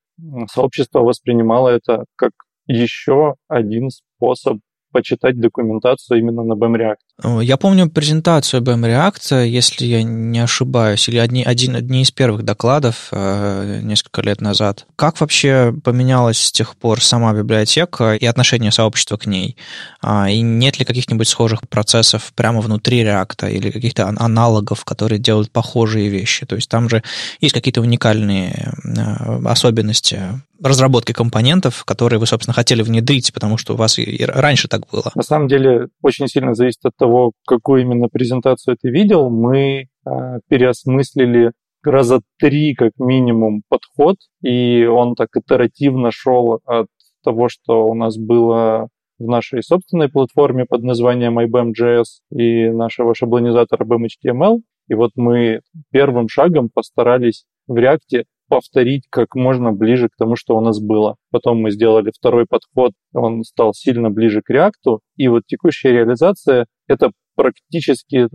сообщество 0.50 1.00
воспринимало 1.00 1.68
это 1.68 2.04
как 2.16 2.32
еще 2.66 3.34
один 3.48 3.90
способ 3.90 4.58
почитать 4.94 5.40
документацию 5.40 6.20
именно 6.20 6.44
на 6.44 6.52
BEM 6.52 6.76
React. 6.76 7.42
Я 7.42 7.56
помню 7.56 7.90
презентацию 7.90 8.62
BEM 8.62 8.84
React, 8.84 9.44
если 9.44 9.86
я 9.86 10.04
не 10.04 10.38
ошибаюсь, 10.38 11.08
или 11.08 11.18
одни, 11.18 11.42
один, 11.42 11.74
одни 11.74 12.02
из 12.02 12.12
первых 12.12 12.44
докладов 12.44 13.08
э, 13.10 13.80
несколько 13.82 14.22
лет 14.22 14.40
назад. 14.40 14.86
Как 14.94 15.20
вообще 15.20 15.74
поменялась 15.82 16.40
с 16.40 16.52
тех 16.52 16.76
пор 16.76 17.02
сама 17.02 17.32
библиотека 17.34 18.14
и 18.14 18.24
отношение 18.24 18.70
сообщества 18.70 19.16
к 19.16 19.26
ней? 19.26 19.56
А, 20.00 20.30
и 20.30 20.40
нет 20.42 20.78
ли 20.78 20.84
каких-нибудь 20.84 21.26
схожих 21.26 21.68
процессов 21.68 22.32
прямо 22.36 22.60
внутри 22.60 23.02
React 23.02 23.50
или 23.50 23.72
каких-то 23.72 24.06
аналогов, 24.06 24.84
которые 24.84 25.18
делают 25.18 25.50
похожие 25.50 26.08
вещи? 26.08 26.46
То 26.46 26.54
есть 26.54 26.70
там 26.70 26.88
же 26.88 27.02
есть 27.40 27.54
какие-то 27.54 27.80
уникальные 27.80 28.72
э, 28.84 29.46
особенности 29.48 30.20
разработки 30.62 31.12
компонентов, 31.12 31.84
которые 31.84 32.18
вы, 32.18 32.26
собственно, 32.26 32.54
хотели 32.54 32.82
внедрить, 32.82 33.32
потому 33.32 33.56
что 33.56 33.74
у 33.74 33.76
вас 33.76 33.98
и 33.98 34.24
раньше 34.24 34.68
так 34.68 34.82
было? 34.90 35.10
На 35.14 35.22
самом 35.22 35.48
деле, 35.48 35.88
очень 36.02 36.28
сильно 36.28 36.54
зависит 36.54 36.84
от 36.84 36.96
того, 36.96 37.32
какую 37.46 37.82
именно 37.82 38.08
презентацию 38.08 38.76
ты 38.80 38.90
видел. 38.90 39.30
Мы 39.30 39.86
э, 40.06 40.10
переосмыслили 40.48 41.52
раза 41.82 42.20
три 42.38 42.74
как 42.74 42.92
минимум 42.98 43.62
подход, 43.68 44.16
и 44.42 44.84
он 44.84 45.14
так 45.14 45.28
итеративно 45.36 46.10
шел 46.10 46.60
от 46.64 46.86
того, 47.22 47.48
что 47.48 47.86
у 47.86 47.94
нас 47.94 48.16
было 48.16 48.88
в 49.18 49.28
нашей 49.28 49.62
собственной 49.62 50.08
платформе 50.08 50.66
под 50.66 50.82
названием 50.82 51.38
IBM.js 51.38 52.04
и 52.32 52.68
нашего 52.70 53.14
шаблонизатора 53.14 53.84
BMHTML. 53.84 54.60
И 54.88 54.94
вот 54.94 55.12
мы 55.16 55.60
первым 55.90 56.28
шагом 56.28 56.68
постарались 56.72 57.44
в 57.66 57.74
React 57.74 58.24
повторить 58.48 59.04
как 59.10 59.34
можно 59.34 59.72
ближе 59.72 60.08
к 60.08 60.16
тому, 60.16 60.36
что 60.36 60.56
у 60.56 60.60
нас 60.60 60.80
было. 60.80 61.16
Потом 61.30 61.58
мы 61.58 61.70
сделали 61.70 62.12
второй 62.16 62.46
подход, 62.46 62.92
он 63.12 63.42
стал 63.42 63.72
сильно 63.74 64.10
ближе 64.10 64.42
к 64.42 64.50
React, 64.50 64.98
и 65.16 65.28
вот 65.28 65.42
текущая 65.46 65.92
реализация— 65.92 66.66
это 66.88 67.10
практически 67.34 68.28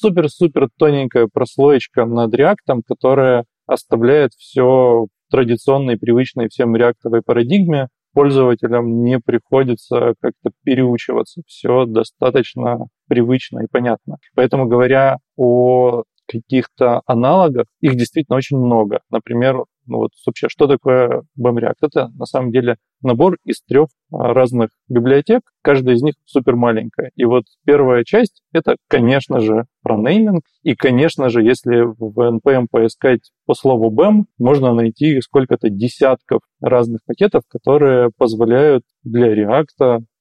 супер-супер 0.00 0.68
тоненькая 0.78 1.28
прослоечка 1.32 2.04
над 2.04 2.34
React, 2.34 2.82
которая 2.86 3.44
оставляет 3.66 4.32
все 4.32 5.06
традиционной, 5.30 5.98
привычной 5.98 6.48
всем 6.48 6.76
реактовой 6.76 7.22
парадигме. 7.22 7.88
Пользователям 8.12 9.02
не 9.02 9.18
приходится 9.18 10.14
как-то 10.20 10.52
переучиваться. 10.62 11.42
Все 11.46 11.84
достаточно 11.84 12.86
привычно 13.08 13.64
и 13.64 13.66
понятно. 13.68 14.18
Поэтому, 14.36 14.68
говоря 14.68 15.16
о 15.36 16.04
каких-то 16.26 17.02
аналогов, 17.06 17.66
их 17.80 17.96
действительно 17.96 18.36
очень 18.36 18.58
много. 18.58 19.00
Например, 19.10 19.64
ну 19.86 19.98
вот 19.98 20.10
вообще, 20.26 20.48
что 20.48 20.66
такое 20.66 21.22
BEM 21.38 21.56
React? 21.56 21.74
Это 21.82 22.08
на 22.14 22.24
самом 22.26 22.52
деле 22.52 22.76
набор 23.02 23.36
из 23.44 23.62
трех 23.62 23.88
а, 24.12 24.32
разных 24.32 24.70
библиотек, 24.88 25.42
каждая 25.62 25.94
из 25.94 26.02
них 26.02 26.14
супер 26.24 26.56
маленькая. 26.56 27.10
И 27.16 27.24
вот 27.24 27.44
первая 27.66 28.04
часть— 28.04 28.42
это, 28.52 28.76
конечно 28.88 29.40
же, 29.40 29.66
про 29.82 29.96
нейминг. 29.96 30.42
И, 30.62 30.74
конечно 30.74 31.28
же, 31.28 31.42
если 31.42 31.82
в 31.82 32.18
NPM 32.18 32.66
поискать 32.70 33.30
по 33.46 33.54
слову 33.54 33.90
BEM, 33.90 34.24
можно 34.38 34.72
найти 34.72 35.20
сколько-то 35.20 35.68
десятков 35.68 36.40
разных 36.60 37.00
пакетов, 37.04 37.42
которые 37.48 38.10
позволяют 38.16 38.84
для 39.02 39.34
React 39.34 39.66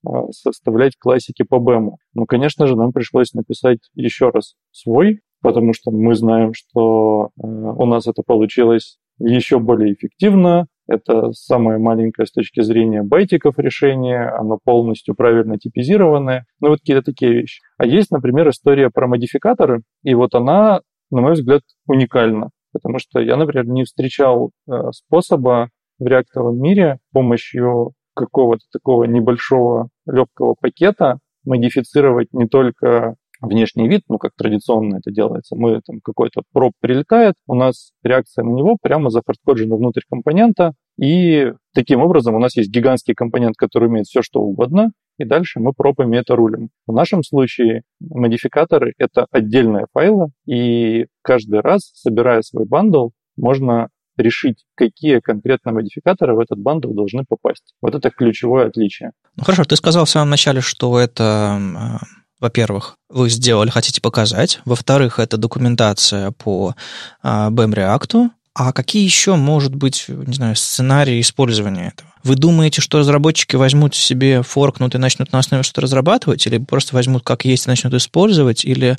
а, 0.05 0.31
составлять 0.31 0.97
классики 0.97 1.43
по 1.43 1.55
BEM. 1.55 1.91
Ну, 2.13 2.25
конечно 2.25 2.67
же, 2.67 2.75
нам 2.75 2.91
пришлось 2.91 3.33
написать 3.33 3.79
еще 3.95 4.29
раз 4.29 4.55
свой 4.71 5.21
потому 5.43 5.73
что 5.73 5.91
мы 5.91 6.15
знаем, 6.15 6.53
что 6.53 7.29
э, 7.37 7.45
у 7.45 7.85
нас 7.85 8.07
это 8.07 8.23
получилось 8.25 8.97
еще 9.19 9.59
более 9.59 9.93
эффективно. 9.93 10.67
Это 10.87 11.31
самое 11.33 11.77
маленькое 11.77 12.25
с 12.25 12.31
точки 12.31 12.61
зрения 12.61 13.03
байтиков 13.03 13.59
решение, 13.59 14.29
оно 14.29 14.57
полностью 14.63 15.15
правильно 15.15 15.57
типизированное. 15.57 16.45
Ну, 16.59 16.69
вот 16.69 16.79
какие-то 16.79 17.03
такие 17.03 17.33
вещи. 17.33 17.61
А 17.77 17.85
есть, 17.85 18.09
например, 18.11 18.49
история 18.49 18.89
про 18.89 19.07
модификаторы, 19.07 19.83
и 20.03 20.15
вот 20.15 20.33
она, 20.33 20.81
на 21.11 21.21
мой 21.21 21.33
взгляд, 21.33 21.61
уникальна. 21.87 22.49
Потому 22.71 22.97
что 22.97 23.19
я, 23.19 23.37
например, 23.37 23.67
не 23.67 23.83
встречал 23.83 24.51
э, 24.67 24.91
способа 24.91 25.69
в 25.99 26.07
реактовом 26.07 26.59
мире 26.59 26.99
с 27.09 27.13
помощью 27.13 27.93
какого-то 28.15 28.63
такого 28.71 29.03
небольшого 29.03 29.89
легкого 30.05 30.55
пакета 30.59 31.19
модифицировать 31.45 32.31
не 32.31 32.47
только 32.47 33.15
внешний 33.43 33.87
вид, 33.87 34.01
ну, 34.09 34.17
как 34.17 34.31
традиционно 34.37 34.97
это 34.97 35.11
делается. 35.11 35.55
Мы 35.55 35.81
там 35.85 35.99
какой-то 36.03 36.43
проб 36.51 36.73
прилетает, 36.79 37.35
у 37.47 37.55
нас 37.55 37.91
реакция 38.03 38.43
на 38.43 38.51
него 38.51 38.77
прямо 38.81 39.09
зафорткоджена 39.09 39.75
внутрь 39.75 40.01
компонента, 40.09 40.73
и 40.99 41.51
таким 41.73 42.01
образом 42.01 42.35
у 42.35 42.39
нас 42.39 42.55
есть 42.55 42.71
гигантский 42.71 43.13
компонент, 43.13 43.55
который 43.57 43.89
умеет 43.89 44.05
все, 44.05 44.21
что 44.21 44.41
угодно, 44.41 44.91
и 45.17 45.25
дальше 45.25 45.59
мы 45.59 45.73
пропами 45.73 46.17
это 46.17 46.35
рулим. 46.35 46.69
В 46.87 46.93
нашем 46.93 47.23
случае 47.23 47.83
модификаторы— 47.99 48.93
это 48.97 49.27
отдельные 49.31 49.85
файлы, 49.93 50.27
и 50.47 51.05
каждый 51.21 51.61
раз, 51.61 51.91
собирая 51.93 52.41
свой 52.41 52.65
bundle, 52.65 53.09
можно 53.35 53.89
решить, 54.17 54.63
какие 54.75 55.19
конкретно 55.19 55.71
модификаторы 55.71 56.35
в 56.35 56.39
этот 56.39 56.59
bundle 56.59 56.93
должны 56.93 57.23
попасть. 57.27 57.73
Вот 57.81 57.95
это 57.95 58.11
ключевое 58.11 58.67
отличие. 58.67 59.11
Ну 59.35 59.43
хорошо, 59.43 59.63
ты 59.63 59.75
сказал 59.75 60.05
в 60.05 60.09
самом 60.09 60.29
начале, 60.29 60.61
что 60.61 60.99
это 60.99 61.99
во-первых, 62.43 62.97
вы 63.09 63.29
сделали, 63.29 63.69
хотите 63.69 64.01
показать. 64.01 64.59
Во-вторых, 64.65 65.17
это 65.17 65.37
документация 65.37 66.31
по 66.31 66.75
а, 67.21 67.49
BEM 67.49 67.73
React. 67.73 68.31
А 68.53 68.73
какие 68.73 69.01
еще, 69.01 69.35
может 69.35 69.73
быть, 69.73 70.05
не 70.09 70.33
знаю, 70.33 70.57
сценарии 70.57 71.21
использования 71.21 71.93
этого? 71.93 72.09
Вы 72.21 72.35
думаете, 72.35 72.81
что 72.81 72.99
разработчики 72.99 73.55
возьмут 73.55 73.95
себе, 73.95 74.41
форкнут 74.43 74.93
и 74.93 74.97
начнут 74.97 75.31
на 75.31 75.39
основе 75.39 75.63
что-то 75.63 75.81
разрабатывать, 75.81 76.45
или 76.45 76.57
просто 76.57 76.95
возьмут 76.95 77.23
как 77.23 77.45
есть 77.45 77.65
и 77.65 77.69
начнут 77.69 77.93
использовать, 77.93 78.65
или 78.65 78.97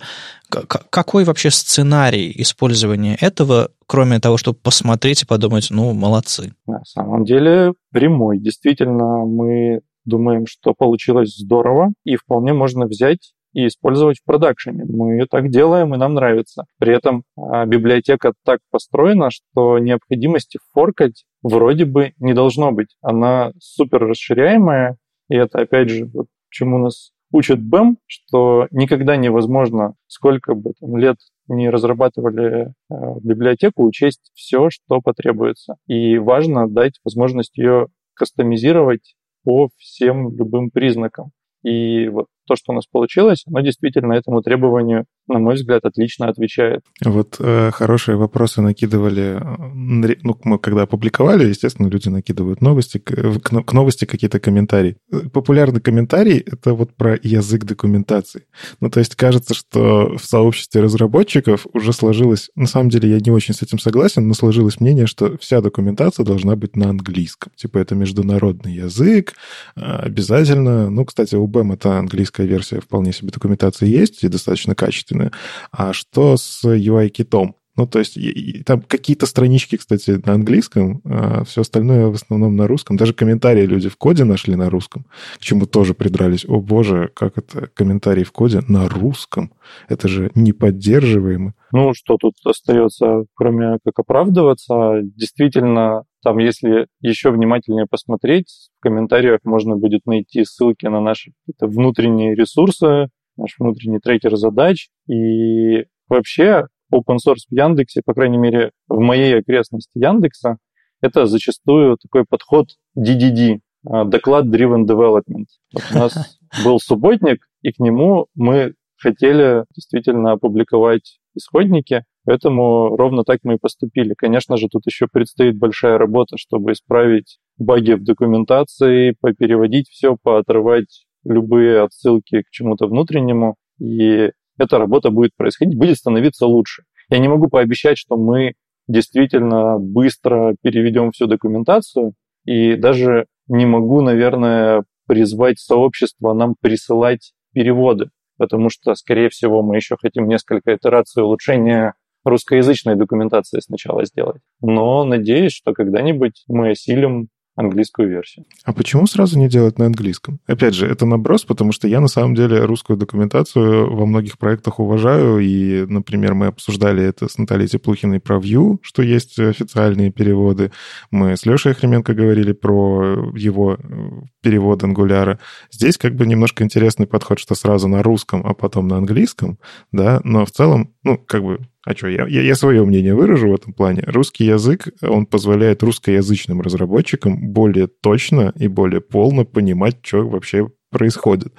какой 0.48 1.24
вообще 1.24 1.50
сценарий 1.50 2.32
использования 2.36 3.16
этого, 3.20 3.68
кроме 3.86 4.20
того, 4.20 4.38
чтобы 4.38 4.58
посмотреть 4.62 5.22
и 5.22 5.26
подумать, 5.26 5.68
ну, 5.68 5.92
молодцы? 5.92 6.54
На 6.66 6.82
самом 6.86 7.24
деле 7.24 7.74
прямой. 7.92 8.38
Действительно, 8.38 9.26
мы 9.26 9.80
думаем, 10.04 10.46
что 10.46 10.74
получилось 10.74 11.36
здорово, 11.36 11.92
и 12.04 12.16
вполне 12.16 12.52
можно 12.52 12.86
взять 12.86 13.34
и 13.52 13.68
использовать 13.68 14.18
в 14.18 14.24
продакшене. 14.24 14.84
Мы 14.84 15.24
так 15.26 15.48
делаем, 15.48 15.94
и 15.94 15.98
нам 15.98 16.14
нравится. 16.14 16.64
При 16.78 16.94
этом 16.94 17.22
а, 17.36 17.64
библиотека 17.66 18.32
так 18.44 18.58
построена, 18.70 19.30
что 19.30 19.78
необходимости 19.78 20.58
форкать 20.72 21.24
вроде 21.42 21.84
бы 21.84 22.12
не 22.18 22.34
должно 22.34 22.72
быть. 22.72 22.96
Она 23.00 23.52
супер 23.60 24.00
расширяемая, 24.00 24.96
и 25.28 25.36
это, 25.36 25.60
опять 25.60 25.88
же, 25.88 26.06
вот 26.12 26.26
чему 26.50 26.78
нас 26.78 27.10
учит 27.32 27.58
BEM, 27.58 27.96
что 28.06 28.68
никогда 28.70 29.16
невозможно, 29.16 29.94
сколько 30.06 30.54
бы 30.54 30.72
там, 30.78 30.96
лет 30.96 31.16
не 31.48 31.68
разрабатывали 31.68 32.68
э, 32.68 32.94
библиотеку, 33.22 33.84
учесть 33.84 34.30
все, 34.34 34.70
что 34.70 35.00
потребуется. 35.00 35.76
И 35.86 36.16
важно 36.18 36.68
дать 36.68 37.00
возможность 37.04 37.56
ее 37.58 37.88
кастомизировать 38.14 39.14
по 39.44 39.70
всем 39.78 40.36
любым 40.36 40.70
признакам. 40.70 41.30
И 41.64 42.08
вот 42.08 42.26
то, 42.46 42.56
что 42.56 42.72
у 42.72 42.74
нас 42.74 42.86
получилось, 42.86 43.44
оно 43.46 43.60
действительно 43.60 44.12
этому 44.12 44.42
требованию, 44.42 45.06
на 45.28 45.38
мой 45.38 45.54
взгляд, 45.54 45.84
отлично 45.84 46.28
отвечает. 46.28 46.82
Вот 47.04 47.36
э, 47.38 47.70
хорошие 47.72 48.16
вопросы 48.16 48.60
накидывали, 48.60 49.40
э, 49.40 50.16
ну, 50.22 50.38
мы 50.44 50.58
когда 50.58 50.82
опубликовали, 50.82 51.48
естественно, 51.48 51.88
люди 51.88 52.08
накидывают 52.08 52.60
новости, 52.60 52.98
к, 52.98 53.12
к 53.40 53.72
новости 53.72 54.04
какие-то 54.04 54.38
комментарии. 54.38 54.96
Популярный 55.32 55.80
комментарий— 55.80 56.38
это 56.46 56.74
вот 56.74 56.94
про 56.94 57.18
язык 57.22 57.64
документации. 57.64 58.46
Ну, 58.80 58.90
то 58.90 59.00
есть 59.00 59.14
кажется, 59.16 59.54
что 59.54 60.16
в 60.16 60.24
сообществе 60.24 60.82
разработчиков 60.82 61.66
уже 61.72 61.92
сложилось, 61.92 62.50
на 62.54 62.66
самом 62.66 62.90
деле 62.90 63.10
я 63.10 63.20
не 63.20 63.30
очень 63.30 63.54
с 63.54 63.62
этим 63.62 63.78
согласен, 63.78 64.28
но 64.28 64.34
сложилось 64.34 64.80
мнение, 64.80 65.06
что 65.06 65.38
вся 65.38 65.60
документация 65.60 66.24
должна 66.24 66.56
быть 66.56 66.76
на 66.76 66.90
английском. 66.90 67.52
Типа 67.56 67.78
это 67.78 67.94
международный 67.94 68.74
язык, 68.74 69.32
обязательно. 69.74 70.90
Ну, 70.90 71.04
кстати, 71.04 71.34
у 71.34 71.46
BEM 71.46 71.74
это 71.74 71.98
английский 71.98 72.33
английская 72.34 72.46
версия 72.46 72.80
вполне 72.80 73.12
себе 73.12 73.30
документации 73.30 73.86
есть 73.86 74.22
и 74.24 74.28
достаточно 74.28 74.74
качественная. 74.74 75.32
А 75.70 75.92
что 75.92 76.36
с 76.36 76.64
UI-китом? 76.64 77.56
Ну, 77.76 77.86
то 77.88 77.98
есть 77.98 78.16
и, 78.16 78.30
и, 78.30 78.62
там 78.62 78.82
какие-то 78.82 79.26
странички, 79.26 79.76
кстати, 79.76 80.20
на 80.24 80.34
английском, 80.34 81.00
а 81.04 81.44
все 81.44 81.62
остальное 81.62 82.06
в 82.06 82.14
основном 82.14 82.54
на 82.54 82.68
русском. 82.68 82.96
Даже 82.96 83.14
комментарии 83.14 83.66
люди 83.66 83.88
в 83.88 83.96
коде 83.96 84.24
нашли 84.24 84.54
на 84.54 84.70
русском, 84.70 85.06
к 85.38 85.40
чему 85.40 85.66
тоже 85.66 85.94
придрались. 85.94 86.44
О 86.46 86.60
боже, 86.60 87.10
как 87.14 87.36
это 87.36 87.68
комментарии 87.74 88.22
в 88.22 88.32
коде 88.32 88.60
на 88.68 88.88
русском? 88.88 89.52
Это 89.88 90.06
же 90.06 90.30
неподдерживаемо. 90.34 91.54
Ну, 91.72 91.92
что 91.94 92.16
тут 92.16 92.34
остается, 92.44 93.24
кроме 93.34 93.78
как 93.84 93.98
оправдываться? 93.98 95.00
Действительно, 95.02 96.04
там, 96.22 96.38
если 96.38 96.86
еще 97.00 97.30
внимательнее 97.30 97.86
посмотреть, 97.90 98.70
в 98.78 98.82
комментариях 98.82 99.40
можно 99.42 99.76
будет 99.76 100.06
найти 100.06 100.44
ссылки 100.44 100.86
на 100.86 101.00
наши 101.00 101.32
внутренние 101.60 102.36
ресурсы, 102.36 103.08
наш 103.36 103.56
внутренний 103.58 103.98
трекер 103.98 104.36
задач. 104.36 104.88
И 105.08 105.86
вообще 106.08 106.66
open 106.94 107.16
source 107.16 107.44
в 107.48 107.54
Яндексе, 107.54 108.02
по 108.04 108.14
крайней 108.14 108.38
мере, 108.38 108.70
в 108.88 108.98
моей 108.98 109.38
окрестности 109.38 109.90
Яндекса, 109.94 110.58
это 111.00 111.26
зачастую 111.26 111.98
такой 111.98 112.24
подход 112.28 112.68
DDD, 112.96 113.58
а, 113.86 114.04
доклад 114.04 114.46
Driven 114.46 114.86
Development. 114.86 115.46
Вот 115.72 115.82
у 115.92 115.98
нас 115.98 116.38
был 116.64 116.78
субботник, 116.80 117.46
и 117.62 117.72
к 117.72 117.78
нему 117.78 118.26
мы 118.34 118.74
хотели 118.96 119.64
действительно 119.74 120.32
опубликовать 120.32 121.18
исходники, 121.34 122.04
поэтому 122.24 122.96
ровно 122.96 123.24
так 123.24 123.40
мы 123.42 123.54
и 123.54 123.58
поступили. 123.60 124.14
Конечно 124.16 124.56
же, 124.56 124.68
тут 124.70 124.86
еще 124.86 125.06
предстоит 125.12 125.58
большая 125.58 125.98
работа, 125.98 126.36
чтобы 126.38 126.72
исправить 126.72 127.38
баги 127.58 127.92
в 127.92 128.04
документации, 128.04 129.16
попереводить 129.20 129.88
все, 129.88 130.16
поотрывать 130.22 131.04
любые 131.24 131.82
отсылки 131.82 132.42
к 132.42 132.50
чему-то 132.50 132.86
внутреннему, 132.86 133.56
и 133.78 134.30
эта 134.58 134.78
работа 134.78 135.10
будет 135.10 135.32
происходить, 135.36 135.78
будет 135.78 135.96
становиться 135.96 136.46
лучше. 136.46 136.84
Я 137.10 137.18
не 137.18 137.28
могу 137.28 137.48
пообещать, 137.48 137.98
что 137.98 138.16
мы 138.16 138.54
действительно 138.88 139.78
быстро 139.78 140.56
переведем 140.62 141.10
всю 141.10 141.26
документацию, 141.26 142.12
и 142.44 142.76
даже 142.76 143.26
не 143.48 143.66
могу, 143.66 144.00
наверное, 144.00 144.84
призвать 145.06 145.58
сообщество 145.58 146.32
нам 146.32 146.54
присылать 146.60 147.32
переводы 147.52 148.10
потому 148.36 148.68
что, 148.68 148.94
скорее 148.94 149.28
всего, 149.28 149.62
мы 149.62 149.76
еще 149.76 149.96
хотим 150.00 150.28
несколько 150.28 150.74
итераций 150.74 151.22
улучшения 151.22 151.94
русскоязычной 152.24 152.96
документации 152.96 153.60
сначала 153.60 154.04
сделать. 154.04 154.40
Но 154.62 155.04
надеюсь, 155.04 155.52
что 155.52 155.72
когда-нибудь 155.72 156.44
мы 156.48 156.70
осилим 156.70 157.28
английскую 157.56 158.08
версию. 158.08 158.46
А 158.64 158.72
почему 158.72 159.06
сразу 159.06 159.38
не 159.38 159.48
делать 159.48 159.78
на 159.78 159.86
английском? 159.86 160.40
Опять 160.46 160.74
же, 160.74 160.86
это 160.86 161.06
наброс, 161.06 161.44
потому 161.44 161.72
что 161.72 161.86
я 161.86 162.00
на 162.00 162.08
самом 162.08 162.34
деле 162.34 162.64
русскую 162.64 162.96
документацию 162.96 163.94
во 163.94 164.06
многих 164.06 164.38
проектах 164.38 164.80
уважаю, 164.80 165.38
и, 165.38 165.86
например, 165.86 166.34
мы 166.34 166.46
обсуждали 166.46 167.04
это 167.04 167.28
с 167.28 167.38
Натальей 167.38 167.68
Теплухиной 167.68 168.20
про 168.20 168.38
Vue, 168.38 168.78
что 168.82 169.02
есть 169.02 169.38
официальные 169.38 170.10
переводы. 170.10 170.72
Мы 171.10 171.36
с 171.36 171.46
Лешей 171.46 171.72
Охременко 171.72 172.14
говорили 172.14 172.52
про 172.52 173.30
его 173.34 173.76
э, 173.78 174.10
перевод 174.42 174.82
ангуляра. 174.82 175.38
Здесь 175.70 175.96
как 175.96 176.14
бы 176.14 176.26
немножко 176.26 176.64
интересный 176.64 177.06
подход, 177.06 177.38
что 177.38 177.54
сразу 177.54 177.88
на 177.88 178.02
русском, 178.02 178.44
а 178.44 178.54
потом 178.54 178.88
на 178.88 178.96
английском, 178.96 179.58
да, 179.92 180.20
но 180.24 180.44
в 180.44 180.50
целом, 180.50 180.92
ну, 181.04 181.18
как 181.18 181.42
бы 181.42 181.60
а 181.84 181.94
что, 181.94 182.08
я, 182.08 182.26
я, 182.26 182.42
я 182.42 182.54
свое 182.54 182.84
мнение 182.84 183.14
выражу 183.14 183.50
в 183.50 183.54
этом 183.54 183.72
плане. 183.72 184.02
Русский 184.06 184.44
язык, 184.44 184.88
он 185.02 185.26
позволяет 185.26 185.82
русскоязычным 185.82 186.60
разработчикам 186.60 187.52
более 187.52 187.86
точно 187.88 188.52
и 188.56 188.68
более 188.68 189.00
полно 189.00 189.44
понимать, 189.44 189.98
что 190.02 190.26
вообще 190.26 190.68
происходит. 190.94 191.52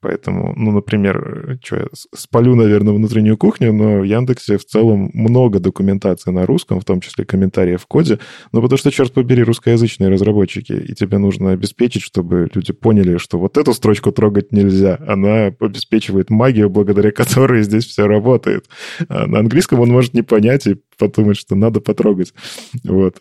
Поэтому, 0.00 0.52
ну, 0.54 0.70
например, 0.70 1.58
что 1.64 1.76
я 1.76 1.86
спалю, 2.14 2.54
наверное, 2.54 2.92
внутреннюю 2.92 3.38
кухню, 3.38 3.72
но 3.72 4.00
в 4.00 4.04
Яндексе 4.04 4.58
в 4.58 4.66
целом 4.66 5.10
много 5.14 5.60
документации 5.60 6.30
на 6.30 6.44
русском, 6.44 6.78
в 6.78 6.84
том 6.84 7.00
числе 7.00 7.24
комментариев 7.24 7.80
в 7.80 7.86
коде, 7.86 8.18
ну, 8.52 8.60
потому 8.60 8.76
что, 8.76 8.90
черт 8.90 9.14
побери, 9.14 9.42
русскоязычные 9.42 10.10
разработчики, 10.10 10.72
и 10.72 10.94
тебе 10.94 11.16
нужно 11.16 11.52
обеспечить, 11.52 12.02
чтобы 12.02 12.50
люди 12.54 12.74
поняли, 12.74 13.16
что 13.16 13.38
вот 13.38 13.56
эту 13.56 13.72
строчку 13.72 14.12
трогать 14.12 14.52
нельзя, 14.52 14.98
она 15.08 15.46
обеспечивает 15.58 16.28
магию, 16.28 16.68
благодаря 16.68 17.12
которой 17.12 17.62
здесь 17.62 17.86
все 17.86 18.06
работает. 18.06 18.66
А 19.08 19.26
на 19.26 19.38
английском 19.38 19.80
он 19.80 19.88
может 19.88 20.12
не 20.12 20.22
понять 20.22 20.66
и 20.66 20.76
подумать, 20.98 21.38
что 21.38 21.54
надо 21.54 21.80
потрогать. 21.80 22.34
Вот. 22.84 23.16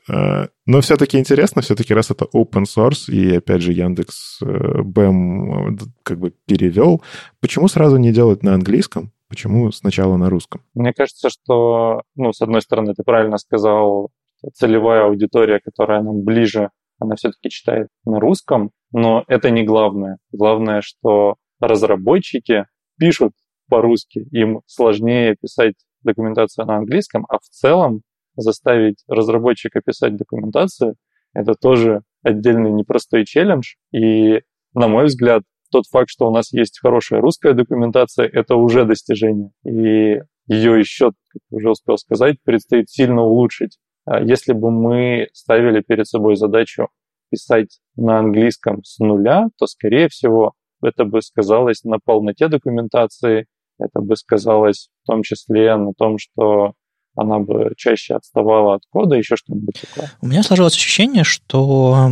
Но 0.72 0.80
все-таки 0.80 1.20
интересно, 1.20 1.62
все-таки 1.62 1.94
раз 1.94 2.12
это 2.12 2.24
open 2.34 2.64
source, 2.64 3.12
и 3.12 3.36
опять 3.36 3.62
же 3.62 3.74
Яндекс 3.74 4.40
BEM 4.42 5.74
э, 5.74 5.86
как 6.02 6.18
бы 6.18 6.34
перевел, 6.46 7.02
почему 7.42 7.68
сразу 7.68 7.98
не 7.98 8.14
делать 8.14 8.42
на 8.42 8.54
английском? 8.54 9.12
Почему 9.28 9.70
сначала 9.74 10.16
на 10.16 10.30
русском? 10.30 10.62
Мне 10.74 10.94
кажется, 10.94 11.30
что, 11.30 12.04
ну, 12.16 12.32
с 12.32 12.42
одной 12.42 12.62
стороны, 12.62 12.94
ты 12.94 13.04
правильно 13.04 13.38
сказал, 13.38 14.12
целевая 14.54 15.08
аудитория, 15.08 15.60
которая 15.60 16.02
нам 16.04 16.22
ближе, 16.24 16.70
она 17.00 17.18
все-таки 17.18 17.50
читает 17.50 17.90
на 18.06 18.22
русском, 18.22 18.72
но 18.94 19.26
это 19.28 19.50
не 19.50 19.66
главное. 19.66 20.20
Главное, 20.32 20.80
что 20.80 21.36
разработчики 21.60 22.64
пишут 22.98 23.34
по-русски, 23.68 24.26
им 24.32 24.62
сложнее 24.68 25.36
писать 25.36 25.76
документацию 26.02 26.66
на 26.66 26.78
английском, 26.78 27.26
а 27.28 27.40
в 27.40 27.50
целом 27.50 28.04
заставить 28.36 29.04
разработчика 29.08 29.82
писать 29.82 30.16
документацию, 30.16 30.96
это 31.34 31.54
тоже 31.54 32.02
отдельный 32.24 32.72
непростой 32.72 33.26
челлендж. 33.26 33.76
И, 33.94 34.42
на 34.74 34.88
мой 34.88 35.06
взгляд, 35.06 35.44
тот 35.72 35.86
факт, 35.88 36.10
что 36.10 36.28
у 36.28 36.32
нас 36.34 36.52
есть 36.52 36.80
хорошая 36.80 37.22
русская 37.22 37.54
документация, 37.54 38.28
это 38.28 38.56
уже 38.56 38.86
достижение. 38.86 39.52
И 39.66 40.22
ее 40.48 40.80
еще, 40.80 41.12
как 41.30 41.42
уже 41.50 41.72
успел 41.72 41.98
сказать, 41.98 42.38
предстоит 42.44 42.90
сильно 42.90 43.22
улучшить. 43.22 43.78
А 44.06 44.22
если 44.22 44.54
бы 44.54 44.72
мы 44.72 45.30
ставили 45.34 45.82
перед 45.82 46.08
собой 46.08 46.36
задачу 46.36 46.90
писать 47.30 47.80
на 47.96 48.20
английском 48.20 48.84
с 48.84 49.00
нуля, 49.00 49.48
то, 49.58 49.66
скорее 49.68 50.10
всего, 50.10 50.54
это 50.84 51.06
бы 51.06 51.22
сказалось 51.22 51.84
на 51.84 52.00
полноте 52.04 52.48
документации, 52.48 53.46
это 53.80 54.02
бы 54.02 54.16
сказалось 54.16 54.90
в 55.04 55.08
том 55.08 55.24
числе 55.24 55.76
на 55.78 55.94
том, 55.94 56.18
что 56.18 56.74
она 57.16 57.40
бы 57.40 57.74
чаще 57.78 58.16
отставала 58.16 58.76
от 58.76 58.82
кода, 58.90 59.16
еще 59.16 59.36
что-нибудь 59.36 59.76
такое. 59.82 60.12
У 60.22 60.28
меня 60.28 60.44
сложилось 60.44 60.76
ощущение, 60.76 61.24
что 61.24 62.10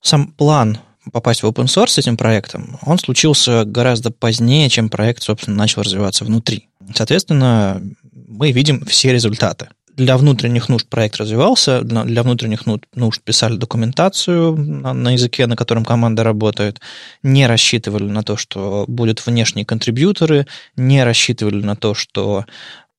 сам 0.00 0.28
план 0.28 0.78
попасть 1.12 1.42
в 1.42 1.46
open 1.46 1.66
source 1.66 1.88
с 1.88 1.98
этим 1.98 2.16
проектом, 2.16 2.78
он 2.84 2.98
случился 2.98 3.64
гораздо 3.64 4.10
позднее, 4.10 4.68
чем 4.68 4.88
проект, 4.88 5.22
собственно, 5.22 5.56
начал 5.56 5.82
развиваться 5.82 6.24
внутри. 6.24 6.68
Соответственно, 6.94 7.82
мы 8.12 8.52
видим 8.52 8.84
все 8.86 9.12
результаты 9.12 9.68
для 9.96 10.16
внутренних 10.16 10.68
нужд 10.68 10.88
проект 10.88 11.16
развивался, 11.16 11.82
для 11.82 12.22
внутренних 12.22 12.64
нужд 12.66 13.22
писали 13.22 13.56
документацию 13.56 14.56
на 14.56 15.12
языке, 15.12 15.46
на 15.46 15.56
котором 15.56 15.84
команда 15.84 16.24
работает, 16.24 16.80
не 17.22 17.46
рассчитывали 17.46 18.04
на 18.04 18.22
то, 18.22 18.36
что 18.36 18.84
будут 18.88 19.24
внешние 19.24 19.64
контрибьюторы, 19.64 20.46
не 20.76 21.04
рассчитывали 21.04 21.62
на 21.62 21.76
то, 21.76 21.94
что 21.94 22.44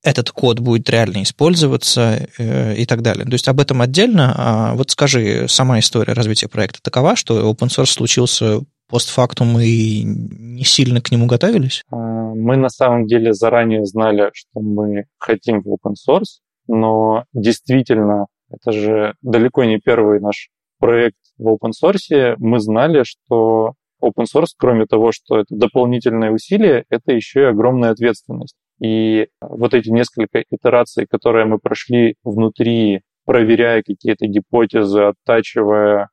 этот 0.05 0.29
код 0.29 0.59
будет 0.59 0.89
реально 0.89 1.23
использоваться 1.23 2.29
э, 2.37 2.75
и 2.75 2.85
так 2.85 3.01
далее. 3.01 3.25
То 3.25 3.33
есть 3.33 3.47
об 3.47 3.59
этом 3.59 3.81
отдельно. 3.81 4.33
А 4.37 4.75
вот 4.75 4.91
скажи, 4.91 5.47
сама 5.49 5.79
история 5.79 6.13
развития 6.13 6.47
проекта 6.47 6.79
такова, 6.81 7.15
что 7.15 7.51
open 7.51 7.67
source 7.67 7.87
случился 7.87 8.61
постфактум 8.87 9.59
и 9.59 10.03
не 10.03 10.63
сильно 10.63 11.01
к 11.01 11.11
нему 11.11 11.25
готовились? 11.25 11.83
А, 11.91 11.97
мы 11.97 12.55
на 12.55 12.69
самом 12.69 13.07
деле 13.07 13.33
заранее 13.33 13.85
знали, 13.85 14.29
что 14.33 14.59
мы 14.59 15.05
хотим 15.17 15.63
в 15.63 15.67
open 15.73 15.95
source, 16.07 16.39
но 16.67 17.25
действительно, 17.33 18.27
это 18.51 18.71
же 18.71 19.15
далеко 19.23 19.63
не 19.63 19.79
первый 19.79 20.19
наш 20.19 20.49
проект 20.79 21.17
в 21.39 21.47
open 21.47 21.71
source. 21.71 22.35
Мы 22.37 22.59
знали, 22.59 23.03
что 23.03 23.73
open 24.03 24.25
source, 24.31 24.49
кроме 24.55 24.85
того, 24.85 25.11
что 25.11 25.39
это 25.39 25.55
дополнительное 25.55 26.29
усилие, 26.29 26.85
это 26.89 27.11
еще 27.11 27.41
и 27.41 27.45
огромная 27.45 27.89
ответственность. 27.89 28.55
И 28.81 29.27
вот 29.41 29.73
эти 29.73 29.89
несколько 29.89 30.43
итераций, 30.49 31.05
которые 31.09 31.45
мы 31.45 31.59
прошли 31.59 32.15
внутри, 32.23 33.01
проверяя 33.25 33.81
какие-то 33.81 34.27
гипотезы, 34.27 35.01
оттачивая 35.01 36.09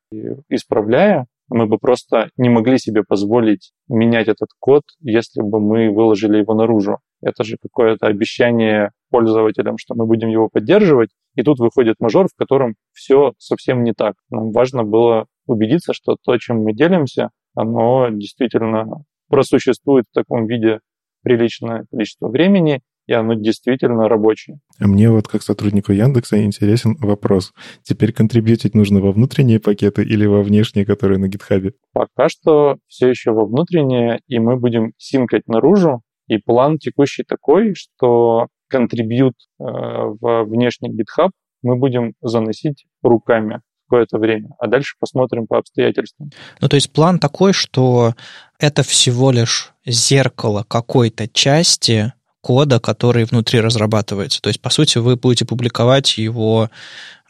исправляя, 0.49 1.27
мы 1.49 1.67
бы 1.67 1.77
просто 1.77 2.29
не 2.37 2.49
могли 2.49 2.77
себе 2.77 3.03
позволить 3.07 3.73
менять 3.87 4.27
этот 4.27 4.49
код, 4.59 4.83
если 5.01 5.41
бы 5.41 5.59
мы 5.59 5.91
выложили 5.91 6.37
его 6.37 6.53
наружу. 6.53 6.99
Это 7.21 7.43
же 7.43 7.57
какое-то 7.61 8.07
обещание 8.07 8.91
пользователям, 9.09 9.77
что 9.77 9.93
мы 9.95 10.05
будем 10.05 10.29
его 10.29 10.49
поддерживать. 10.49 11.09
И 11.35 11.43
тут 11.43 11.59
выходит 11.59 11.95
мажор, 11.99 12.27
в 12.27 12.35
котором 12.35 12.75
все 12.91 13.33
совсем 13.37 13.83
не 13.83 13.93
так. 13.93 14.15
Нам 14.29 14.51
важно 14.51 14.83
было 14.83 15.27
убедиться, 15.45 15.93
что 15.93 16.17
то, 16.21 16.37
чем 16.37 16.63
мы 16.63 16.73
делимся, 16.73 17.29
оно 17.55 18.09
действительно 18.09 19.03
просуществует 19.29 20.05
в 20.09 20.13
таком 20.13 20.47
виде 20.47 20.79
приличное 21.23 21.85
количество 21.89 22.27
времени, 22.27 22.81
и 23.07 23.13
оно 23.13 23.33
действительно 23.33 24.07
рабочее. 24.07 24.59
А 24.79 24.87
мне 24.87 25.09
вот 25.09 25.27
как 25.27 25.41
сотруднику 25.41 25.91
Яндекса 25.91 26.43
интересен 26.43 26.95
вопрос. 26.99 27.53
Теперь 27.81 28.13
контрибьютить 28.13 28.75
нужно 28.75 29.01
во 29.01 29.11
внутренние 29.11 29.59
пакеты 29.59 30.03
или 30.03 30.25
во 30.25 30.41
внешние, 30.41 30.85
которые 30.85 31.19
на 31.19 31.27
гитхабе? 31.27 31.73
Пока 31.91 32.29
что 32.29 32.77
все 32.87 33.09
еще 33.09 33.31
во 33.31 33.45
внутренние, 33.45 34.19
и 34.27 34.39
мы 34.39 34.57
будем 34.57 34.93
синкать 34.97 35.47
наружу. 35.47 36.01
И 36.27 36.37
план 36.37 36.77
текущий 36.77 37.23
такой, 37.23 37.73
что 37.75 38.47
контрибьют 38.69 39.33
э, 39.59 39.63
во 39.63 40.45
внешний 40.45 40.89
GitHub 40.89 41.31
мы 41.61 41.75
будем 41.75 42.13
заносить 42.21 42.85
руками 43.01 43.61
какое-то 43.93 44.17
время, 44.17 44.49
а 44.57 44.67
дальше 44.67 44.95
посмотрим 44.99 45.45
по 45.45 45.59
обстоятельствам. 45.59 46.31
Ну, 46.59 46.67
то 46.67 46.75
есть 46.75 46.91
план 46.91 47.19
такой, 47.19 47.53
что 47.53 48.15
это 48.57 48.81
всего 48.81 49.29
лишь 49.29 49.71
зеркало 49.85 50.65
какой-то 50.67 51.27
части 51.27 52.11
кода, 52.41 52.79
который 52.79 53.25
внутри 53.25 53.59
разрабатывается. 53.59 54.41
То 54.41 54.49
есть, 54.49 54.61
по 54.61 54.71
сути, 54.71 54.97
вы 54.97 55.15
будете 55.15 55.45
публиковать 55.45 56.17
его 56.17 56.69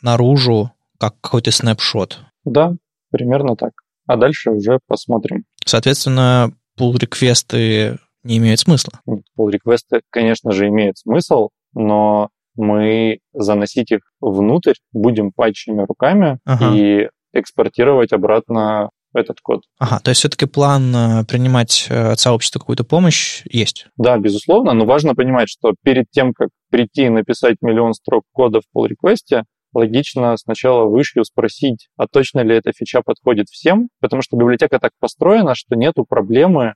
наружу 0.02 0.72
как 0.98 1.20
какой-то 1.20 1.52
снапшот. 1.52 2.20
Да, 2.46 2.74
примерно 3.12 3.58
так. 3.58 3.72
А 4.08 4.16
дальше 4.16 4.52
уже 4.52 4.80
посмотрим. 4.88 5.44
Соответственно, 5.66 6.54
pull-реквесты 6.80 8.00
не 8.24 8.38
имеют 8.38 8.62
смысла. 8.62 9.02
Pull-реквесты, 9.38 10.02
конечно 10.10 10.54
же, 10.54 10.68
имеют 10.68 10.98
смысл, 10.98 11.50
но 11.74 12.30
мы 12.56 13.20
заносить 13.34 13.92
их 13.92 14.02
внутрь 14.22 14.74
будем 14.92 15.32
патчами 15.32 15.86
руками 15.88 16.40
ага. 16.46 16.76
и 16.76 17.10
экспортировать 17.34 18.14
обратно 18.14 18.90
этот 19.14 19.40
код. 19.42 19.62
Ага, 19.80 20.00
то 20.00 20.10
есть 20.10 20.20
все-таки 20.20 20.46
план 20.46 20.96
э, 20.96 21.26
принимать 21.26 21.88
э, 21.90 22.12
от 22.12 22.20
сообщества 22.20 22.60
какую-то 22.60 22.84
помощь 22.84 23.44
есть? 23.46 23.88
Да, 23.98 24.18
безусловно, 24.18 24.74
но 24.74 24.86
важно 24.86 25.14
понимать, 25.14 25.50
что 25.50 25.76
перед 25.84 26.10
тем, 26.10 26.34
как 26.34 26.50
прийти 26.72 27.04
и 27.04 27.10
написать 27.10 27.58
миллион 27.62 27.94
строк 27.94 28.24
кода 28.32 28.62
в 28.62 28.76
pull 28.76 28.88
реквесте 28.88 29.44
логично 29.74 30.36
сначала 30.38 30.86
вышью 30.86 31.24
спросить, 31.26 31.90
а 31.98 32.08
точно 32.08 32.42
ли 32.42 32.56
эта 32.56 32.72
фича 32.76 33.02
подходит 33.04 33.48
всем, 33.50 33.90
потому 34.00 34.22
что 34.22 34.38
библиотека 34.38 34.80
так 34.80 34.92
построена, 35.00 35.56
что 35.56 35.76
нету 35.76 36.06
проблемы 36.08 36.76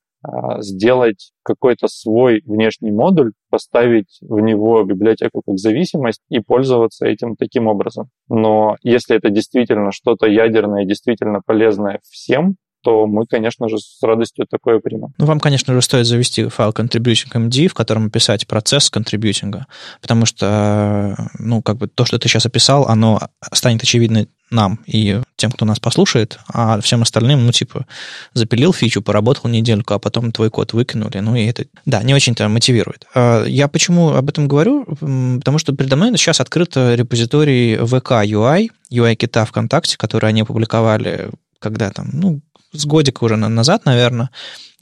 сделать 0.60 1.32
какой-то 1.44 1.88
свой 1.88 2.42
внешний 2.46 2.92
модуль, 2.92 3.32
поставить 3.50 4.18
в 4.22 4.40
него 4.40 4.84
библиотеку 4.84 5.42
как 5.46 5.58
зависимость 5.58 6.22
и 6.30 6.40
пользоваться 6.40 7.06
этим 7.06 7.36
таким 7.36 7.68
образом. 7.68 8.10
Но 8.30 8.76
если 8.84 9.16
это 9.16 9.30
действительно 9.30 9.92
что-то 9.92 10.28
ядерное, 10.28 10.86
действительно 10.86 11.42
полезное 11.46 12.00
всем, 12.04 12.56
то 12.88 13.06
мы, 13.06 13.26
конечно 13.26 13.68
же, 13.68 13.80
с 13.80 14.02
радостью 14.02 14.46
такое 14.50 14.80
примем. 14.80 15.10
Ну, 15.18 15.26
вам, 15.26 15.42
конечно 15.42 15.74
же, 15.74 15.82
стоит 15.82 16.06
завести 16.06 16.48
файл 16.48 16.70
contributing.md, 16.70 17.68
в 17.68 17.74
котором 17.74 18.06
описать 18.06 18.48
процесс 18.48 18.90
контрибьютинга, 18.90 19.66
потому 20.02 20.26
что, 20.26 21.18
ну, 21.38 21.62
как 21.62 21.76
бы 21.76 21.90
то, 21.90 22.06
что 22.06 22.18
ты 22.18 22.30
сейчас 22.30 22.46
описал, 22.46 22.88
оно 22.88 23.20
станет 23.52 23.84
очевидно 23.84 24.28
нам 24.52 24.80
и 24.86 25.20
тем, 25.36 25.52
кто 25.52 25.66
нас 25.66 25.82
послушает, 25.82 26.40
а 26.48 26.80
всем 26.80 27.02
остальным, 27.02 27.46
ну, 27.46 27.52
типа, 27.52 27.86
запилил 28.34 28.72
фичу, 28.72 29.02
поработал 29.02 29.50
недельку, 29.50 29.94
а 29.94 30.00
потом 30.00 30.32
твой 30.32 30.50
код 30.50 30.72
выкинули, 30.72 31.18
ну, 31.20 31.36
и 31.36 31.44
это, 31.44 31.66
да, 31.86 32.02
не 32.04 32.14
очень-то 32.14 32.48
мотивирует. 32.48 33.06
А 33.14 33.44
я 33.44 33.68
почему 33.68 34.12
об 34.12 34.30
этом 34.30 34.48
говорю? 34.48 34.86
Потому 34.86 35.58
что 35.58 35.76
передо 35.76 35.98
мной 35.98 36.12
сейчас 36.12 36.40
открыт 36.40 36.78
репозиторий 36.78 37.76
VK 37.76 38.24
UI, 38.28 38.70
UI-кита 38.94 39.44
ВКонтакте, 39.44 39.98
который 39.98 40.30
они 40.30 40.44
опубликовали 40.44 41.32
когда 41.60 41.90
там, 41.90 42.10
ну, 42.14 42.42
с 42.82 42.86
годика 42.86 43.24
уже 43.24 43.36
назад, 43.36 43.86
наверное, 43.86 44.30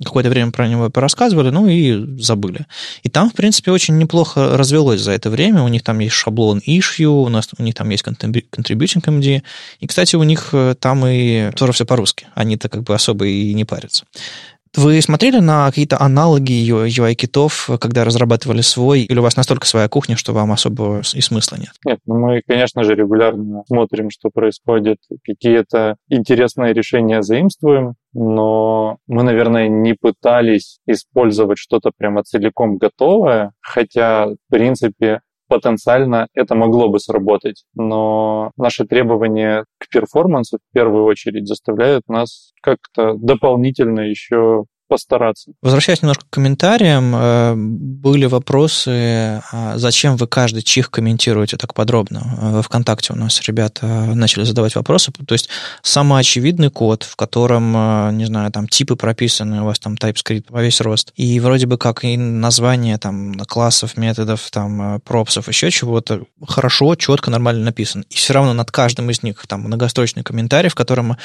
какое-то 0.04 0.30
время 0.30 0.52
про 0.52 0.68
него 0.68 0.90
порассказывали, 0.90 1.50
ну 1.50 1.68
и 1.68 2.20
забыли. 2.22 2.66
И 3.04 3.10
там, 3.10 3.30
в 3.30 3.34
принципе, 3.34 3.72
очень 3.72 3.98
неплохо 3.98 4.58
развелось 4.58 5.02
за 5.02 5.12
это 5.12 5.30
время. 5.30 5.64
У 5.64 5.68
них 5.68 5.84
там 5.84 6.00
есть 6.00 6.16
шаблон 6.16 6.62
issue, 6.68 7.06
у, 7.06 7.30
нас, 7.30 7.50
у 7.58 7.64
них 7.64 7.76
там 7.76 7.90
есть 7.90 8.04
contributing 8.04 9.02
MD. 9.02 9.42
И, 9.80 9.88
кстати, 9.88 10.16
у 10.16 10.24
них 10.24 10.50
э, 10.52 10.76
там 10.78 11.06
и 11.08 11.52
тоже 11.52 11.72
все 11.72 11.86
по-русски. 11.86 12.28
Они-то 12.34 12.68
как 12.68 12.84
бы 12.84 12.94
особо 12.94 13.26
и 13.26 13.54
не 13.54 13.64
парятся. 13.64 14.04
Вы 14.76 15.02
смотрели 15.02 15.40
на 15.40 15.68
какие-то 15.68 16.00
аналоги 16.00 16.54
UI-китов, 16.54 17.70
когда 17.80 18.04
разрабатывали 18.04 18.62
свой, 18.62 19.02
или 19.02 19.20
у 19.20 19.22
вас 19.22 19.38
настолько 19.38 19.66
своя 19.66 19.88
кухня, 19.88 20.16
что 20.16 20.34
вам 20.34 20.52
особо 20.52 21.02
и 21.14 21.22
смысла 21.22 21.58
нет? 21.58 21.72
Нет, 21.86 22.00
ну 22.06 22.20
мы, 22.20 22.42
конечно 22.46 22.84
же, 22.84 22.96
регулярно 22.96 23.64
смотрим, 23.68 24.10
что 24.10 24.30
происходит, 24.30 24.98
какие-то 25.24 25.96
интересные 26.10 26.74
решения 26.74 27.22
заимствуем, 27.22 27.96
но 28.14 28.98
мы, 29.08 29.24
наверное, 29.24 29.68
не 29.68 29.94
пытались 29.94 30.80
использовать 30.88 31.58
что-то 31.58 31.92
прямо 31.96 32.24
целиком 32.24 32.78
готовое, 32.78 33.52
хотя, 33.62 34.28
в 34.28 34.38
принципе, 34.50 35.20
потенциально 35.48 36.28
это 36.34 36.56
могло 36.56 36.90
бы 36.90 37.00
сработать, 37.00 37.66
но 37.76 38.52
наши 38.58 38.86
требования 38.86 39.66
к 39.80 39.90
перформансу 39.90 40.58
в 40.58 40.74
первую 40.74 41.06
очередь 41.06 41.48
заставляют 41.48 42.08
нас 42.08 42.52
как-то 42.62 43.14
дополнительно 43.16 44.02
еще 44.02 44.66
постараться. 44.88 45.52
Возвращаясь 45.62 46.02
немножко 46.02 46.26
к 46.26 46.30
комментариям, 46.30 47.16
э, 47.16 47.54
были 47.56 48.26
вопросы, 48.26 49.42
а 49.52 49.74
зачем 49.78 50.16
вы 50.16 50.28
каждый 50.28 50.62
чих 50.62 50.92
комментируете 50.92 51.58
так 51.58 51.74
подробно? 51.74 52.38
Э, 52.42 52.52
во 52.52 52.62
ВКонтакте 52.62 53.14
у 53.14 53.16
нас 53.16 53.42
ребята 53.48 53.86
начали 53.86 54.44
задавать 54.44 54.76
вопросы. 54.76 55.12
То 55.12 55.34
есть 55.34 55.50
самый 55.82 56.20
очевидный 56.20 56.70
код, 56.70 57.04
в 57.04 57.16
котором, 57.16 57.76
э, 57.76 58.12
не 58.14 58.26
знаю, 58.26 58.52
там 58.52 58.68
типы 58.68 58.96
прописаны, 58.96 59.62
у 59.62 59.66
вас 59.66 59.80
там 59.80 59.96
TypeScript 59.96 60.46
во 60.50 60.62
весь 60.62 60.80
рост, 60.82 61.12
и 61.16 61.40
вроде 61.40 61.66
бы 61.66 61.78
как 61.78 62.04
и 62.04 62.16
название 62.16 62.98
там 62.98 63.34
классов, 63.48 63.98
методов, 63.98 64.50
там 64.52 65.02
пропсов, 65.02 65.48
еще 65.48 65.72
чего-то 65.72 66.22
хорошо, 66.46 66.96
четко, 66.96 67.32
нормально 67.32 67.66
написан. 67.66 68.06
И 68.10 68.16
все 68.16 68.34
равно 68.34 68.54
над 68.54 68.72
каждым 68.72 69.10
из 69.10 69.24
них 69.24 69.46
там 69.48 69.62
многострочный 69.62 70.24
комментарий, 70.24 70.70
в 70.70 70.76
котором 70.76 71.18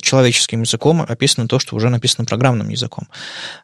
человеческим 0.00 0.62
языком 0.62 1.04
описано 1.06 1.48
то, 1.48 1.58
что 1.58 1.76
уже 1.76 1.88
написано 1.88 2.24
программным 2.24 2.68
языком 2.68 2.85
языком. 2.86 3.06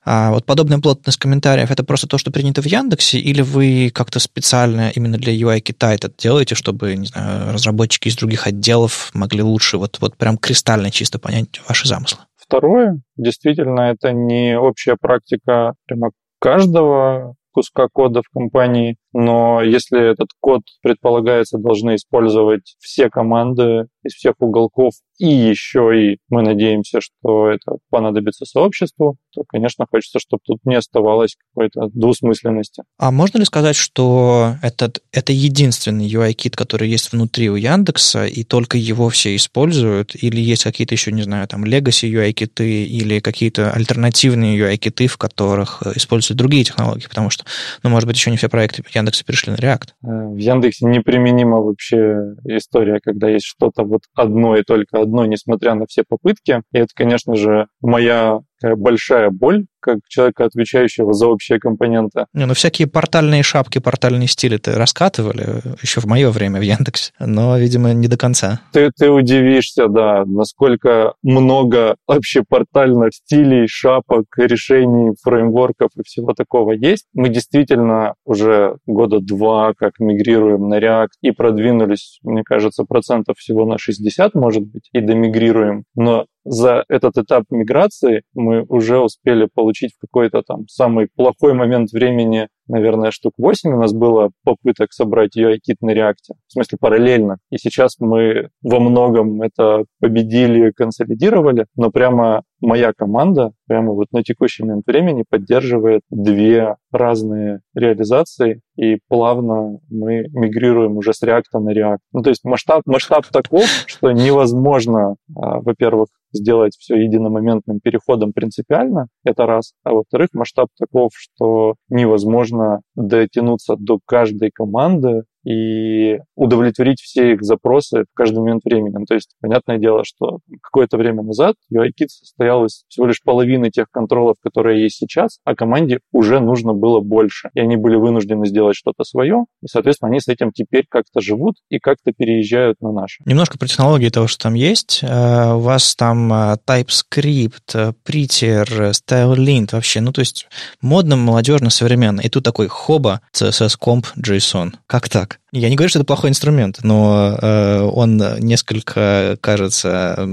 А 0.04 0.30
вот 0.30 0.44
подобная 0.44 0.78
плотность 0.78 1.18
комментариев 1.18 1.70
это 1.70 1.84
просто 1.84 2.06
то, 2.06 2.18
что 2.18 2.30
принято 2.30 2.62
в 2.62 2.66
Яндексе, 2.66 3.18
или 3.18 3.42
вы 3.42 3.90
как-то 3.94 4.18
специально 4.18 4.90
именно 4.90 5.18
для 5.18 5.32
UI 5.32 5.60
Китая 5.60 5.94
это 5.94 6.10
делаете, 6.16 6.54
чтобы, 6.54 6.94
не 6.96 7.06
знаю, 7.06 7.52
разработчики 7.52 8.08
из 8.08 8.16
других 8.16 8.46
отделов 8.46 9.10
могли 9.14 9.42
лучше 9.42 9.78
вот, 9.78 9.98
вот 10.00 10.16
прям 10.16 10.36
кристально 10.38 10.90
чисто 10.90 11.18
понять 11.18 11.60
ваши 11.68 11.88
замыслы? 11.88 12.20
Второе, 12.36 13.00
действительно, 13.16 13.92
это 13.92 14.12
не 14.12 14.58
общая 14.58 14.96
практика 15.00 15.74
прямо 15.86 16.10
каждого 16.40 17.34
куска 17.52 17.86
кода 17.92 18.22
в 18.22 18.28
компании, 18.32 18.96
но 19.12 19.62
если 19.62 20.12
этот 20.12 20.28
код, 20.40 20.62
предполагается, 20.82 21.58
должны 21.58 21.96
использовать 21.96 22.74
все 22.78 23.10
команды 23.10 23.86
из 24.04 24.14
всех 24.14 24.34
уголков, 24.40 24.94
и 25.18 25.26
еще 25.26 25.92
и 25.96 26.18
мы 26.28 26.42
надеемся, 26.42 27.00
что 27.00 27.48
это 27.48 27.76
понадобится 27.90 28.44
сообществу, 28.44 29.16
то, 29.32 29.44
конечно, 29.46 29.86
хочется, 29.88 30.18
чтобы 30.18 30.42
тут 30.44 30.58
не 30.64 30.74
оставалось 30.74 31.36
какой-то 31.54 31.88
двусмысленности. 31.94 32.82
А 32.98 33.12
можно 33.12 33.38
ли 33.38 33.44
сказать, 33.44 33.76
что 33.76 34.56
этот, 34.62 35.02
это 35.12 35.32
единственный 35.32 36.08
UI-кит, 36.08 36.56
который 36.56 36.88
есть 36.88 37.12
внутри 37.12 37.50
у 37.50 37.54
Яндекса, 37.54 38.26
и 38.26 38.42
только 38.42 38.78
его 38.78 39.08
все 39.10 39.36
используют? 39.36 40.16
Или 40.16 40.40
есть 40.40 40.64
какие-то 40.64 40.94
еще, 40.94 41.12
не 41.12 41.22
знаю, 41.22 41.46
там, 41.46 41.64
legacy 41.64 42.10
UI-киты 42.10 42.84
или 42.84 43.20
какие-то 43.20 43.70
альтернативные 43.70 44.58
UI-киты, 44.58 45.06
в 45.06 45.18
которых 45.18 45.82
используют 45.94 46.38
другие 46.38 46.64
технологии? 46.64 47.06
Потому 47.06 47.30
что, 47.30 47.44
ну, 47.84 47.90
может 47.90 48.08
быть, 48.08 48.16
еще 48.16 48.30
не 48.30 48.36
все 48.36 48.48
проекты 48.48 48.82
Яндекса 49.02 49.24
перешли 49.24 49.52
на 49.52 49.56
React. 49.56 49.88
Э, 50.04 50.28
в 50.28 50.36
Яндексе 50.36 50.86
неприменима 50.86 51.58
вообще 51.58 52.34
история, 52.44 53.00
когда 53.02 53.28
есть 53.28 53.46
что-то 53.46 53.82
вот 53.84 54.02
одно 54.14 54.56
и 54.56 54.62
только 54.62 55.00
одно, 55.00 55.26
несмотря 55.26 55.74
на 55.74 55.86
все 55.86 56.04
попытки. 56.08 56.62
И 56.72 56.78
это, 56.78 56.88
конечно 56.94 57.34
же, 57.34 57.66
моя 57.80 58.40
такая 58.62 58.76
большая 58.76 59.30
боль, 59.30 59.66
как 59.80 59.98
человека, 60.08 60.44
отвечающего 60.44 61.12
за 61.12 61.26
общие 61.26 61.58
компоненты. 61.58 62.26
Не, 62.32 62.46
ну 62.46 62.54
всякие 62.54 62.86
портальные 62.86 63.42
шапки, 63.42 63.78
портальные 63.78 64.28
стили-то 64.28 64.78
раскатывали 64.78 65.60
еще 65.82 66.00
в 66.00 66.06
мое 66.06 66.30
время 66.30 66.60
в 66.60 66.62
Яндексе, 66.62 67.12
но, 67.18 67.58
видимо, 67.58 67.92
не 67.92 68.06
до 68.06 68.16
конца. 68.16 68.60
Ты, 68.72 68.90
ты 68.96 69.10
удивишься, 69.10 69.88
да, 69.88 70.24
насколько 70.24 71.14
много 71.22 71.96
вообще 72.06 72.44
портальных 72.48 73.12
стилей, 73.12 73.66
шапок, 73.66 74.26
решений, 74.36 75.14
фреймворков 75.22 75.90
и 75.96 76.02
всего 76.04 76.32
такого 76.32 76.72
есть. 76.72 77.06
Мы 77.12 77.28
действительно 77.28 78.14
уже 78.24 78.76
года 78.86 79.18
два 79.20 79.74
как 79.74 79.98
мигрируем 79.98 80.68
на 80.68 80.78
React 80.78 81.08
и 81.22 81.32
продвинулись, 81.32 82.20
мне 82.22 82.42
кажется, 82.44 82.84
процентов 82.84 83.36
всего 83.38 83.66
на 83.66 83.78
60, 83.78 84.34
может 84.34 84.62
быть, 84.62 84.88
и 84.92 85.00
домигрируем. 85.00 85.84
Но 85.96 86.26
за 86.44 86.84
этот 86.88 87.18
этап 87.18 87.44
миграции 87.50 88.22
мы 88.34 88.62
уже 88.68 88.98
успели 88.98 89.48
получить 89.52 89.94
в 89.94 90.00
какой-то 90.00 90.42
там 90.42 90.66
самый 90.68 91.08
плохой 91.14 91.54
момент 91.54 91.92
времени 91.92 92.48
наверное, 92.68 93.10
штук 93.10 93.34
8 93.38 93.72
у 93.74 93.80
нас 93.80 93.92
было 93.92 94.30
попыток 94.44 94.92
собрать 94.92 95.36
UI-кит 95.36 95.76
на 95.80 95.92
React, 95.92 96.34
в 96.46 96.52
смысле 96.52 96.78
параллельно. 96.80 97.38
И 97.50 97.58
сейчас 97.58 97.96
мы 97.98 98.48
во 98.62 98.80
многом 98.80 99.42
это 99.42 99.84
победили, 100.00 100.70
консолидировали, 100.70 101.66
но 101.76 101.90
прямо 101.90 102.42
моя 102.60 102.92
команда 102.96 103.52
прямо 103.66 103.92
вот 103.92 104.06
на 104.12 104.22
текущий 104.22 104.62
момент 104.62 104.86
времени 104.86 105.24
поддерживает 105.28 106.02
две 106.10 106.76
разные 106.92 107.60
реализации, 107.74 108.60
и 108.76 108.98
плавно 109.08 109.78
мы 109.90 110.28
мигрируем 110.30 110.96
уже 110.96 111.12
с 111.12 111.22
React 111.22 111.58
на 111.58 111.72
React. 111.72 111.98
Ну, 112.12 112.22
то 112.22 112.30
есть 112.30 112.44
масштаб, 112.44 112.82
масштаб 112.86 113.26
таков, 113.26 113.64
что 113.86 114.12
невозможно, 114.12 115.16
а, 115.34 115.60
во-первых, 115.60 116.08
сделать 116.32 116.76
все 116.78 116.96
единомоментным 116.96 117.80
переходом 117.80 118.32
принципиально, 118.32 119.08
это 119.24 119.46
раз. 119.46 119.72
А 119.84 119.92
во-вторых, 119.92 120.30
масштаб 120.32 120.68
таков, 120.78 121.10
что 121.14 121.74
невозможно 121.88 122.80
дотянуться 122.94 123.76
до 123.76 123.98
каждой 124.04 124.50
команды 124.50 125.22
и 125.44 126.18
удовлетворить 126.36 127.00
все 127.00 127.32
их 127.32 127.42
запросы 127.42 128.04
в 128.10 128.14
каждый 128.14 128.38
момент 128.38 128.62
времени. 128.64 129.04
То 129.06 129.14
есть, 129.14 129.30
понятное 129.40 129.78
дело, 129.78 130.04
что 130.04 130.38
какое-то 130.62 130.96
время 130.96 131.22
назад 131.22 131.56
UIKit 131.72 132.08
состоял 132.08 132.64
из 132.64 132.84
всего 132.88 133.06
лишь 133.06 133.22
половины 133.22 133.70
тех 133.70 133.86
контролов, 133.90 134.36
которые 134.42 134.82
есть 134.82 134.96
сейчас, 134.96 135.38
а 135.44 135.54
команде 135.54 136.00
уже 136.12 136.40
нужно 136.40 136.74
было 136.74 137.00
больше. 137.00 137.50
И 137.54 137.60
они 137.60 137.76
были 137.76 137.96
вынуждены 137.96 138.46
сделать 138.46 138.76
что-то 138.76 139.04
свое, 139.04 139.44
и, 139.62 139.66
соответственно, 139.66 140.10
они 140.10 140.20
с 140.20 140.28
этим 140.28 140.52
теперь 140.52 140.84
как-то 140.88 141.20
живут 141.20 141.56
и 141.68 141.78
как-то 141.78 142.12
переезжают 142.12 142.80
на 142.80 142.92
наши. 142.92 143.22
Немножко 143.24 143.58
про 143.58 143.66
технологии 143.66 144.08
того, 144.08 144.26
что 144.26 144.44
там 144.44 144.54
есть. 144.54 145.00
Э, 145.02 145.54
у 145.54 145.60
вас 145.60 145.94
там 145.96 146.32
э, 146.32 146.56
TypeScript, 146.66 147.74
э, 147.74 147.92
Prettier, 148.06 148.92
StyleLint 148.92 149.68
вообще, 149.72 150.00
ну, 150.00 150.12
то 150.12 150.20
есть 150.20 150.46
модно, 150.80 151.16
молодежно, 151.16 151.70
современно. 151.70 152.20
И 152.20 152.28
тут 152.28 152.44
такой 152.44 152.68
хоба, 152.68 153.20
CSS 153.34 153.76
Comp, 153.80 154.06
JSON. 154.16 154.72
Как 154.86 155.08
так? 155.08 155.31
Я 155.52 155.68
не 155.68 155.76
говорю, 155.76 155.88
что 155.88 155.98
это 155.98 156.06
плохой 156.06 156.30
инструмент, 156.30 156.80
но 156.82 157.36
э, 157.40 157.80
он 157.80 158.16
несколько, 158.40 159.36
кажется, 159.40 160.28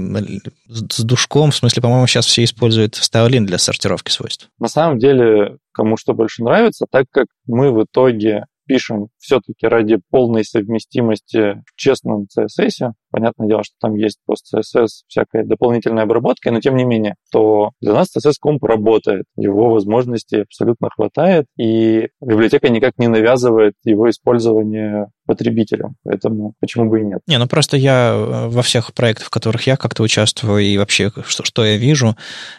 с 0.68 1.02
душком. 1.02 1.50
В 1.50 1.56
смысле, 1.56 1.82
по-моему, 1.82 2.06
сейчас 2.06 2.26
все 2.26 2.44
используют 2.44 2.94
Stylin 2.94 3.44
для 3.44 3.58
сортировки 3.58 4.10
свойств. 4.10 4.48
На 4.58 4.68
самом 4.68 4.98
деле, 4.98 5.56
кому 5.72 5.96
что 5.96 6.14
больше 6.14 6.42
нравится, 6.42 6.86
так 6.90 7.06
как 7.10 7.26
мы 7.46 7.72
в 7.72 7.84
итоге 7.84 8.44
пишем 8.70 9.08
все-таки 9.18 9.66
ради 9.66 9.98
полной 10.10 10.44
совместимости 10.44 11.60
в 11.66 11.74
честном 11.74 12.28
CSS, 12.38 12.92
Понятное 13.10 13.48
дело, 13.48 13.64
что 13.64 13.74
там 13.80 13.96
есть 13.96 14.18
пост-CSS, 14.24 14.86
всякая 15.08 15.44
дополнительная 15.44 16.04
обработка, 16.04 16.52
но 16.52 16.60
тем 16.60 16.76
не 16.76 16.84
менее, 16.84 17.16
то 17.32 17.72
для 17.80 17.92
нас 17.92 18.08
CSS 18.16 18.34
комп 18.40 18.62
работает, 18.62 19.24
его 19.36 19.70
возможностей 19.70 20.42
абсолютно 20.42 20.90
хватает, 20.90 21.46
и 21.58 22.08
библиотека 22.20 22.68
никак 22.68 22.98
не 22.98 23.08
навязывает 23.08 23.74
его 23.82 24.08
использование 24.08 25.08
потребителям, 25.30 25.94
поэтому 26.02 26.54
почему 26.58 26.90
бы 26.90 27.02
и 27.02 27.04
нет. 27.04 27.20
Не, 27.28 27.38
ну 27.38 27.46
просто 27.46 27.76
я 27.76 28.10
э, 28.12 28.48
во 28.48 28.62
всех 28.62 28.92
проектах, 28.92 29.28
в 29.28 29.30
которых 29.30 29.64
я 29.68 29.76
как-то 29.76 30.02
участвую, 30.02 30.60
и 30.60 30.76
вообще, 30.76 31.12
что, 31.24 31.44
что 31.44 31.64
я 31.64 31.76
вижу, 31.76 32.16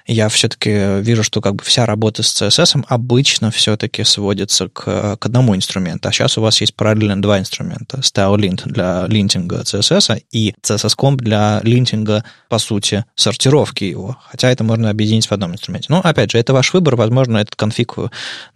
я 0.07 0.29
все-таки 0.29 1.01
вижу, 1.01 1.21
что 1.21 1.41
как 1.41 1.55
бы 1.55 1.63
вся 1.65 1.85
работа 1.85 2.23
с 2.23 2.41
CSS 2.41 2.85
обычно 2.87 3.51
все-таки 3.51 4.05
сводится 4.05 4.69
к, 4.69 5.17
к 5.17 5.25
одному 5.25 5.53
инструменту, 5.53 6.07
а 6.07 6.13
сейчас 6.13 6.37
у 6.37 6.41
вас 6.41 6.61
есть 6.61 6.73
параллельно 6.73 7.21
два 7.21 7.39
инструмента. 7.39 7.97
StyleLint 7.97 8.61
для 8.65 9.05
линтинга 9.07 9.63
CSS 9.63 10.23
и 10.31 10.55
CSS-комп 10.61 11.19
для 11.19 11.59
линтинга, 11.63 12.23
по 12.47 12.57
сути, 12.57 13.03
сортировки 13.15 13.83
его. 13.83 14.17
Хотя 14.29 14.49
это 14.49 14.63
можно 14.63 14.89
объединить 14.89 15.27
в 15.27 15.31
одном 15.33 15.51
инструменте. 15.51 15.87
Но, 15.89 15.99
опять 15.99 16.31
же, 16.31 16.37
это 16.37 16.53
ваш 16.53 16.73
выбор. 16.73 16.95
Возможно, 16.95 17.37
этот 17.37 17.55
конфиг 17.55 17.95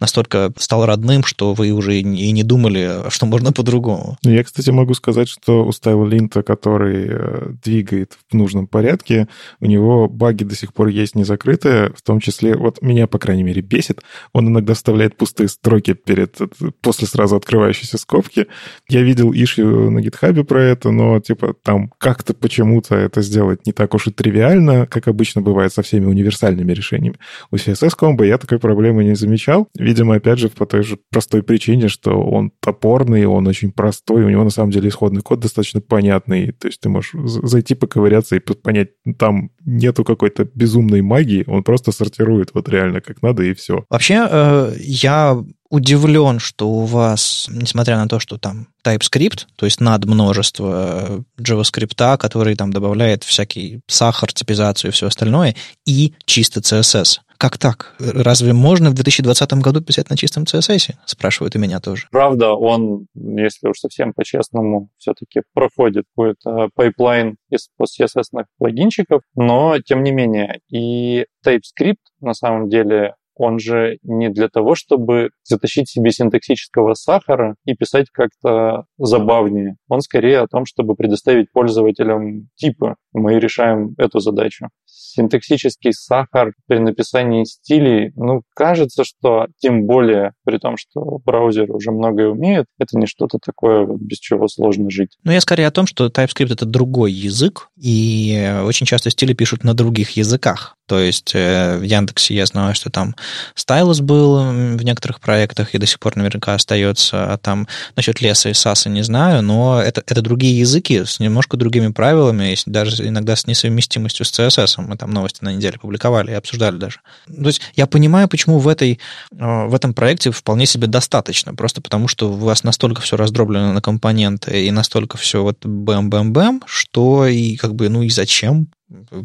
настолько 0.00 0.52
стал 0.56 0.86
родным, 0.86 1.22
что 1.22 1.52
вы 1.52 1.70
уже 1.72 2.00
и 2.00 2.32
не 2.32 2.42
думали, 2.42 3.10
что 3.10 3.26
можно 3.26 3.52
по-другому. 3.52 4.05
Я, 4.22 4.44
кстати, 4.44 4.70
могу 4.70 4.94
сказать, 4.94 5.28
что 5.28 5.64
у 5.64 5.70
StyleLint, 5.70 6.42
который 6.42 7.06
э, 7.08 7.48
двигает 7.62 8.16
в 8.28 8.34
нужном 8.34 8.66
порядке, 8.66 9.28
у 9.60 9.66
него 9.66 10.08
баги 10.08 10.44
до 10.44 10.54
сих 10.54 10.72
пор 10.72 10.88
есть 10.88 11.14
не 11.14 11.24
закрытые, 11.24 11.92
в 11.94 12.02
том 12.02 12.20
числе, 12.20 12.56
вот 12.56 12.82
меня, 12.82 13.06
по 13.06 13.18
крайней 13.18 13.42
мере, 13.42 13.62
бесит. 13.62 14.02
Он 14.32 14.48
иногда 14.48 14.74
вставляет 14.74 15.16
пустые 15.16 15.48
строки 15.48 15.94
перед, 15.94 16.38
после 16.80 17.06
сразу 17.06 17.36
открывающейся 17.36 17.98
скобки. 17.98 18.46
Я 18.88 19.02
видел 19.02 19.32
ишью 19.32 19.90
на 19.90 20.00
гитхабе 20.00 20.44
про 20.44 20.62
это, 20.62 20.90
но, 20.90 21.20
типа, 21.20 21.54
там 21.62 21.92
как-то 21.98 22.34
почему-то 22.34 22.94
это 22.94 23.22
сделать 23.22 23.66
не 23.66 23.72
так 23.72 23.94
уж 23.94 24.06
и 24.08 24.10
тривиально, 24.10 24.86
как 24.86 25.08
обычно 25.08 25.42
бывает 25.42 25.72
со 25.72 25.82
всеми 25.82 26.06
универсальными 26.06 26.72
решениями. 26.72 27.18
У 27.50 27.56
CSS 27.56 27.92
Combo 27.98 28.26
я 28.26 28.38
такой 28.38 28.58
проблемы 28.58 29.04
не 29.04 29.14
замечал. 29.14 29.68
Видимо, 29.76 30.16
опять 30.16 30.38
же, 30.38 30.48
по 30.48 30.66
той 30.66 30.82
же 30.82 30.98
простой 31.10 31.42
причине, 31.42 31.88
что 31.88 32.20
он 32.20 32.52
топорный, 32.60 33.26
он 33.26 33.46
очень 33.46 33.72
простой, 33.96 34.24
у 34.24 34.28
него 34.28 34.44
на 34.44 34.50
самом 34.50 34.70
деле 34.70 34.88
исходный 34.88 35.22
код 35.22 35.40
достаточно 35.40 35.80
понятный. 35.80 36.52
То 36.52 36.68
есть 36.68 36.80
ты 36.80 36.88
можешь 36.88 37.12
зайти 37.14 37.74
поковыряться 37.74 38.36
и 38.36 38.40
понять, 38.40 38.90
там 39.18 39.50
нету 39.64 40.04
какой-то 40.04 40.48
безумной 40.54 41.02
магии, 41.02 41.44
он 41.46 41.62
просто 41.62 41.92
сортирует 41.92 42.50
вот 42.54 42.68
реально 42.68 43.00
как 43.00 43.22
надо 43.22 43.42
и 43.42 43.54
все. 43.54 43.84
Вообще, 43.90 44.26
э, 44.30 44.74
я 44.78 45.38
удивлен, 45.70 46.38
что 46.38 46.68
у 46.68 46.84
вас, 46.84 47.46
несмотря 47.50 47.96
на 47.96 48.08
то, 48.08 48.20
что 48.20 48.38
там 48.38 48.68
TypeScript, 48.84 49.46
то 49.56 49.66
есть 49.66 49.80
над 49.80 50.04
множество 50.04 51.24
JavaScript, 51.40 52.18
который 52.18 52.54
там 52.54 52.72
добавляет 52.72 53.24
всякий 53.24 53.80
сахар, 53.86 54.32
типизацию 54.32 54.90
и 54.90 54.92
все 54.92 55.06
остальное, 55.06 55.56
и 55.86 56.14
чисто 56.24 56.60
CSS. 56.60 57.18
Как 57.38 57.58
так? 57.58 57.94
Разве 57.98 58.52
можно 58.52 58.90
в 58.90 58.94
2020 58.94 59.52
году 59.54 59.80
писать 59.82 60.10
на 60.10 60.16
чистом 60.16 60.44
CSS? 60.44 60.94
Спрашивают 61.04 61.54
и 61.54 61.58
меня 61.58 61.80
тоже. 61.80 62.06
Правда, 62.10 62.52
он, 62.52 63.06
если 63.14 63.68
уж 63.68 63.78
совсем 63.78 64.12
по-честному, 64.12 64.88
все-таки 64.98 65.42
проходит 65.54 66.04
какой-то 66.14 66.68
pipeline 66.74 67.36
из 67.50 67.68
CSS 67.80 68.44
плагинчиков, 68.58 69.22
но 69.34 69.78
тем 69.84 70.02
не 70.02 70.12
менее 70.12 70.60
и 70.70 71.26
TypeScript 71.44 71.96
на 72.20 72.34
самом 72.34 72.68
деле 72.68 73.14
он 73.36 73.58
же 73.58 73.98
не 74.02 74.30
для 74.30 74.48
того, 74.48 74.74
чтобы 74.74 75.30
затащить 75.44 75.90
себе 75.90 76.10
синтаксического 76.10 76.94
сахара 76.94 77.56
и 77.66 77.74
писать 77.74 78.06
как-то 78.10 78.86
забавнее. 78.98 79.76
Он 79.88 80.00
скорее 80.00 80.40
о 80.40 80.46
том, 80.46 80.64
чтобы 80.64 80.94
предоставить 80.94 81.52
пользователям 81.52 82.48
типы. 82.56 82.94
Мы 83.16 83.38
решаем 83.38 83.94
эту 83.96 84.20
задачу. 84.20 84.68
Синтаксический 84.84 85.92
сахар 85.94 86.52
при 86.66 86.78
написании 86.78 87.44
стилей, 87.44 88.12
ну, 88.14 88.42
кажется, 88.54 89.04
что 89.04 89.46
тем 89.58 89.86
более, 89.86 90.32
при 90.44 90.58
том, 90.58 90.76
что 90.76 91.18
браузер 91.24 91.70
уже 91.70 91.92
многое 91.92 92.28
умеет, 92.28 92.66
это 92.78 92.98
не 92.98 93.06
что-то 93.06 93.38
такое, 93.38 93.86
без 93.86 94.18
чего 94.18 94.48
сложно 94.48 94.90
жить. 94.90 95.16
Ну, 95.24 95.32
я 95.32 95.40
скорее 95.40 95.66
о 95.66 95.70
том, 95.70 95.86
что 95.86 96.08
TypeScript— 96.08 96.52
это 96.54 96.66
другой 96.66 97.10
язык, 97.10 97.70
и 97.80 98.60
очень 98.62 98.84
часто 98.84 99.08
стили 99.08 99.32
пишут 99.32 99.64
на 99.64 99.72
других 99.72 100.10
языках. 100.10 100.76
То 100.86 101.00
есть 101.00 101.32
э, 101.34 101.78
в 101.78 101.82
Яндексе 101.82 102.34
я 102.34 102.46
знаю, 102.46 102.74
что 102.74 102.90
там 102.90 103.16
Stylus 103.54 104.00
был 104.00 104.36
в 104.76 104.84
некоторых 104.84 105.20
проектах 105.20 105.74
и 105.74 105.78
до 105.78 105.86
сих 105.86 105.98
пор 105.98 106.16
наверняка 106.16 106.54
остается. 106.54 107.32
А 107.32 107.38
там 107.38 107.66
насчет 107.96 108.20
Less 108.20 108.44
а 108.44 108.50
и 108.50 108.54
Sass 108.54 108.81
а 108.81 108.88
не 108.88 109.02
знаю, 109.02 109.42
но 109.42 109.80
это, 109.80 110.02
это 110.06 110.22
другие 110.22 110.60
языки 110.60 111.04
с 111.04 111.18
немножко 111.18 111.56
другими 111.56 111.92
правилами, 111.92 112.56
даже 112.66 113.05
иногда 113.08 113.36
с 113.36 113.46
несовместимостью 113.46 114.24
с 114.24 114.38
CSS. 114.38 114.82
Мы 114.82 114.96
там 114.96 115.10
новости 115.10 115.42
на 115.42 115.52
неделе 115.52 115.78
публиковали 115.78 116.30
и 116.30 116.34
обсуждали 116.34 116.76
даже. 116.76 117.00
То 117.26 117.46
есть 117.46 117.60
я 117.74 117.86
понимаю, 117.86 118.28
почему 118.28 118.58
в, 118.58 118.68
этой, 118.68 118.98
э, 119.32 119.66
в 119.66 119.74
этом 119.74 119.94
проекте 119.94 120.30
вполне 120.30 120.66
себе 120.66 120.86
достаточно, 120.86 121.54
просто 121.54 121.80
потому 121.80 122.08
что 122.08 122.30
у 122.30 122.34
вас 122.36 122.64
настолько 122.64 123.02
все 123.02 123.16
раздроблено 123.16 123.72
на 123.72 123.80
компоненты 123.80 124.66
и 124.66 124.70
настолько 124.70 125.16
все 125.16 125.42
вот 125.42 125.64
бэм-бэм-бэм, 125.64 126.62
что 126.66 127.26
и 127.26 127.56
как 127.56 127.74
бы, 127.74 127.88
ну 127.88 128.02
и 128.02 128.10
зачем? 128.10 128.68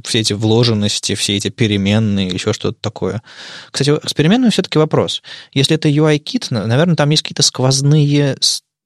все 0.03 0.19
эти 0.21 0.33
вложенности, 0.33 1.13
все 1.15 1.37
эти 1.37 1.49
переменные, 1.49 2.27
еще 2.27 2.51
что-то 2.53 2.79
такое. 2.81 3.21
Кстати, 3.69 3.93
с 4.07 4.13
переменными 4.13 4.49
все-таки 4.49 4.79
вопрос. 4.79 5.21
Если 5.53 5.75
это 5.75 5.87
UI-кит, 5.87 6.47
наверное, 6.49 6.95
там 6.95 7.09
есть 7.11 7.21
какие-то 7.21 7.43
сквозные 7.43 8.37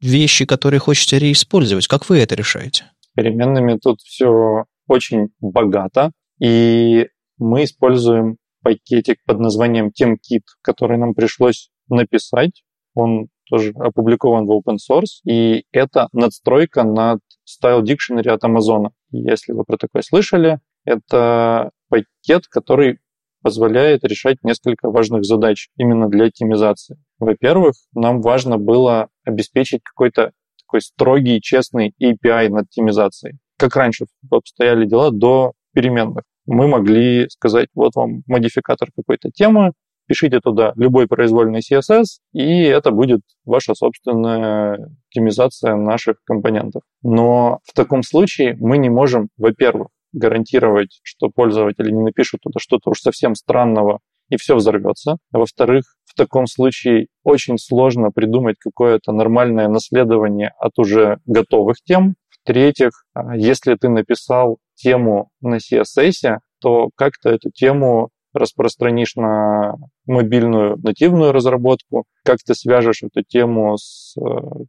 вещи, 0.01 0.45
которые 0.45 0.79
хочется 0.79 1.17
реиспользовать. 1.17 1.87
Как 1.87 2.09
вы 2.09 2.19
это 2.19 2.35
решаете? 2.35 2.91
Переменными 3.15 3.79
тут 3.81 4.01
все 4.01 4.65
очень 4.87 5.29
богато, 5.39 6.11
и 6.39 7.07
мы 7.37 7.63
используем 7.63 8.37
пакетик 8.63 9.17
под 9.25 9.39
названием 9.39 9.87
TemKit, 9.87 10.43
который 10.61 10.97
нам 10.97 11.13
пришлось 11.13 11.69
написать. 11.87 12.63
Он 12.93 13.27
тоже 13.49 13.73
опубликован 13.75 14.45
в 14.45 14.51
open 14.51 14.77
source, 14.77 15.21
и 15.29 15.65
это 15.71 16.07
надстройка 16.13 16.83
над 16.83 17.19
Style 17.47 17.83
Dictionary 17.83 18.29
от 18.29 18.43
Amazon. 18.43 18.89
Если 19.11 19.53
вы 19.53 19.63
про 19.65 19.77
такое 19.77 20.01
слышали, 20.01 20.59
это 20.83 21.71
пакет, 21.89 22.47
который 22.49 22.99
позволяет 23.43 24.03
решать 24.03 24.37
несколько 24.43 24.89
важных 24.89 25.23
задач 25.23 25.69
именно 25.77 26.09
для 26.09 26.25
оптимизации. 26.25 26.97
Во-первых, 27.19 27.75
нам 27.93 28.21
важно 28.21 28.57
было 28.57 29.09
обеспечить 29.23 29.83
какой-то 29.83 30.31
такой 30.65 30.81
строгий, 30.81 31.39
честный 31.41 31.93
API 32.01 32.49
над 32.49 32.63
оптимизацией. 32.63 33.37
Как 33.65 33.77
раньше 33.77 34.05
обстояли 34.29 34.85
дела 34.85 35.09
до 35.09 35.53
переменных. 35.73 36.23
Мы 36.45 36.67
могли 36.67 37.27
сказать, 37.29 37.67
вот 37.73 37.95
вам 37.95 38.21
модификатор 38.27 38.89
какой-то 38.95 39.31
темы, 39.31 39.71
пишите 40.07 40.39
туда 40.39 40.73
любой 40.75 41.07
произвольный 41.07 41.61
CSS, 41.61 42.19
и 42.33 42.61
это 42.61 42.91
будет 42.91 43.21
ваша 43.43 43.73
собственная 43.73 44.91
оптимизация 45.07 45.75
наших 45.75 46.17
компонентов. 46.25 46.83
Но 47.01 47.57
в 47.63 47.73
таком 47.73 48.03
случае 48.03 48.55
мы 48.59 48.77
не 48.77 48.91
можем, 48.91 49.29
во-первых, 49.35 49.87
гарантировать, 50.13 50.99
что 51.01 51.29
пользователи 51.33 51.89
не 51.89 52.03
напишут 52.03 52.41
туда 52.41 52.59
что-то 52.59 52.91
уж 52.91 52.99
совсем 52.99 53.33
странного, 53.33 53.97
и 54.29 54.37
все 54.37 54.55
взорвется. 54.55 55.17
А 55.31 55.39
во-вторых, 55.39 55.85
в 56.05 56.15
таком 56.15 56.47
случае 56.47 57.07
очень 57.23 57.57
сложно 57.57 58.11
придумать 58.11 58.57
какое-то 58.59 59.11
нормальное 59.11 59.67
наследование 59.67 60.51
от 60.59 60.77
уже 60.77 61.19
готовых 61.25 61.77
тем. 61.83 62.15
В-третьих, 62.45 62.91
а, 63.15 63.35
если 63.35 63.73
ты 63.73 63.89
написал 63.89 64.59
тему 64.75 65.29
на 65.41 65.55
CSS, 65.55 66.37
то 66.61 66.89
как-то 66.95 67.29
эту 67.29 67.49
тему 67.49 68.11
распространишь 68.33 69.15
на 69.15 69.73
мобильную 70.05 70.77
нативную 70.77 71.31
разработку, 71.31 72.05
как 72.23 72.37
ты 72.45 72.53
свяжешь 72.53 73.01
эту 73.01 73.23
тему 73.23 73.77
с 73.77 74.15
э, 74.17 74.21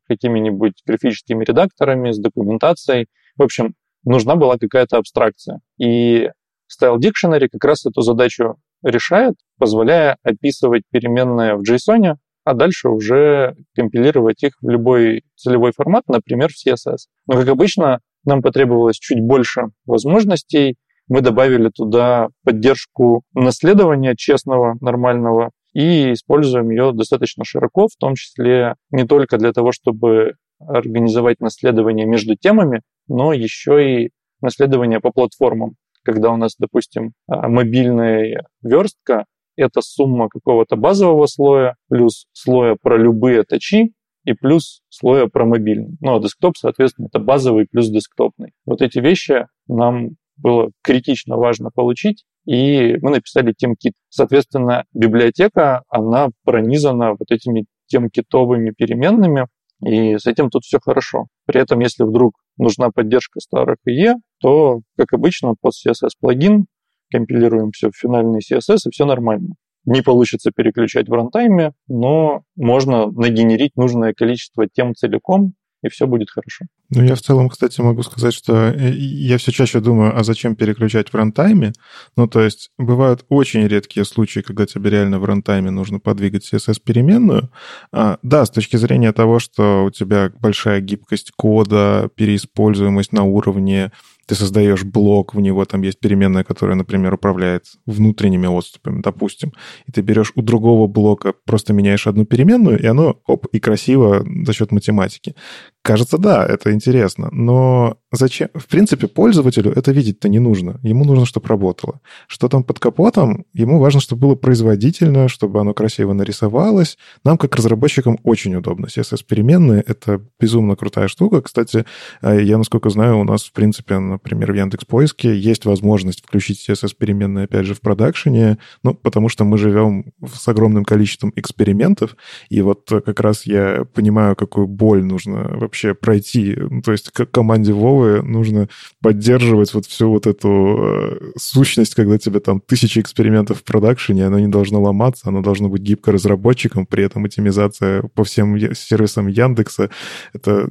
какими-нибудь 0.08 0.82
графическими 0.86 1.44
редакторами, 1.44 2.12
с 2.12 2.18
документацией. 2.18 3.08
В 3.36 3.42
общем, 3.42 3.74
нужна 4.04 4.36
была 4.36 4.56
какая-то 4.56 4.96
абстракция. 4.96 5.60
И 5.78 6.30
Style 6.72 6.96
Dictionary 6.98 7.48
как 7.52 7.64
раз 7.64 7.84
эту 7.84 8.00
задачу 8.00 8.56
решает, 8.82 9.34
позволяя 9.58 10.16
описывать 10.22 10.84
переменные 10.90 11.56
в 11.56 11.62
JSON, 11.62 12.14
а 12.46 12.54
дальше 12.54 12.88
уже 12.88 13.56
компилировать 13.74 14.44
их 14.44 14.52
в 14.62 14.68
любой 14.68 15.24
целевой 15.34 15.72
формат, 15.72 16.04
например, 16.06 16.50
в 16.50 16.66
CSS. 16.66 17.08
Но, 17.26 17.34
как 17.34 17.48
обычно, 17.48 17.98
нам 18.24 18.40
потребовалось 18.40 18.98
чуть 18.98 19.20
больше 19.20 19.64
возможностей. 19.84 20.76
Мы 21.08 21.22
добавили 21.22 21.70
туда 21.70 22.28
поддержку 22.44 23.24
наследования 23.34 24.14
честного, 24.16 24.76
нормального, 24.80 25.50
и 25.74 26.12
используем 26.12 26.70
ее 26.70 26.92
достаточно 26.92 27.44
широко, 27.44 27.88
в 27.88 27.96
том 27.98 28.14
числе 28.14 28.76
не 28.92 29.04
только 29.04 29.38
для 29.38 29.52
того, 29.52 29.72
чтобы 29.72 30.34
организовать 30.60 31.40
наследование 31.40 32.06
между 32.06 32.36
темами, 32.36 32.82
но 33.08 33.32
еще 33.32 34.04
и 34.04 34.10
наследование 34.40 35.00
по 35.00 35.10
платформам. 35.10 35.74
Когда 36.04 36.30
у 36.30 36.36
нас, 36.36 36.54
допустим, 36.56 37.12
а, 37.26 37.48
мобильная 37.48 38.46
верстка, 38.62 39.24
это 39.56 39.80
сумма 39.80 40.28
какого-то 40.28 40.76
базового 40.76 41.26
слоя 41.26 41.76
плюс 41.88 42.26
слоя 42.32 42.76
про 42.80 42.96
любые 42.96 43.42
тачи 43.42 43.92
и 44.24 44.32
плюс 44.32 44.82
слоя 44.88 45.26
про 45.26 45.44
мобильный. 45.44 45.96
Ну, 46.00 46.16
а 46.16 46.20
десктоп, 46.20 46.56
соответственно, 46.56 47.06
это 47.06 47.18
базовый 47.18 47.66
плюс 47.70 47.88
десктопный. 47.88 48.52
Вот 48.64 48.82
эти 48.82 48.98
вещи 48.98 49.46
нам 49.68 50.10
было 50.36 50.70
критично 50.82 51.36
важно 51.36 51.70
получить, 51.74 52.24
и 52.44 52.96
мы 53.00 53.10
написали 53.10 53.52
темкит. 53.56 53.94
Соответственно, 54.08 54.84
библиотека, 54.92 55.82
она 55.88 56.28
пронизана 56.44 57.12
вот 57.12 57.30
этими 57.30 57.66
темкитовыми 57.86 58.72
переменными, 58.76 59.46
и 59.84 60.16
с 60.16 60.26
этим 60.26 60.50
тут 60.50 60.64
все 60.64 60.78
хорошо. 60.82 61.26
При 61.46 61.60
этом, 61.60 61.80
если 61.80 62.04
вдруг 62.04 62.34
нужна 62.56 62.90
поддержка 62.90 63.40
старых 63.40 63.76
IE, 63.88 64.14
то, 64.40 64.80
как 64.96 65.12
обычно, 65.12 65.54
под 65.60 65.74
CSS-плагин 65.74 66.66
компилируем 67.10 67.70
все 67.72 67.90
в 67.90 67.96
финальный 67.96 68.40
CSS, 68.40 68.78
и 68.86 68.90
все 68.90 69.04
нормально. 69.04 69.54
Не 69.84 70.02
получится 70.02 70.50
переключать 70.50 71.08
в 71.08 71.12
рантайме, 71.12 71.72
но 71.88 72.42
можно 72.56 73.10
нагенерить 73.10 73.76
нужное 73.76 74.14
количество 74.14 74.66
тем 74.68 74.94
целиком, 74.94 75.54
и 75.82 75.88
все 75.88 76.06
будет 76.06 76.30
хорошо. 76.30 76.64
Ну, 76.90 77.02
я 77.02 77.14
в 77.14 77.20
целом, 77.20 77.48
кстати, 77.48 77.80
могу 77.80 78.02
сказать, 78.02 78.32
что 78.34 78.70
э, 78.70 78.90
я 78.92 79.38
все 79.38 79.52
чаще 79.52 79.80
думаю, 79.80 80.16
а 80.16 80.24
зачем 80.24 80.54
переключать 80.54 81.12
в 81.12 81.14
рантайме? 81.14 81.72
Ну, 82.16 82.28
то 82.28 82.40
есть 82.40 82.70
бывают 82.78 83.24
очень 83.28 83.66
редкие 83.66 84.04
случаи, 84.04 84.40
когда 84.40 84.66
тебе 84.66 84.90
реально 84.90 85.18
в 85.18 85.24
рантайме 85.24 85.70
нужно 85.70 85.98
подвигать 85.98 86.52
CSS-переменную. 86.52 87.50
А, 87.92 88.18
да, 88.22 88.44
с 88.44 88.50
точки 88.50 88.76
зрения 88.76 89.12
того, 89.12 89.38
что 89.38 89.84
у 89.84 89.90
тебя 89.90 90.32
большая 90.40 90.80
гибкость 90.80 91.32
кода, 91.36 92.08
переиспользуемость 92.14 93.12
на 93.12 93.24
уровне 93.24 93.92
ты 94.26 94.34
создаешь 94.34 94.84
блок, 94.84 95.34
в 95.34 95.40
него 95.40 95.64
там 95.64 95.82
есть 95.82 96.00
переменная, 96.00 96.44
которая, 96.44 96.76
например, 96.76 97.14
управляет 97.14 97.66
внутренними 97.86 98.46
отступами, 98.46 99.00
допустим, 99.00 99.52
и 99.86 99.92
ты 99.92 100.00
берешь 100.00 100.32
у 100.34 100.42
другого 100.42 100.86
блока, 100.86 101.32
просто 101.44 101.72
меняешь 101.72 102.06
одну 102.06 102.24
переменную, 102.24 102.82
и 102.82 102.86
оно, 102.86 103.20
оп, 103.26 103.46
и 103.46 103.60
красиво 103.60 104.24
за 104.44 104.52
счет 104.52 104.72
математики. 104.72 105.34
Кажется, 105.82 106.18
да, 106.18 106.44
это 106.44 106.72
интересно, 106.72 107.28
но 107.30 107.98
зачем? 108.10 108.48
В 108.54 108.66
принципе, 108.66 109.06
пользователю 109.06 109.72
это 109.72 109.92
видеть-то 109.92 110.28
не 110.28 110.40
нужно. 110.40 110.80
Ему 110.82 111.04
нужно, 111.04 111.26
чтобы 111.26 111.46
работало. 111.46 112.00
Что 112.26 112.48
там 112.48 112.64
под 112.64 112.80
капотом, 112.80 113.44
ему 113.52 113.78
важно, 113.78 114.00
чтобы 114.00 114.22
было 114.22 114.34
производительно, 114.34 115.28
чтобы 115.28 115.60
оно 115.60 115.74
красиво 115.74 116.12
нарисовалось. 116.12 116.98
Нам, 117.22 117.38
как 117.38 117.54
разработчикам, 117.54 118.18
очень 118.24 118.56
удобно. 118.56 118.86
CSS-переменные— 118.86 119.80
это 119.86 120.20
безумно 120.40 120.74
крутая 120.74 121.06
штука. 121.06 121.40
Кстати, 121.40 121.84
э, 122.20 122.42
я, 122.42 122.58
насколько 122.58 122.90
знаю, 122.90 123.20
у 123.20 123.24
нас, 123.24 123.44
в 123.44 123.52
принципе, 123.52 123.94
например, 124.16 124.52
в 124.52 124.56
Яндекс 124.56 124.84
Поиске 124.84 125.36
есть 125.36 125.64
возможность 125.64 126.24
включить 126.24 126.68
CSS-переменные, 126.68 127.44
опять 127.44 127.66
же, 127.66 127.74
в 127.74 127.80
продакшене, 127.80 128.58
ну, 128.82 128.94
потому 128.94 129.28
что 129.28 129.44
мы 129.44 129.58
живем 129.58 130.12
с 130.26 130.48
огромным 130.48 130.84
количеством 130.84 131.32
экспериментов, 131.36 132.16
и 132.48 132.60
вот 132.62 132.88
как 132.88 133.20
раз 133.20 133.46
я 133.46 133.84
понимаю, 133.94 134.36
какую 134.36 134.66
боль 134.66 135.04
нужно 135.04 135.48
вообще 135.56 135.94
пройти. 135.94 136.56
Ну, 136.56 136.82
то 136.82 136.92
есть 136.92 137.10
команде 137.10 137.72
Вовы 137.72 138.22
нужно 138.22 138.68
поддерживать 139.00 139.74
вот 139.74 139.86
всю 139.86 140.10
вот 140.10 140.26
эту 140.26 140.48
э, 140.48 141.20
сущность, 141.38 141.94
когда 141.94 142.18
тебе 142.18 142.40
там 142.40 142.60
тысячи 142.60 142.98
экспериментов 142.98 143.60
в 143.60 143.64
продакшене, 143.64 144.26
оно 144.26 144.38
не 144.38 144.48
должно 144.48 144.80
ломаться, 144.80 145.28
оно 145.28 145.42
должно 145.42 145.68
быть 145.68 145.82
гибко 145.82 146.12
разработчиком, 146.12 146.86
при 146.86 147.04
этом 147.04 147.24
оптимизация 147.24 148.02
по 148.14 148.24
всем 148.24 148.58
сервисам 148.74 149.26
Яндекса. 149.26 149.90
Это 150.32 150.68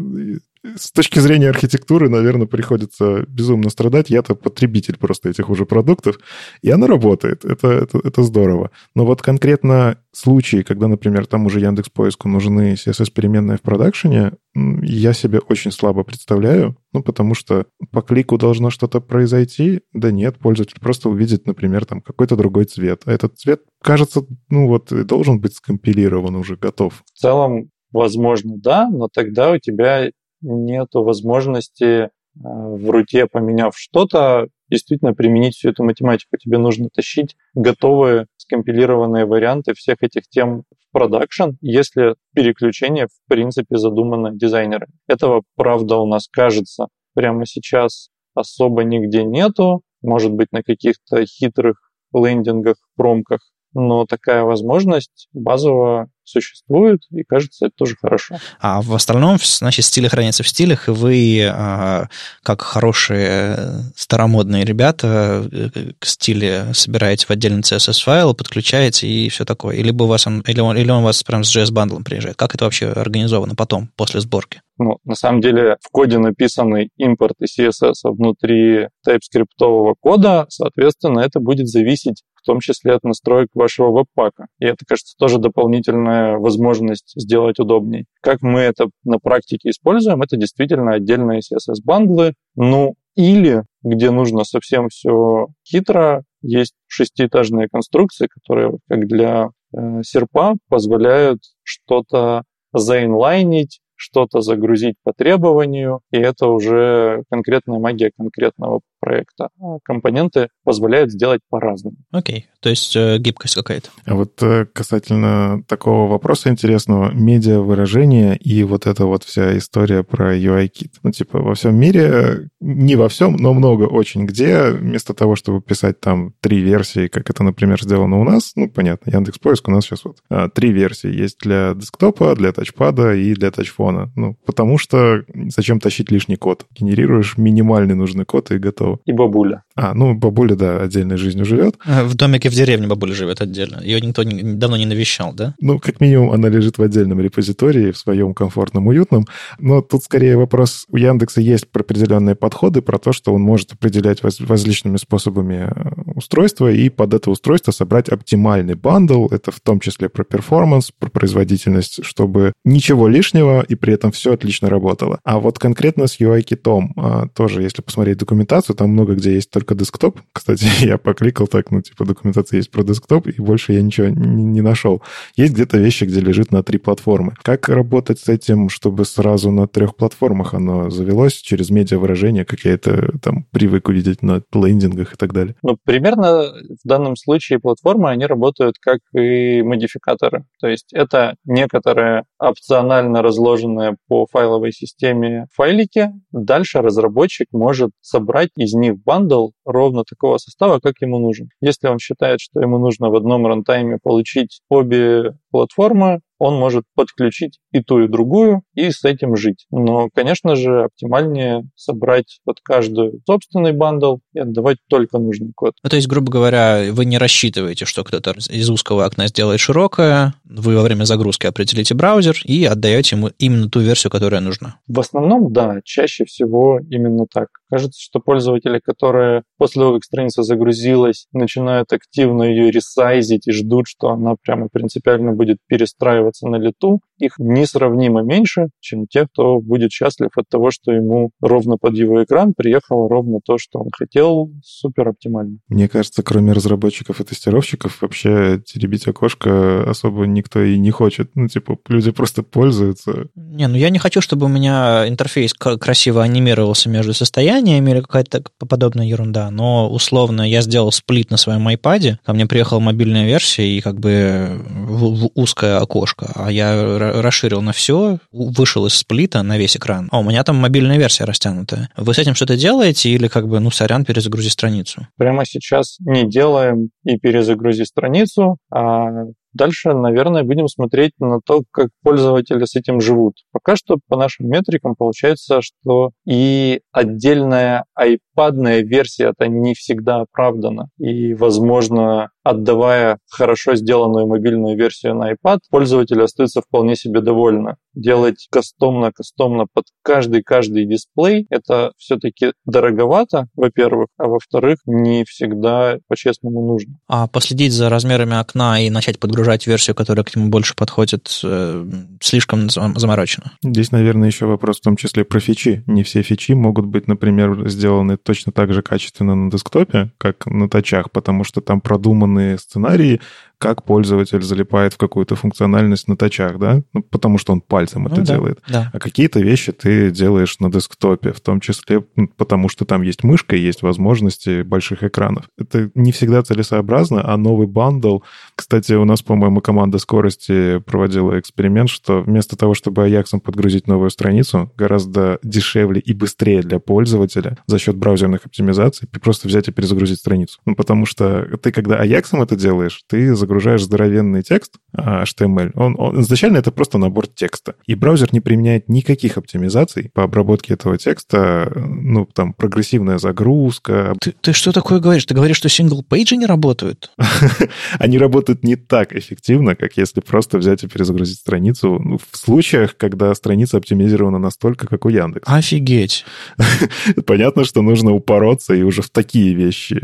с 0.75 0.91
точки 0.91 1.19
зрения 1.19 1.49
архитектуры, 1.49 2.09
наверное, 2.09 2.47
приходится 2.47 3.25
безумно 3.27 3.69
страдать. 3.69 4.09
Я-то 4.09 4.35
потребитель 4.35 4.97
просто 4.97 5.29
этих 5.29 5.49
уже 5.49 5.65
продуктов, 5.65 6.19
и 6.61 6.69
она 6.69 6.87
работает. 6.87 7.45
Это, 7.45 7.67
это, 7.67 7.99
это 8.03 8.23
здорово. 8.23 8.71
Но 8.95 9.05
вот 9.05 9.21
конкретно 9.21 9.97
случаи, 10.11 10.63
когда, 10.63 10.87
например, 10.87 11.25
там 11.25 11.45
уже 11.45 11.59
Яндекс 11.59 11.89
Поиску 11.89 12.29
нужны 12.29 12.73
CSS-переменные 12.73 13.57
в 13.57 13.61
продакшене, 13.61 14.33
я 14.55 15.13
себе 15.13 15.39
очень 15.39 15.71
слабо 15.71 16.03
представляю, 16.03 16.77
ну, 16.93 17.03
потому 17.03 17.35
что 17.35 17.65
по 17.91 18.01
клику 18.01 18.37
должно 18.37 18.69
что-то 18.69 19.01
произойти. 19.01 19.81
Да 19.93 20.11
нет, 20.11 20.39
пользователь 20.39 20.79
просто 20.79 21.09
увидит, 21.09 21.45
например, 21.45 21.85
там 21.85 22.01
какой-то 22.01 22.35
другой 22.37 22.65
цвет. 22.65 23.01
А 23.05 23.11
этот 23.11 23.37
цвет, 23.37 23.61
кажется, 23.83 24.25
ну 24.49 24.67
вот, 24.67 24.93
должен 25.05 25.41
быть 25.41 25.55
скомпилирован 25.55 26.35
уже, 26.35 26.55
готов. 26.55 27.03
В 27.13 27.19
целом, 27.19 27.69
возможно, 27.91 28.57
да, 28.57 28.89
но 28.89 29.09
тогда 29.13 29.51
у 29.51 29.57
тебя 29.57 30.09
нет 30.45 30.89
возможности 30.93 31.83
э, 31.83 32.09
в 32.35 32.89
руте, 32.89 33.27
поменяв 33.27 33.77
что-то, 33.77 34.47
действительно 34.69 35.13
применить 35.13 35.55
всю 35.55 35.69
эту 35.69 35.83
математику. 35.83 36.37
Тебе 36.37 36.57
нужно 36.57 36.89
тащить 36.93 37.35
готовые 37.53 38.27
скомпилированные 38.37 39.25
варианты 39.25 39.73
всех 39.73 39.97
этих 40.01 40.27
тем 40.29 40.61
в 40.61 40.91
продакшн, 40.91 41.51
если 41.61 42.15
переключение 42.33 43.07
в 43.07 43.27
принципе 43.27 43.77
задумано 43.77 44.31
дизайнерами. 44.33 44.93
Этого, 45.07 45.43
правда, 45.55 45.97
у 45.97 46.07
нас 46.07 46.27
кажется 46.27 46.87
прямо 47.13 47.45
сейчас 47.45 48.09
особо 48.33 48.83
нигде 48.83 49.23
нету. 49.23 49.81
Может 50.01 50.31
быть, 50.31 50.51
на 50.51 50.61
каких-то 50.61 51.25
хитрых 51.25 51.91
лендингах, 52.13 52.77
промках 52.95 53.39
но 53.75 54.05
такая 54.05 54.43
возможность 54.43 55.27
базово 55.33 56.09
существует, 56.25 57.01
и 57.11 57.23
кажется, 57.23 57.67
это 57.67 57.75
тоже 57.75 57.95
хорошо. 57.99 58.37
А 58.59 58.81
в 58.81 58.93
остальном, 58.93 59.37
значит, 59.41 59.85
стили 59.85 60.07
хранятся 60.07 60.43
в 60.43 60.47
стилях, 60.47 60.87
и 60.87 60.91
вы, 60.91 61.41
а, 61.47 62.07
как 62.43 62.61
хорошие 62.61 63.91
старомодные 63.95 64.65
ребята, 64.65 65.47
э, 65.51 65.69
к 65.99 66.05
стиле 66.05 66.73
собираете 66.73 67.25
в 67.27 67.31
отдельный 67.31 67.61
CSS-файл, 67.61 68.33
подключаете 68.33 69.07
и 69.07 69.29
все 69.29 69.45
такое. 69.45 69.75
Или, 69.75 69.91
у 69.91 70.05
вас 70.05 70.27
он, 70.27 70.41
или, 70.41 70.59
он, 70.59 70.77
или 70.77 70.89
он 70.89 71.01
у 71.01 71.05
вас 71.05 71.23
прям 71.23 71.43
с 71.43 71.55
JS-бандлом 71.55 72.03
приезжает. 72.03 72.35
Как 72.35 72.55
это 72.55 72.65
вообще 72.65 72.87
организовано 72.87 73.55
потом, 73.55 73.89
после 73.95 74.21
сборки? 74.21 74.61
Ну, 74.77 74.97
на 75.05 75.15
самом 75.15 75.41
деле, 75.41 75.77
в 75.81 75.89
коде 75.89 76.17
написаны 76.17 76.89
импорты 76.97 77.45
CSS 77.45 77.93
внутри 78.03 78.87
TypeScript 79.07 79.93
кода, 79.99 80.45
соответственно, 80.49 81.21
это 81.21 81.39
будет 81.39 81.67
зависеть 81.67 82.23
том 82.45 82.59
числе 82.59 82.93
от 82.93 83.03
настроек 83.03 83.49
вашего 83.53 83.91
веб-пака. 83.91 84.47
И 84.59 84.65
это, 84.65 84.85
кажется, 84.87 85.15
тоже 85.17 85.39
дополнительная 85.39 86.37
возможность 86.37 87.13
сделать 87.15 87.59
удобней. 87.59 88.05
Как 88.21 88.41
мы 88.41 88.61
это 88.61 88.87
на 89.03 89.19
практике 89.19 89.69
используем, 89.69 90.21
это 90.21 90.37
действительно 90.37 90.93
отдельные 90.93 91.39
CSS-бандлы, 91.39 92.33
ну 92.55 92.95
или 93.15 93.63
где 93.83 94.11
нужно 94.11 94.43
совсем 94.43 94.89
все 94.89 95.47
хитро, 95.67 96.23
есть 96.41 96.73
шестиэтажные 96.87 97.67
конструкции, 97.69 98.27
которые, 98.27 98.77
как 98.89 99.07
для 99.07 99.49
э, 99.73 100.01
серпа, 100.03 100.55
позволяют 100.69 101.39
что-то 101.63 102.43
заинлайнить, 102.73 103.79
что-то 103.95 104.41
загрузить 104.41 104.95
по 105.03 105.13
требованию, 105.13 106.01
и 106.11 106.17
это 106.17 106.47
уже 106.47 107.23
конкретная 107.29 107.79
магия 107.79 108.11
конкретного 108.17 108.81
проекта. 108.99 109.49
А 109.61 109.77
компоненты 109.83 110.49
позволяют 110.63 111.11
сделать 111.11 111.41
по-разному. 111.49 111.97
Окей, 112.11 112.39
okay. 112.39 112.59
то 112.59 112.69
есть 112.69 112.95
э, 112.95 113.17
гибкость 113.19 113.55
какая-то. 113.55 113.89
А 114.05 114.15
вот 114.15 114.41
э, 114.41 114.65
касательно 114.65 115.63
такого 115.67 116.09
вопроса 116.09 116.49
интересного, 116.49 117.11
медиа 117.11 117.59
выражения 117.59 118.35
и 118.35 118.63
вот 118.63 118.87
эта 118.87 119.05
вот 119.05 119.23
вся 119.23 119.57
история 119.57 120.03
про 120.03 120.35
UI-кит. 120.35 120.93
Ну, 121.03 121.11
типа, 121.11 121.39
во 121.39 121.53
всем 121.53 121.75
мире, 121.75 122.49
не 122.59 122.95
во 122.95 123.07
всем, 123.07 123.35
но 123.35 123.53
много 123.53 123.83
очень 123.83 124.25
где, 124.25 124.71
вместо 124.71 125.13
того, 125.13 125.35
чтобы 125.35 125.61
писать 125.61 125.99
там 125.99 126.33
три 126.41 126.59
версии, 126.59 127.07
как 127.07 127.29
это, 127.29 127.43
например, 127.43 127.81
сделано 127.81 128.19
у 128.19 128.23
нас, 128.23 128.53
ну, 128.55 128.69
понятно, 128.69 129.11
Яндекс 129.11 129.37
Поиск 129.37 129.67
у 129.67 129.71
нас 129.71 129.85
сейчас 129.85 130.03
вот 130.03 130.17
а, 130.29 130.49
три 130.49 130.71
версии 130.71 131.11
есть 131.11 131.37
для 131.39 131.73
десктопа, 131.75 132.35
для 132.35 132.51
тачпада 132.51 133.13
и 133.13 133.33
для 133.33 133.51
тачфона. 133.51 133.84
Ну, 133.91 134.37
потому 134.45 134.77
что 134.77 135.23
зачем 135.55 135.79
тащить 135.79 136.11
лишний 136.11 136.35
код? 136.35 136.65
Генерируешь 136.71 137.37
минимальный 137.37 137.95
нужный 137.95 138.25
код 138.25 138.51
и 138.51 138.57
готово 138.57 138.99
и 139.05 139.11
бабуля. 139.11 139.63
А, 139.75 139.93
ну, 139.93 140.13
бабуля, 140.13 140.55
да, 140.55 140.81
отдельной 140.81 141.17
жизнью 141.17 141.45
живет. 141.45 141.75
Э, 141.85 142.03
в 142.03 142.15
домике 142.15 142.49
в 142.49 142.53
деревне 142.53 142.87
бабуля 142.87 143.13
живет 143.13 143.41
отдельно. 143.41 143.81
Ее 143.83 144.01
никто 144.01 144.23
не, 144.23 144.41
давно 144.53 144.77
не 144.77 144.85
навещал, 144.85 145.33
да? 145.33 145.55
Ну, 145.59 145.79
как 145.79 145.99
минимум, 146.01 146.31
она 146.31 146.49
лежит 146.49 146.77
в 146.77 146.81
отдельном 146.81 147.19
репозитории, 147.19 147.91
в 147.91 147.97
своем 147.97 148.33
комфортном, 148.33 148.87
уютном. 148.87 149.25
Но 149.59 149.81
тут 149.81 150.03
скорее 150.03 150.37
вопрос, 150.37 150.85
у 150.89 150.97
Яндекса 150.97 151.41
есть 151.41 151.65
определенные 151.73 152.35
подходы 152.35 152.81
про 152.81 152.97
то, 152.97 153.13
что 153.13 153.33
он 153.33 153.41
может 153.41 153.73
определять 153.73 154.23
воз, 154.23 154.39
различными 154.41 154.97
способами 154.97 155.71
устройства 156.15 156.71
и 156.71 156.89
под 156.89 157.13
это 157.13 157.29
устройство 157.29 157.71
собрать 157.71 158.09
оптимальный 158.09 158.75
bundle. 158.75 159.27
Это 159.27 159.51
в 159.51 159.59
том 159.59 159.79
числе 159.79 160.09
про 160.09 160.23
performance, 160.23 160.91
про 160.91 161.09
производительность, 161.09 162.03
чтобы 162.03 162.53
ничего 162.63 163.07
лишнего 163.07 163.63
и 163.67 163.75
при 163.75 163.93
этом 163.93 164.11
все 164.11 164.33
отлично 164.33 164.69
работало. 164.69 165.19
А 165.23 165.39
вот 165.39 165.59
конкретно 165.59 166.07
с 166.07 166.19
UI 166.19 166.40
kit 166.40 166.72
ом 166.72 166.93
а, 166.95 167.27
тоже, 167.27 167.61
если 167.61 167.81
посмотреть 167.81 168.17
документацию, 168.17 168.75
там 168.75 168.91
много 168.91 169.15
где 169.15 169.33
есть 169.33 169.49
только 169.49 169.75
десктоп. 169.75 170.19
Кстати, 170.33 170.67
я 170.81 170.97
покликал 170.97 171.47
так, 171.47 171.71
ну, 171.71 171.81
типа, 171.81 172.05
документация 172.05 172.57
есть 172.57 172.71
про 172.71 172.83
десктоп, 172.83 173.27
и 173.27 173.41
больше 173.41 173.73
я 173.73 173.81
ничего 173.81 174.07
не, 174.07 174.43
не 174.43 174.61
нашел. 174.61 175.01
Есть 175.35 175.53
где-то 175.53 175.77
вещи, 175.77 176.05
где 176.05 176.19
лежит 176.19 176.51
на 176.51 176.63
три 176.63 176.77
платформы. 176.77 177.33
Как 177.41 177.69
работать 177.69 178.19
с 178.19 178.29
этим, 178.29 178.69
чтобы 178.69 179.05
сразу 179.05 179.51
на 179.51 179.67
трех 179.67 179.95
платформах 179.95 180.53
оно 180.53 180.89
завелось 180.89 181.33
через 181.33 181.69
медиа-выражение, 181.69 182.45
как 182.45 182.61
я 182.61 182.73
это 182.73 183.17
там 183.21 183.45
привык 183.51 183.89
увидеть 183.89 184.21
на 184.21 184.41
лендингах 184.53 185.13
и 185.13 185.17
так 185.17 185.33
далее? 185.33 185.55
Ну, 185.61 185.77
примерно 186.05 186.51
в 186.83 186.87
данном 186.87 187.15
случае 187.15 187.59
платформы, 187.59 188.11
они 188.11 188.25
работают 188.25 188.75
как 188.79 188.99
и 189.15 189.63
модификаторы. 189.63 190.45
То 190.59 190.67
есть 190.67 190.93
это 190.93 191.35
некоторые 191.45 192.25
опционально 192.37 193.23
разложенные 193.23 193.97
по 194.07 194.27
файловой 194.27 194.71
системе 194.71 195.47
файлики. 195.51 196.11
Дальше 196.31 196.81
разработчик 196.81 197.47
может 197.51 197.89
собрать 198.01 198.49
из 198.55 198.73
них 198.73 198.97
bundle 199.03 199.49
ровно 199.65 200.03
такого 200.07 200.37
состава, 200.37 200.79
как 200.79 200.93
ему 201.01 201.17
нужен. 201.17 201.49
Если 201.59 201.87
он 201.87 201.97
считает, 201.97 202.39
что 202.39 202.61
ему 202.61 202.77
нужно 202.77 203.09
в 203.09 203.15
одном 203.15 203.47
runtime 203.47 203.91
е 203.91 203.97
получить 204.01 204.61
обе 204.69 205.33
платформы, 205.49 206.21
он 206.37 206.55
может 206.55 206.83
подключить 206.95 207.59
и 207.71 207.81
ту, 207.81 208.03
и 208.03 208.07
другую, 208.07 208.61
и 208.73 208.91
с 208.91 209.03
этим 209.03 209.35
жить. 209.35 209.65
Но, 209.71 210.09
конечно 210.13 210.55
же, 210.55 210.83
оптимальнее 210.83 211.63
собрать 211.75 212.39
под 212.43 212.59
каждую 212.61 213.21
собственный 213.25 213.71
bundle 213.71 214.17
и 214.33 214.39
отдавать 214.39 214.77
только 214.89 215.17
нужный 215.17 215.51
код. 215.55 215.73
Ну, 215.83 215.89
то 215.89 215.95
есть, 215.95 216.07
грубо 216.07 216.31
говоря, 216.31 216.83
вы 216.91 217.05
не 217.05 217.17
рассчитываете, 217.17 217.85
что 217.85 218.03
кто-то 218.03 218.35
из 218.49 218.69
узкого 218.69 219.05
окна 219.05 219.27
сделает 219.27 219.59
широкое, 219.59 220.33
вы 220.43 220.75
во 220.75 220.83
время 220.83 221.05
загрузки 221.05 221.47
определите 221.47 221.93
браузер 221.93 222.37
и 222.43 222.65
отдаете 222.65 223.15
ему 223.15 223.31
именно 223.39 223.69
ту 223.69 223.79
версию, 223.79 224.11
которая 224.11 224.41
нужна. 224.41 224.79
В 224.87 224.99
основном, 224.99 225.51
да, 225.51 225.79
чаще 225.83 226.25
всего 226.25 226.79
именно 226.89 227.25
так. 227.31 227.47
Кажется, 227.69 227.99
что 227.99 228.19
пользователи, 228.19 228.79
которые 228.83 229.43
после 229.57 229.81
того, 229.81 229.95
как 229.95 230.03
страница 230.03 230.43
загрузилась, 230.43 231.27
начинают 231.33 231.91
активно 231.93 232.43
ее 232.43 232.71
ресайзить 232.71 233.47
и 233.47 233.51
ждут, 233.51 233.87
что 233.87 234.09
она 234.09 234.35
прямо 234.41 234.67
принципиально 234.71 235.31
будет 235.31 235.57
перестраиваться 235.67 236.47
на 236.47 236.57
лету, 236.57 236.99
их 237.17 237.33
несравнимо 237.37 238.21
меньше, 238.21 238.67
чем 238.79 239.07
те, 239.07 239.25
кто 239.25 239.59
будет 239.59 239.91
счастлив 239.91 240.29
от 240.35 240.45
того, 240.49 240.69
что 240.69 240.91
ему 240.91 241.31
ровно 241.41 241.77
под 241.77 241.95
его 241.95 242.23
экран 242.23 242.53
приехало 242.55 243.09
ровно 243.09 243.39
то, 243.43 243.57
что 243.57 243.79
он 243.79 243.89
хотел, 243.95 244.51
супер 244.63 245.09
оптимально. 245.09 245.57
Мне 245.67 245.87
кажется, 245.87 246.23
кроме 246.23 246.51
разработчиков 246.51 247.21
и 247.21 247.23
тестировщиков, 247.23 248.01
вообще 248.01 248.61
теребить 248.65 249.07
окошко 249.07 249.89
особо 249.89 250.25
никто 250.25 250.61
и 250.61 250.77
не 250.77 250.91
хочет. 250.91 251.31
Ну, 251.35 251.47
типа, 251.47 251.77
люди 251.87 252.11
просто 252.11 252.43
пользуются. 252.43 253.27
Не, 253.35 253.67
ну 253.67 253.75
я 253.75 253.89
не 253.89 253.99
хочу, 253.99 254.21
чтобы 254.21 254.45
у 254.45 254.49
меня 254.49 255.07
интерфейс 255.07 255.53
красиво 255.53 256.21
анимировался 256.21 256.89
между 256.89 257.13
состояниями 257.13 257.54
или 257.59 258.01
какая-то 258.01 258.43
подобная 258.67 259.05
ерунда, 259.05 259.49
но 259.51 259.89
условно 259.89 260.41
я 260.41 260.61
сделал 260.61 260.91
сплит 260.91 261.31
на 261.31 261.37
своем 261.37 261.67
iPad, 261.67 262.17
ко 262.23 262.33
мне 262.33 262.45
приехала 262.45 262.79
мобильная 262.79 263.25
версия 263.25 263.67
и 263.67 263.81
как 263.81 263.99
бы 263.99 264.61
в, 264.67 265.25
в 265.25 265.29
узкое 265.35 265.77
окошко, 265.77 266.31
а 266.35 266.51
я 266.51 266.97
расширил 267.21 267.61
на 267.61 267.71
все, 267.71 268.19
вышел 268.31 268.85
из 268.85 268.93
сплита 268.93 269.41
на 269.43 269.57
весь 269.57 269.77
экран, 269.77 270.07
а 270.11 270.19
у 270.19 270.23
меня 270.23 270.43
там 270.43 270.57
мобильная 270.57 270.97
версия 270.97 271.25
растянутая. 271.25 271.89
Вы 271.97 272.13
с 272.13 272.19
этим 272.19 272.35
что-то 272.35 272.57
делаете 272.57 273.09
или 273.09 273.27
как 273.27 273.47
бы, 273.47 273.59
ну, 273.59 273.71
сорян, 273.71 274.05
перезагрузи 274.05 274.49
страницу? 274.49 275.07
Прямо 275.17 275.45
сейчас 275.45 275.97
не 275.99 276.27
делаем 276.29 276.89
и 277.03 277.17
перезагрузи 277.17 277.83
страницу, 277.83 278.57
а 278.71 279.09
Дальше, 279.55 279.93
наверное, 279.93 280.43
будем 280.43 280.67
смотреть 280.67 281.13
на 281.17 281.39
то, 281.39 281.63
как 281.71 281.87
пользователи 282.03 282.65
с 282.65 282.75
этим 282.75 282.99
живут. 282.99 283.35
Пока 283.53 283.77
что 283.77 283.97
по 284.09 284.17
нашим 284.17 284.49
метрикам 284.49 284.95
получается, 284.97 285.61
что 285.61 286.11
и 286.27 286.81
отдельная 286.91 287.85
iPadная 287.97 288.81
версия 288.81 289.29
это 289.29 289.47
не 289.47 289.73
всегда 289.73 290.17
оправдана. 290.21 290.89
И, 290.99 291.33
возможно, 291.33 292.31
отдавая 292.45 293.17
хорошо 293.29 293.75
сделанную 293.75 294.27
мобильную 294.27 294.77
версию 294.77 295.15
на 295.15 295.33
iPad, 295.33 295.59
пользователи 295.71 296.21
остаются 296.21 296.61
вполне 296.61 296.95
себе 296.95 297.19
довольны. 297.19 297.75
Делать 297.95 298.47
кастомно-кастомно 298.51 299.65
под 299.73 299.85
каждый-каждый 300.03 300.85
дисплей, 300.85 301.47
это 301.49 301.91
все-таки 301.97 302.51
дороговато, 302.65 303.47
во-первых, 303.55 304.09
а 304.17 304.27
во-вторых, 304.27 304.77
не 304.85 305.25
всегда 305.25 305.97
по-честному 306.07 306.67
нужно. 306.67 306.99
А 307.07 307.27
последить 307.27 307.73
за 307.73 307.89
размерами 307.89 308.39
окна 308.39 308.79
и 308.79 308.91
начать 308.91 309.19
подгружать 309.19 309.65
версию, 309.65 309.95
которая 309.95 310.23
к 310.23 310.35
нему 310.35 310.49
больше 310.49 310.75
подходит, 310.75 311.39
э, 311.43 311.85
слишком 312.21 312.69
заморочено. 312.69 313.53
Здесь, 313.63 313.91
наверное, 313.91 314.27
еще 314.27 314.45
вопрос 314.45 314.77
в 314.77 314.83
том 314.83 314.97
числе 314.97 315.25
про 315.25 315.39
фичи. 315.39 315.83
Не 315.87 316.03
все 316.03 316.21
фичи 316.21 316.51
могут 316.51 316.85
быть, 316.85 317.07
например, 317.07 317.67
сделаны 317.67 318.17
точно 318.17 318.51
так 318.51 318.71
же 318.71 318.83
качественно 318.83 319.33
на 319.33 319.49
десктопе, 319.49 320.11
как 320.19 320.45
на 320.45 320.69
тачах, 320.69 321.09
потому 321.11 321.43
что 321.43 321.61
там 321.61 321.81
продуманы 321.81 322.34
сценарии, 322.57 323.21
как 323.57 323.83
пользователь 323.83 324.41
залипает 324.41 324.93
в 324.93 324.97
какую-то 324.97 325.35
функциональность 325.35 326.07
на 326.07 326.17
тачах, 326.17 326.57
да? 326.59 326.81
Ну, 326.93 327.03
потому 327.03 327.37
что 327.37 327.53
он 327.53 327.61
пальцем 327.61 328.03
ну, 328.03 328.09
это 328.09 328.21
да, 328.21 328.33
делает. 328.33 328.59
Да. 328.67 328.89
А 328.93 328.99
какие-то 328.99 329.39
вещи 329.39 329.71
ты 329.71 330.11
делаешь 330.11 330.59
на 330.59 330.71
десктопе, 330.71 331.31
в 331.31 331.41
том 331.41 331.59
числе 331.59 332.03
потому 332.37 332.69
что 332.69 332.85
там 332.85 333.01
есть 333.01 333.23
мышка 333.23 333.55
и 333.55 333.59
есть 333.59 333.81
возможности 333.81 334.61
больших 334.61 335.03
экранов. 335.03 335.45
Это 335.57 335.91
не 335.95 336.11
всегда 336.11 336.43
целесообразно, 336.43 337.21
а 337.31 337.37
новый 337.37 337.67
bundle... 337.67 338.19
Кстати, 338.55 338.93
у 338.93 339.05
нас, 339.05 339.21
по-моему, 339.21 339.61
команда 339.61 339.97
скорости 339.97 340.79
проводила 340.79 341.39
эксперимент, 341.39 341.89
что 341.89 342.21
вместо 342.21 342.55
того, 342.55 342.73
чтобы 342.73 343.03
Ajax 343.03 343.27
ом 343.27 343.39
подгрузить 343.39 343.87
новую 343.87 344.09
страницу, 344.09 344.71
гораздо 344.77 345.39
дешевле 345.43 345.99
и 345.99 346.13
быстрее 346.13 346.61
для 346.61 346.79
пользователя 346.79 347.57
за 347.67 347.79
счет 347.79 347.97
браузерных 347.97 348.45
оптимизаций 348.45 349.07
просто 349.21 349.47
взять 349.47 349.67
и 349.67 349.71
перезагрузить 349.71 350.19
страницу. 350.19 350.59
Ну, 350.65 350.75
потому 350.75 351.05
что 351.05 351.57
ты, 351.61 351.71
когда 351.71 351.97
Ajax 351.97 352.27
ом 352.27 352.41
это 352.41 352.55
делаешь, 352.55 353.03
ты 353.07 353.35
загружаешь 353.45 353.83
здоровенный 353.83 354.41
текст, 354.41 354.73
HTML, 354.97 355.71
он, 355.75 355.95
он 355.99 356.21
изначально 356.21 356.57
это 356.57 356.71
просто 356.71 356.97
набор 356.97 357.27
текста. 357.27 357.75
И 357.85 357.93
браузер 357.93 358.29
не 358.31 358.39
применяет 358.39 358.89
никаких 358.89 359.37
оптимизаций 359.37 360.09
по 360.13 360.23
обработке 360.23 360.73
этого 360.73 360.97
текста, 360.97 361.71
ну, 361.75 362.25
там, 362.25 362.53
прогрессивная 362.53 363.19
загрузка. 363.19 364.15
Ты, 364.19 364.33
ты 364.41 364.53
что 364.53 364.71
такое 364.71 364.99
говоришь? 364.99 365.25
Ты 365.25 365.35
говоришь, 365.35 365.57
что 365.57 365.69
single 365.69 366.06
page 366.06 366.31
и 366.31 366.37
не 366.37 366.47
работают? 366.47 367.11
Они 367.99 368.17
работают 368.17 368.63
не 368.63 368.75
так 368.75 369.15
эффективно, 369.15 369.75
как 369.75 369.95
если 369.95 370.21
просто 370.21 370.57
взять 370.57 370.83
и 370.83 370.87
перезагрузить 370.87 371.37
страницу 371.37 371.99
ну, 372.03 372.17
в 372.17 372.35
случаях, 372.35 372.97
когда 372.97 373.33
страница 373.35 373.77
оптимизирована 373.77 374.39
настолько, 374.39 374.87
как 374.87 375.05
у 375.05 375.09
Яндекса. 375.09 375.55
Офигеть. 375.55 376.25
Понятно, 377.27 377.63
что 377.63 377.83
нужно 377.83 378.11
упороться 378.11 378.73
и 378.73 378.81
уже 378.81 379.03
в 379.03 379.11
такие 379.11 379.53
вещи 379.53 380.01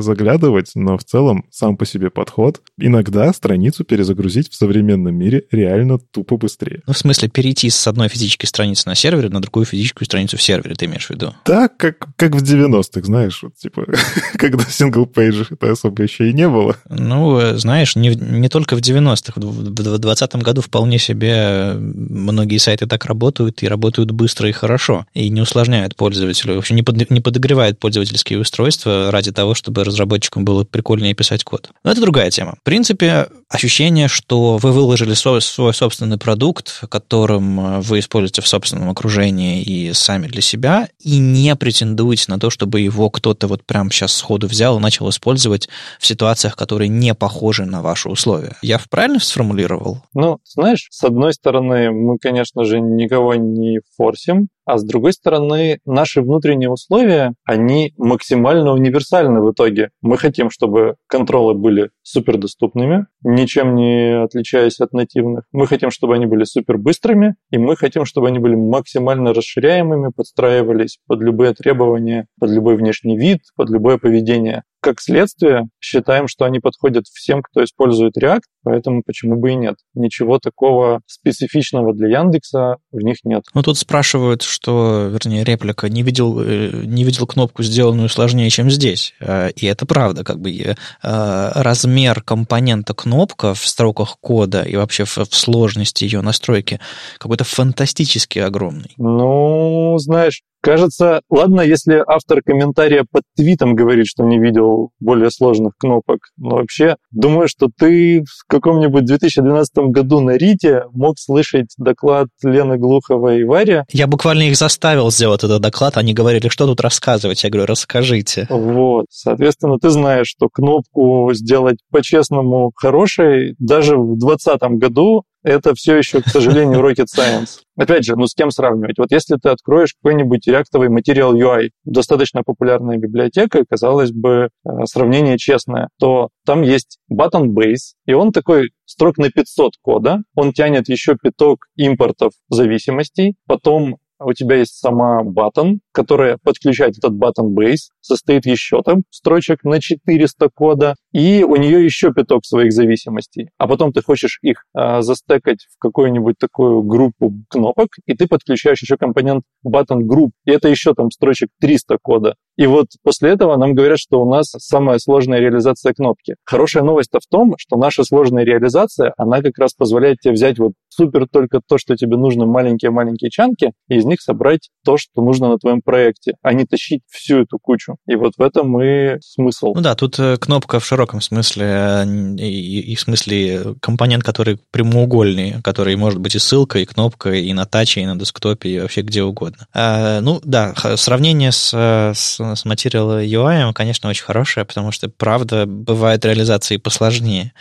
заглядывать, 0.00 0.70
но 0.76 0.96
в 0.96 1.02
целом 1.02 1.44
сам 1.50 1.76
по 1.76 1.84
себе 1.84 2.10
подход. 2.10 2.60
Иногда 2.86 3.32
страницу 3.32 3.82
перезагрузить 3.82 4.50
в 4.50 4.54
современном 4.54 5.14
мире 5.14 5.44
реально 5.50 5.98
тупо 5.98 6.36
быстрее. 6.36 6.82
Ну, 6.86 6.92
в 6.92 6.98
смысле, 6.98 7.30
перейти 7.30 7.70
с 7.70 7.86
одной 7.86 8.08
физической 8.08 8.44
страницы 8.44 8.86
на 8.86 8.94
сервере 8.94 9.30
на 9.30 9.40
другую 9.40 9.64
физическую 9.64 10.04
страницу 10.04 10.36
в 10.36 10.42
сервере, 10.42 10.74
ты 10.74 10.84
имеешь 10.84 11.06
в 11.06 11.10
виду? 11.10 11.32
Да, 11.46 11.68
как, 11.68 12.06
как 12.16 12.34
в 12.34 12.42
90-х, 12.42 13.00
знаешь, 13.04 13.42
вот, 13.42 13.54
типа, 13.56 13.86
когда 14.36 14.64
single 14.64 15.09
page 15.09 15.38
а 15.38 15.46
это 15.50 15.72
особо 15.72 16.02
еще 16.02 16.28
и 16.28 16.34
не 16.34 16.46
было. 16.46 16.76
Ну, 16.90 17.56
знаешь, 17.56 17.96
не, 17.96 18.10
не 18.10 18.50
только 18.50 18.76
в 18.76 18.80
90-х. 18.80 19.32
В 19.40 19.72
2020 19.72 20.36
году 20.36 20.60
вполне 20.60 20.98
себе 20.98 21.72
многие 21.78 22.58
сайты 22.58 22.86
так 22.86 23.06
работают 23.06 23.62
и 23.62 23.66
работают 23.66 24.10
быстро 24.10 24.46
и 24.50 24.52
хорошо, 24.52 25.06
и 25.14 25.30
не 25.30 25.40
усложняют 25.40 25.96
пользователю, 25.96 26.56
вообще 26.56 26.74
не, 26.74 26.82
под, 26.82 27.08
не 27.10 27.20
подогревают 27.22 27.78
пользовательские 27.78 28.40
устройства 28.40 29.10
ради 29.10 29.32
того, 29.32 29.54
чтобы 29.54 29.84
разработчикам 29.84 30.44
было 30.44 30.64
прикольнее 30.64 31.14
писать 31.14 31.44
код. 31.44 31.70
Но 31.82 31.92
это 31.92 32.02
другая 32.02 32.30
тема. 32.30 32.56
В 32.60 32.73
принципе, 32.74 33.28
ощущение, 33.48 34.08
что 34.08 34.56
вы 34.56 34.72
выложили 34.72 35.14
свой, 35.14 35.40
свой 35.40 35.72
собственный 35.72 36.18
продукт, 36.18 36.82
которым 36.90 37.80
вы 37.80 38.00
используете 38.00 38.42
в 38.42 38.48
собственном 38.48 38.90
окружении 38.90 39.62
и 39.62 39.92
сами 39.92 40.26
для 40.26 40.42
себя, 40.42 40.88
и 40.98 41.18
не 41.18 41.54
претендуете 41.54 42.24
на 42.26 42.40
то, 42.40 42.50
чтобы 42.50 42.80
его 42.80 43.10
кто-то 43.10 43.46
вот 43.46 43.64
прямо 43.64 43.92
сейчас 43.92 44.12
сходу 44.14 44.48
взял 44.48 44.76
и 44.76 44.82
начал 44.82 45.08
использовать 45.08 45.68
в 46.00 46.06
ситуациях, 46.06 46.56
которые 46.56 46.88
не 46.88 47.14
похожи 47.14 47.64
на 47.64 47.80
ваши 47.80 48.08
условия. 48.08 48.56
Я 48.60 48.80
правильно 48.90 49.20
сформулировал? 49.20 50.02
Ну, 50.12 50.38
знаешь, 50.44 50.88
с 50.90 51.04
одной 51.04 51.32
стороны, 51.32 51.92
мы, 51.92 52.18
конечно 52.18 52.64
же, 52.64 52.80
никого 52.80 53.36
не 53.36 53.78
форсим, 53.96 54.48
а 54.64 54.78
с 54.78 54.84
другой 54.84 55.12
стороны, 55.12 55.80
наши 55.84 56.22
внутренние 56.22 56.70
условия, 56.70 57.34
они 57.44 57.92
максимально 57.96 58.72
универсальны 58.72 59.40
в 59.40 59.52
итоге. 59.52 59.90
Мы 60.00 60.18
хотим, 60.18 60.50
чтобы 60.50 60.96
контролы 61.06 61.54
были 61.54 61.90
супердоступными, 62.02 63.06
ничем 63.22 63.74
не 63.74 64.22
отличаясь 64.22 64.80
от 64.80 64.92
нативных. 64.92 65.44
Мы 65.52 65.66
хотим, 65.66 65.90
чтобы 65.90 66.14
они 66.14 66.26
были 66.26 66.44
супер 66.44 66.78
быстрыми, 66.78 67.36
и 67.50 67.58
мы 67.58 67.76
хотим, 67.76 68.04
чтобы 68.04 68.28
они 68.28 68.38
были 68.38 68.54
максимально 68.54 69.34
расширяемыми, 69.34 70.12
подстраивались 70.14 70.98
под 71.06 71.20
любые 71.20 71.54
требования, 71.54 72.26
под 72.38 72.50
любой 72.50 72.76
внешний 72.76 73.16
вид, 73.16 73.40
под 73.56 73.70
любое 73.70 73.98
поведение. 73.98 74.62
Как 74.84 75.00
следствие, 75.00 75.68
считаем, 75.80 76.28
что 76.28 76.44
они 76.44 76.60
подходят 76.60 77.06
всем, 77.06 77.40
кто 77.40 77.64
использует 77.64 78.18
React, 78.18 78.42
поэтому 78.64 79.02
почему 79.02 79.40
бы 79.40 79.52
и 79.52 79.54
нет. 79.54 79.76
Ничего 79.94 80.38
такого 80.38 81.00
специфичного 81.06 81.94
для 81.94 82.18
Яндекса 82.18 82.76
в 82.92 82.98
них 82.98 83.16
нет. 83.24 83.44
Ну, 83.54 83.62
тут 83.62 83.78
спрашивают, 83.78 84.42
что, 84.42 85.08
вернее, 85.10 85.42
реплика, 85.42 85.88
не 85.88 86.02
видел, 86.02 86.38
э, 86.38 86.82
не 86.84 87.02
видел 87.04 87.26
кнопку, 87.26 87.62
сделанную 87.62 88.10
сложнее, 88.10 88.50
чем 88.50 88.70
здесь. 88.70 89.14
Э, 89.20 89.48
и 89.56 89.64
это 89.64 89.86
правда, 89.86 90.22
как 90.22 90.38
бы 90.38 90.52
э, 90.52 90.74
размер 91.00 92.20
компонента 92.20 92.92
кнопка 92.92 93.54
в 93.54 93.66
строках 93.66 94.18
кода 94.20 94.60
и 94.64 94.76
вообще 94.76 95.06
в, 95.06 95.16
в 95.16 95.34
сложности 95.34 96.04
ее 96.04 96.20
настройки 96.20 96.78
какой-то 97.16 97.44
фантастически 97.44 98.38
огромный. 98.38 98.92
Ну, 98.98 99.96
знаешь, 99.96 100.42
Кажется, 100.64 101.20
ладно, 101.28 101.60
если 101.60 102.02
автор 102.06 102.40
комментария 102.40 103.04
под 103.12 103.22
твитом 103.36 103.74
говорит, 103.74 104.06
что 104.06 104.24
не 104.24 104.38
видел 104.38 104.92
более 104.98 105.30
сложных 105.30 105.74
кнопок, 105.76 106.20
но 106.38 106.56
вообще 106.56 106.96
думаю, 107.10 107.48
что 107.48 107.68
ты 107.78 108.22
в 108.22 108.46
каком-нибудь 108.48 109.04
2012 109.04 109.76
году 109.90 110.20
на 110.20 110.38
Рите 110.38 110.84
мог 110.92 111.18
слышать 111.18 111.74
доклад 111.76 112.28
Лены 112.42 112.78
Глуховой 112.78 113.40
и 113.40 113.44
Варя. 113.44 113.84
Я 113.92 114.06
буквально 114.06 114.44
их 114.44 114.56
заставил 114.56 115.10
сделать 115.10 115.44
этот 115.44 115.60
доклад, 115.60 115.98
они 115.98 116.14
говорили, 116.14 116.48
что 116.48 116.66
тут 116.66 116.80
рассказывать, 116.80 117.44
я 117.44 117.50
говорю, 117.50 117.66
расскажите. 117.66 118.46
Вот, 118.48 119.04
соответственно, 119.10 119.76
ты 119.78 119.90
знаешь, 119.90 120.28
что 120.28 120.48
кнопку 120.48 121.28
сделать 121.34 121.76
по-честному 121.90 122.72
хорошей 122.74 123.54
даже 123.58 123.98
в 123.98 124.18
2020 124.18 124.62
году 124.78 125.24
это 125.44 125.74
все 125.74 125.96
еще, 125.96 126.22
к 126.22 126.26
сожалению, 126.28 126.80
rocket 126.80 127.06
science. 127.14 127.60
Опять 127.76 128.04
же, 128.04 128.16
ну 128.16 128.26
с 128.26 128.34
кем 128.34 128.50
сравнивать? 128.50 128.98
Вот 128.98 129.12
если 129.12 129.36
ты 129.36 129.50
откроешь 129.50 129.94
какой-нибудь 129.94 130.46
реактовый 130.46 130.88
материал 130.88 131.36
UI, 131.36 131.70
достаточно 131.84 132.42
популярная 132.42 132.96
библиотека, 132.96 133.64
казалось 133.68 134.10
бы, 134.10 134.48
э, 134.64 134.68
сравнение 134.86 135.38
честное, 135.38 135.88
то 135.98 136.30
там 136.46 136.62
есть 136.62 136.98
button 137.12 137.48
base, 137.48 137.94
и 138.06 138.14
он 138.14 138.32
такой 138.32 138.70
строк 138.86 139.18
на 139.18 139.30
500 139.30 139.72
кода, 139.82 140.22
он 140.34 140.52
тянет 140.52 140.88
еще 140.88 141.16
пяток 141.20 141.66
импортов 141.76 142.32
зависимостей, 142.48 143.36
потом 143.46 143.98
у 144.20 144.32
тебя 144.32 144.56
есть 144.56 144.78
сама 144.78 145.22
button, 145.22 145.78
которая 145.92 146.38
подключает 146.42 146.98
этот 146.98 147.12
button 147.12 147.54
base, 147.56 147.90
состоит 148.00 148.46
еще 148.46 148.82
там 148.82 149.02
строчек 149.10 149.64
на 149.64 149.80
400 149.80 150.48
кода, 150.54 150.94
и 151.12 151.44
у 151.44 151.56
нее 151.56 151.84
еще 151.84 152.12
пяток 152.12 152.44
своих 152.44 152.72
зависимостей. 152.72 153.48
А 153.58 153.66
потом 153.66 153.92
ты 153.92 154.02
хочешь 154.02 154.38
их 154.42 154.64
э, 154.76 155.02
застекать 155.02 155.66
в 155.70 155.78
какую-нибудь 155.78 156.36
такую 156.38 156.82
группу 156.82 157.32
кнопок, 157.48 157.88
и 158.06 158.14
ты 158.14 158.26
подключаешь 158.26 158.82
еще 158.82 158.96
компонент 158.96 159.44
button 159.66 160.00
group, 160.00 160.30
и 160.44 160.50
это 160.50 160.68
еще 160.68 160.94
там 160.94 161.10
строчек 161.10 161.48
300 161.60 161.98
кода. 162.02 162.34
И 162.56 162.66
вот 162.66 162.86
после 163.02 163.30
этого 163.30 163.56
нам 163.56 163.74
говорят, 163.74 163.98
что 163.98 164.22
у 164.22 164.30
нас 164.30 164.52
самая 164.58 164.98
сложная 164.98 165.40
реализация 165.40 165.92
кнопки. 165.92 166.36
Хорошая 166.44 166.84
новость-то 166.84 167.18
в 167.18 167.26
том, 167.28 167.54
что 167.58 167.76
наша 167.76 168.04
сложная 168.04 168.44
реализация, 168.44 169.12
она 169.16 169.42
как 169.42 169.58
раз 169.58 169.72
позволяет 169.74 170.20
тебе 170.20 170.34
взять 170.34 170.58
вот 170.58 170.72
супер 170.88 171.26
только 171.28 171.60
то, 171.66 171.78
что 171.78 171.96
тебе 171.96 172.16
нужно, 172.16 172.46
маленькие-маленькие 172.46 173.30
чанки, 173.30 173.72
и 173.88 173.98
из 174.04 174.06
них 174.06 174.20
собрать 174.20 174.70
то, 174.84 174.96
что 174.96 175.22
нужно 175.22 175.48
на 175.48 175.58
твоем 175.58 175.80
проекте, 175.82 176.34
а 176.42 176.52
не 176.52 176.64
тащить 176.64 177.02
всю 177.10 177.40
эту 177.40 177.58
кучу. 177.58 177.96
И 178.06 178.14
вот 178.14 178.34
в 178.36 178.42
этом 178.42 178.80
и 178.82 179.18
смысл. 179.20 179.72
Ну 179.74 179.80
да, 179.80 179.94
тут 179.94 180.18
э, 180.18 180.36
кнопка 180.36 180.78
в 180.78 180.86
широком 180.86 181.20
смысле, 181.20 181.66
э, 181.66 182.04
и, 182.38 182.92
и 182.92 182.94
в 182.94 183.00
смысле 183.00 183.74
компонент, 183.80 184.22
который 184.22 184.58
прямоугольный, 184.70 185.62
который 185.62 185.96
может 185.96 186.20
быть 186.20 186.34
и 186.34 186.38
ссылкой, 186.38 186.82
и 186.82 186.86
кнопкой, 186.86 187.44
и 187.44 187.52
на 187.54 187.64
таче, 187.64 188.02
и 188.02 188.06
на 188.06 188.16
десктопе, 188.16 188.68
и 188.68 188.80
вообще 188.80 189.00
где 189.00 189.22
угодно. 189.22 189.66
А, 189.72 190.20
ну 190.20 190.40
да, 190.44 190.74
сравнение 190.96 191.52
с, 191.52 191.72
с, 191.72 192.40
с 192.40 192.66
Material 192.66 193.24
UI, 193.24 193.72
конечно, 193.72 194.10
очень 194.10 194.24
хорошее, 194.24 194.66
потому 194.66 194.92
что, 194.92 195.08
правда, 195.08 195.64
бывают 195.66 196.24
реализации 196.24 196.76
посложнее. 196.76 197.52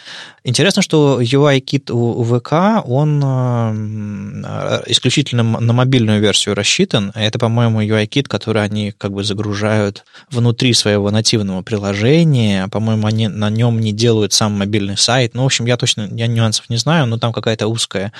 Интересно, 0.43 0.81
что 0.81 1.21
UI-кит 1.21 1.89
у, 1.89 2.19
у 2.19 2.23
ВК, 2.23 2.85
он 2.85 3.23
э, 3.23 4.83
исключительно 4.87 5.43
на 5.43 5.73
мобильную 5.73 6.19
версию 6.19 6.32
рассчитан. 6.53 7.11
Это, 7.15 7.39
по-моему, 7.39 7.81
UI-кит, 7.81 8.27
который 8.27 8.63
они 8.63 8.91
как 8.91 9.11
бы 9.11 9.23
загружают 9.23 10.03
внутри 10.29 10.73
своего 10.73 11.11
нативного 11.11 11.61
приложения. 11.61 12.67
По-моему, 12.67 13.07
они 13.07 13.27
на 13.27 13.49
нем 13.49 13.79
не 13.79 13.91
делают 13.91 14.33
сам 14.33 14.53
мобильный 14.53 14.97
сайт. 14.97 15.33
Ну, 15.33 15.43
в 15.43 15.45
общем, 15.45 15.65
я 15.65 15.77
точно 15.77 16.09
я 16.11 16.27
нюансов 16.27 16.69
не 16.69 16.77
знаю, 16.77 17.05
но 17.07 17.17
там 17.17 17.33
какая-то 17.33 17.67
узкая, 17.67 18.11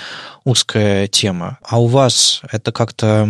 узкая 0.44 1.08
тема. 1.08 1.60
А 1.68 1.82
у 1.82 1.88
вас 1.88 2.42
это 2.52 2.72
как-то 2.72 3.28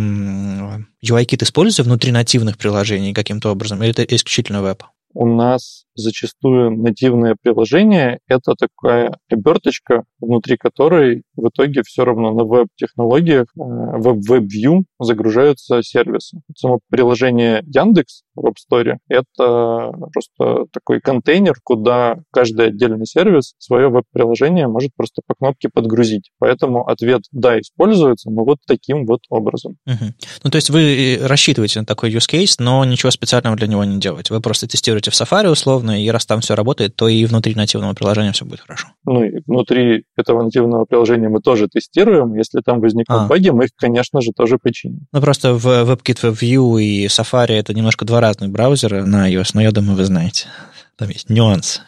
UI-кит 1.04 1.42
используется 1.42 1.82
внутри 1.82 2.12
нативных 2.12 2.58
приложений 2.58 3.12
каким-то 3.12 3.50
образом? 3.50 3.82
Или 3.82 3.90
это 3.90 4.02
исключительно 4.02 4.62
веб? 4.62 4.82
У 5.14 5.26
нас 5.26 5.84
зачастую 5.94 6.72
нативное 6.72 7.36
приложение— 7.40 8.18
это 8.28 8.54
такая 8.54 9.16
оберточка, 9.30 10.02
внутри 10.18 10.56
которой 10.56 11.22
в 11.36 11.48
итоге 11.48 11.82
все 11.84 12.04
равно 12.04 12.32
на 12.32 12.44
веб-технологиях, 12.44 13.46
э, 13.56 13.60
веб-веб-вью 13.60 14.84
загружаются 15.04 15.82
сервисы. 15.82 16.40
Само 16.56 16.80
приложение 16.90 17.62
Яндекс 17.66 18.22
в 18.34 18.46
App 18.46 18.54
Store— 18.54 18.96
это 19.08 19.92
просто 20.12 20.66
такой 20.72 21.00
контейнер, 21.00 21.54
куда 21.62 22.16
каждый 22.32 22.68
отдельный 22.68 23.06
сервис 23.06 23.54
свое 23.58 23.88
веб-приложение 23.88 24.66
может 24.66 24.90
просто 24.96 25.22
по 25.26 25.34
кнопке 25.34 25.68
подгрузить. 25.72 26.30
Поэтому 26.38 26.88
ответ 26.88 27.22
«да» 27.32 27.60
используется, 27.60 28.30
но 28.30 28.44
вот 28.44 28.58
таким 28.66 29.06
вот 29.06 29.20
образом. 29.28 29.76
Угу. 29.86 30.04
Ну, 30.44 30.50
то 30.50 30.56
есть 30.56 30.70
вы 30.70 31.18
рассчитываете 31.22 31.80
на 31.80 31.86
такой 31.86 32.10
use 32.10 32.28
case, 32.28 32.56
но 32.58 32.84
ничего 32.84 33.10
специального 33.10 33.56
для 33.56 33.66
него 33.66 33.84
не 33.84 34.00
делаете. 34.00 34.34
Вы 34.34 34.40
просто 34.40 34.66
тестируете 34.66 35.10
в 35.10 35.14
Safari 35.14 35.48
условно, 35.48 35.84
условно, 35.84 36.02
и 36.02 36.08
раз 36.08 36.26
там 36.26 36.40
все 36.40 36.54
работает, 36.54 36.96
то 36.96 37.08
и 37.08 37.24
внутри 37.24 37.54
нативного 37.54 37.94
приложения 37.94 38.32
все 38.32 38.44
будет 38.44 38.60
хорошо. 38.60 38.88
Ну 39.04 39.24
и 39.24 39.40
внутри 39.46 40.04
этого 40.16 40.42
нативного 40.42 40.84
приложения 40.84 41.28
мы 41.28 41.40
тоже 41.40 41.68
тестируем. 41.68 42.34
Если 42.34 42.60
там 42.60 42.80
возникнут 42.80 43.22
а. 43.22 43.26
баги, 43.26 43.50
мы 43.50 43.64
их, 43.64 43.70
конечно 43.76 44.20
же, 44.20 44.32
тоже 44.32 44.58
починим. 44.58 44.93
Ну 45.12 45.20
просто 45.20 45.54
в 45.54 45.66
WebKit 45.66 46.22
WebView 46.22 46.82
и 46.82 47.06
Safari 47.06 47.52
это 47.52 47.74
немножко 47.74 48.04
два 48.04 48.20
разных 48.20 48.50
браузера 48.50 49.04
на 49.04 49.30
iOS, 49.30 49.50
но 49.54 49.62
я 49.62 49.70
думаю, 49.70 49.96
вы 49.96 50.04
знаете. 50.04 50.48
Там 50.96 51.08
есть 51.08 51.28
нюанс. 51.28 51.80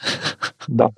Да, 0.66 0.90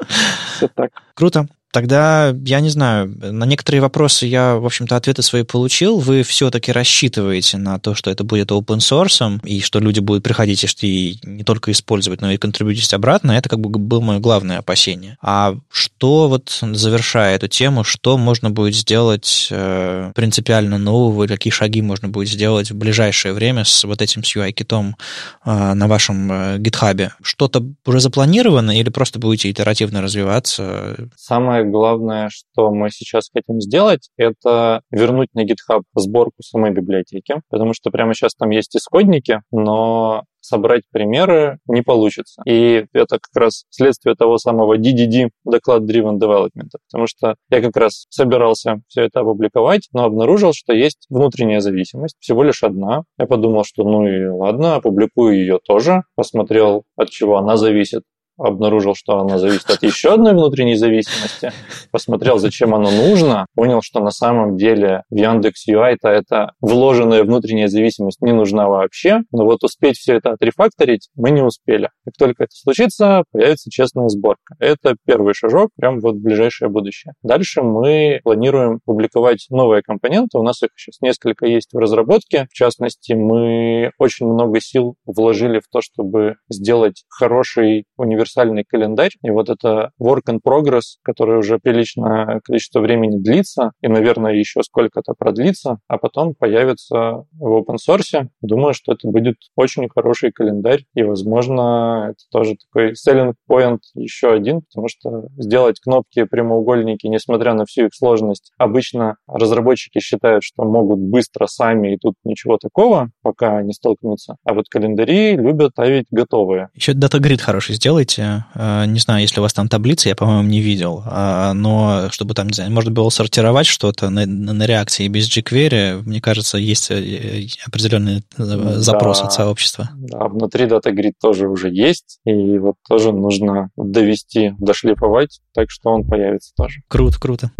все 0.56 0.68
так. 0.68 0.90
Круто. 1.14 1.46
Тогда, 1.70 2.34
я 2.44 2.60
не 2.60 2.70
знаю, 2.70 3.14
на 3.20 3.44
некоторые 3.44 3.82
вопросы 3.82 4.24
я, 4.24 4.56
в 4.56 4.64
общем-то, 4.64 4.96
ответы 4.96 5.22
свои 5.22 5.42
получил. 5.42 5.98
Вы 5.98 6.22
все-таки 6.22 6.72
рассчитываете 6.72 7.58
на 7.58 7.78
то, 7.78 7.94
что 7.94 8.10
это 8.10 8.24
будет 8.24 8.50
open 8.50 8.78
source, 8.78 9.40
и 9.44 9.60
что 9.60 9.78
люди 9.78 10.00
будут 10.00 10.24
приходить 10.24 10.64
и 10.82 11.18
не 11.22 11.44
только 11.44 11.70
использовать, 11.72 12.22
но 12.22 12.30
и 12.30 12.38
контрибьютить 12.38 12.94
обратно. 12.94 13.32
Это 13.32 13.50
как 13.50 13.60
бы 13.60 13.78
было 13.78 14.00
мое 14.00 14.18
главное 14.18 14.58
опасение. 14.58 15.18
А 15.20 15.56
что 15.70 16.28
вот, 16.28 16.58
завершая 16.62 17.36
эту 17.36 17.48
тему, 17.48 17.84
что 17.84 18.16
можно 18.16 18.50
будет 18.50 18.74
сделать 18.74 19.48
э, 19.50 20.12
принципиально 20.14 20.78
нового, 20.78 21.26
какие 21.26 21.52
шаги 21.52 21.82
можно 21.82 22.08
будет 22.08 22.28
сделать 22.28 22.70
в 22.70 22.76
ближайшее 22.76 23.34
время 23.34 23.64
с 23.64 23.84
вот 23.84 24.00
этим 24.00 24.22
UI-китом 24.22 24.96
э, 25.44 25.74
на 25.74 25.86
вашем 25.86 26.32
э, 26.32 26.58
гитхабе? 26.58 27.12
Что-то 27.22 27.62
уже 27.84 28.00
запланировано 28.00 28.78
или 28.78 28.88
просто 28.88 29.18
будете 29.18 29.50
итеративно 29.50 30.00
развиваться? 30.00 30.96
Самое 31.16 31.57
самое 31.58 31.70
главное, 31.70 32.28
что 32.30 32.70
мы 32.70 32.90
сейчас 32.90 33.30
хотим 33.32 33.60
сделать, 33.60 34.10
это 34.16 34.82
вернуть 34.90 35.28
на 35.34 35.44
GitHub 35.44 35.82
сборку 35.94 36.42
самой 36.42 36.72
библиотеки, 36.72 37.40
потому 37.50 37.74
что 37.74 37.90
прямо 37.90 38.14
сейчас 38.14 38.34
там 38.34 38.50
есть 38.50 38.76
исходники, 38.76 39.40
но 39.50 40.24
собрать 40.40 40.82
примеры 40.92 41.58
не 41.66 41.82
получится. 41.82 42.42
И 42.46 42.86
это 42.92 43.18
как 43.18 43.34
раз 43.34 43.64
следствие 43.70 44.14
того 44.14 44.38
самого 44.38 44.78
DDD, 44.78 45.30
доклад 45.44 45.82
Driven 45.82 46.18
Development, 46.18 46.70
потому 46.90 47.06
что 47.06 47.34
я 47.50 47.60
как 47.60 47.76
раз 47.76 48.06
собирался 48.08 48.80
все 48.88 49.02
это 49.02 49.20
опубликовать, 49.20 49.88
но 49.92 50.04
обнаружил, 50.04 50.52
что 50.54 50.72
есть 50.72 51.06
внутренняя 51.10 51.60
зависимость, 51.60 52.16
всего 52.20 52.44
лишь 52.44 52.62
одна. 52.62 53.02
Я 53.18 53.26
подумал, 53.26 53.64
что 53.64 53.84
ну 53.84 54.06
и 54.06 54.26
ладно, 54.26 54.76
опубликую 54.76 55.36
ее 55.36 55.58
тоже, 55.66 56.02
посмотрел, 56.14 56.84
от 56.96 57.10
чего 57.10 57.36
она 57.36 57.56
зависит, 57.56 58.04
обнаружил, 58.38 58.94
что 58.94 59.18
она 59.18 59.38
зависит 59.38 59.68
от 59.70 59.82
еще 59.82 60.14
одной 60.14 60.32
внутренней 60.32 60.76
зависимости, 60.76 61.52
посмотрел, 61.90 62.38
зачем 62.38 62.74
оно 62.74 62.90
нужно, 62.90 63.46
понял, 63.54 63.82
что 63.82 64.00
на 64.00 64.10
самом 64.10 64.56
деле 64.56 65.02
в 65.10 65.16
Яндекс 65.16 65.68
UI 65.68 65.94
-то 65.94 66.08
это 66.08 66.52
вложенная 66.60 67.24
внутренняя 67.24 67.68
зависимость 67.68 68.20
не 68.22 68.32
нужна 68.32 68.68
вообще, 68.68 69.20
но 69.32 69.44
вот 69.44 69.64
успеть 69.64 69.96
все 69.96 70.14
это 70.14 70.30
отрефакторить 70.30 71.08
мы 71.16 71.30
не 71.30 71.42
успели. 71.42 71.90
Как 72.04 72.14
только 72.18 72.44
это 72.44 72.52
случится, 72.52 73.24
появится 73.32 73.70
честная 73.70 74.08
сборка. 74.08 74.54
Это 74.58 74.96
первый 75.04 75.34
шажок 75.34 75.70
прям 75.76 76.00
вот 76.00 76.16
в 76.16 76.22
ближайшее 76.22 76.68
будущее. 76.68 77.14
Дальше 77.22 77.62
мы 77.62 78.20
планируем 78.22 78.80
публиковать 78.84 79.46
новые 79.50 79.82
компоненты. 79.82 80.38
У 80.38 80.42
нас 80.42 80.62
их 80.62 80.70
сейчас 80.76 81.00
несколько 81.00 81.46
есть 81.46 81.72
в 81.72 81.78
разработке. 81.78 82.46
В 82.50 82.54
частности, 82.54 83.12
мы 83.12 83.90
очень 83.98 84.26
много 84.26 84.60
сил 84.60 84.94
вложили 85.04 85.58
в 85.58 85.68
то, 85.70 85.80
чтобы 85.80 86.36
сделать 86.48 87.04
хороший 87.08 87.84
университет 87.96 88.27
универсальный 88.28 88.64
календарь, 88.64 89.12
и 89.22 89.30
вот 89.30 89.48
это 89.48 89.90
work 90.00 90.22
in 90.28 90.40
progress, 90.44 90.98
который 91.02 91.38
уже 91.38 91.58
приличное 91.58 92.40
количество 92.44 92.80
времени 92.80 93.18
длится, 93.18 93.72
и, 93.80 93.88
наверное, 93.88 94.34
еще 94.34 94.62
сколько-то 94.62 95.14
продлится, 95.18 95.78
а 95.88 95.98
потом 95.98 96.34
появится 96.34 97.24
в 97.32 97.62
open 97.62 97.76
source. 97.76 98.28
Думаю, 98.40 98.74
что 98.74 98.92
это 98.92 99.08
будет 99.08 99.36
очень 99.56 99.88
хороший 99.88 100.32
календарь, 100.32 100.84
и, 100.94 101.02
возможно, 101.02 102.10
это 102.10 102.24
тоже 102.30 102.56
такой 102.56 102.92
selling 102.92 103.34
point 103.50 103.78
еще 103.94 104.32
один, 104.32 104.62
потому 104.62 104.88
что 104.88 105.28
сделать 105.36 105.80
кнопки, 105.80 106.24
прямоугольники, 106.24 107.06
несмотря 107.06 107.54
на 107.54 107.64
всю 107.64 107.86
их 107.86 107.94
сложность, 107.94 108.52
обычно 108.58 109.16
разработчики 109.26 110.00
считают, 110.00 110.42
что 110.42 110.64
могут 110.64 110.98
быстро 110.98 111.46
сами, 111.46 111.94
и 111.94 111.98
тут 111.98 112.14
ничего 112.24 112.58
такого, 112.58 113.10
пока 113.22 113.62
не 113.62 113.72
столкнутся. 113.72 114.36
А 114.44 114.54
вот 114.54 114.66
календари 114.68 115.36
любят 115.36 115.72
ставить 115.72 116.06
готовые. 116.10 116.68
Еще 116.74 116.92
датагрид 116.92 117.40
хороший 117.40 117.76
сделайте, 117.76 118.17
можете, 118.18 118.44
э, 118.54 118.84
не 118.86 118.98
знаю, 118.98 119.22
если 119.22 119.40
у 119.40 119.42
вас 119.42 119.52
там 119.52 119.68
таблицы, 119.68 120.08
я, 120.08 120.16
по-моему, 120.16 120.48
не 120.48 120.60
видел, 120.60 121.02
а, 121.06 121.52
но 121.54 122.08
чтобы 122.10 122.34
там, 122.34 122.48
не 122.48 122.54
знаю, 122.54 122.70
можно 122.70 122.90
было 122.90 123.08
сортировать 123.10 123.66
что-то 123.66 124.10
на, 124.10 124.26
на 124.26 124.66
реакции 124.66 125.08
без 125.08 125.28
jQuery, 125.28 126.02
мне 126.02 126.20
кажется, 126.20 126.58
есть 126.58 126.90
э, 126.90 127.46
определенный 127.66 128.22
э, 128.36 128.42
запрос 128.76 129.20
да, 129.20 129.26
от 129.26 129.32
сообщества. 129.32 129.90
Да, 129.94 130.28
внутри 130.28 130.66
DataGrid 130.66 131.12
тоже 131.20 131.48
уже 131.48 131.70
есть, 131.70 132.20
и 132.24 132.58
вот 132.58 132.76
тоже 132.88 133.12
нужно 133.12 133.70
довести, 133.76 134.54
дошлифовать, 134.58 135.40
так 135.54 135.70
что 135.70 135.90
он 135.90 136.04
появится 136.04 136.52
тоже. 136.56 136.80
Круто, 136.88 137.18
круто. 137.18 137.50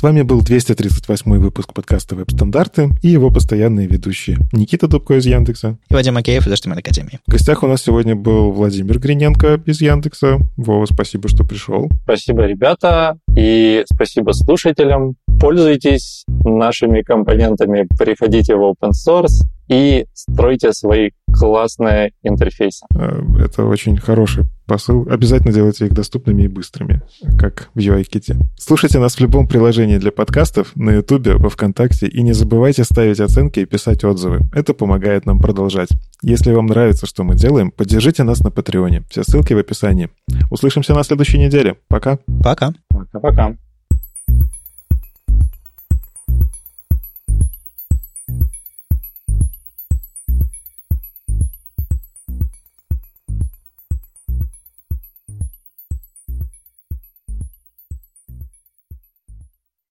С 0.00 0.02
вами 0.02 0.22
был 0.22 0.40
238 0.40 1.30
выпуск 1.40 1.74
подкаста 1.74 2.16
«Веб-стандарты» 2.16 2.88
и 3.02 3.08
его 3.08 3.30
постоянные 3.30 3.86
ведущие 3.86 4.38
Никита 4.50 4.88
Дубко 4.88 5.18
из 5.18 5.26
Яндекса. 5.26 5.76
И 5.90 5.92
Вадим 5.92 6.14
Макеев 6.14 6.46
из 6.46 6.52
HTML 6.54 6.78
Академии. 6.78 7.20
В 7.26 7.30
гостях 7.30 7.62
у 7.62 7.66
нас 7.66 7.82
сегодня 7.82 8.16
был 8.16 8.50
Владимир 8.50 8.98
Гриненко 8.98 9.60
из 9.66 9.82
Яндекса. 9.82 10.38
Вова, 10.56 10.86
спасибо, 10.86 11.28
что 11.28 11.44
пришел. 11.44 11.90
Спасибо, 12.04 12.46
ребята, 12.46 13.18
и 13.36 13.84
спасибо 13.92 14.30
слушателям. 14.32 15.16
Пользуйтесь 15.38 16.24
нашими 16.44 17.02
компонентами, 17.02 17.86
переходите 17.98 18.54
в 18.56 18.60
open 18.60 18.92
source 18.92 19.42
и 19.68 20.06
стройте 20.14 20.72
свои 20.72 21.10
классные 21.32 22.12
интерфейсы. 22.22 22.84
Э, 22.94 23.22
это 23.44 23.64
очень 23.64 23.96
хороший 23.96 24.44
посыл. 24.66 25.06
Обязательно 25.10 25.52
делайте 25.52 25.86
их 25.86 25.92
доступными 25.92 26.42
и 26.42 26.48
быстрыми, 26.48 27.02
как 27.38 27.70
в 27.74 27.78
UI-ките. 27.78 28.36
Слушайте 28.56 28.98
нас 28.98 29.16
в 29.16 29.20
любом 29.20 29.48
приложении 29.48 29.98
для 29.98 30.12
подкастов, 30.12 30.76
на 30.76 30.90
YouTube, 30.90 31.40
во 31.40 31.50
Вконтакте, 31.50 32.06
и 32.06 32.22
не 32.22 32.32
забывайте 32.32 32.84
ставить 32.84 33.20
оценки 33.20 33.60
и 33.60 33.64
писать 33.64 34.04
отзывы. 34.04 34.40
Это 34.54 34.72
помогает 34.72 35.26
нам 35.26 35.40
продолжать. 35.40 35.88
Если 36.22 36.52
вам 36.52 36.66
нравится, 36.66 37.06
что 37.06 37.24
мы 37.24 37.34
делаем, 37.34 37.72
поддержите 37.72 38.22
нас 38.22 38.40
на 38.40 38.50
Патреоне. 38.50 39.02
Все 39.10 39.24
ссылки 39.24 39.54
в 39.54 39.58
описании. 39.58 40.10
Услышимся 40.50 40.94
на 40.94 41.02
следующей 41.02 41.38
неделе. 41.38 41.76
Пока. 41.88 42.18
Пока. 42.42 42.72
Пока-пока. 42.90 43.56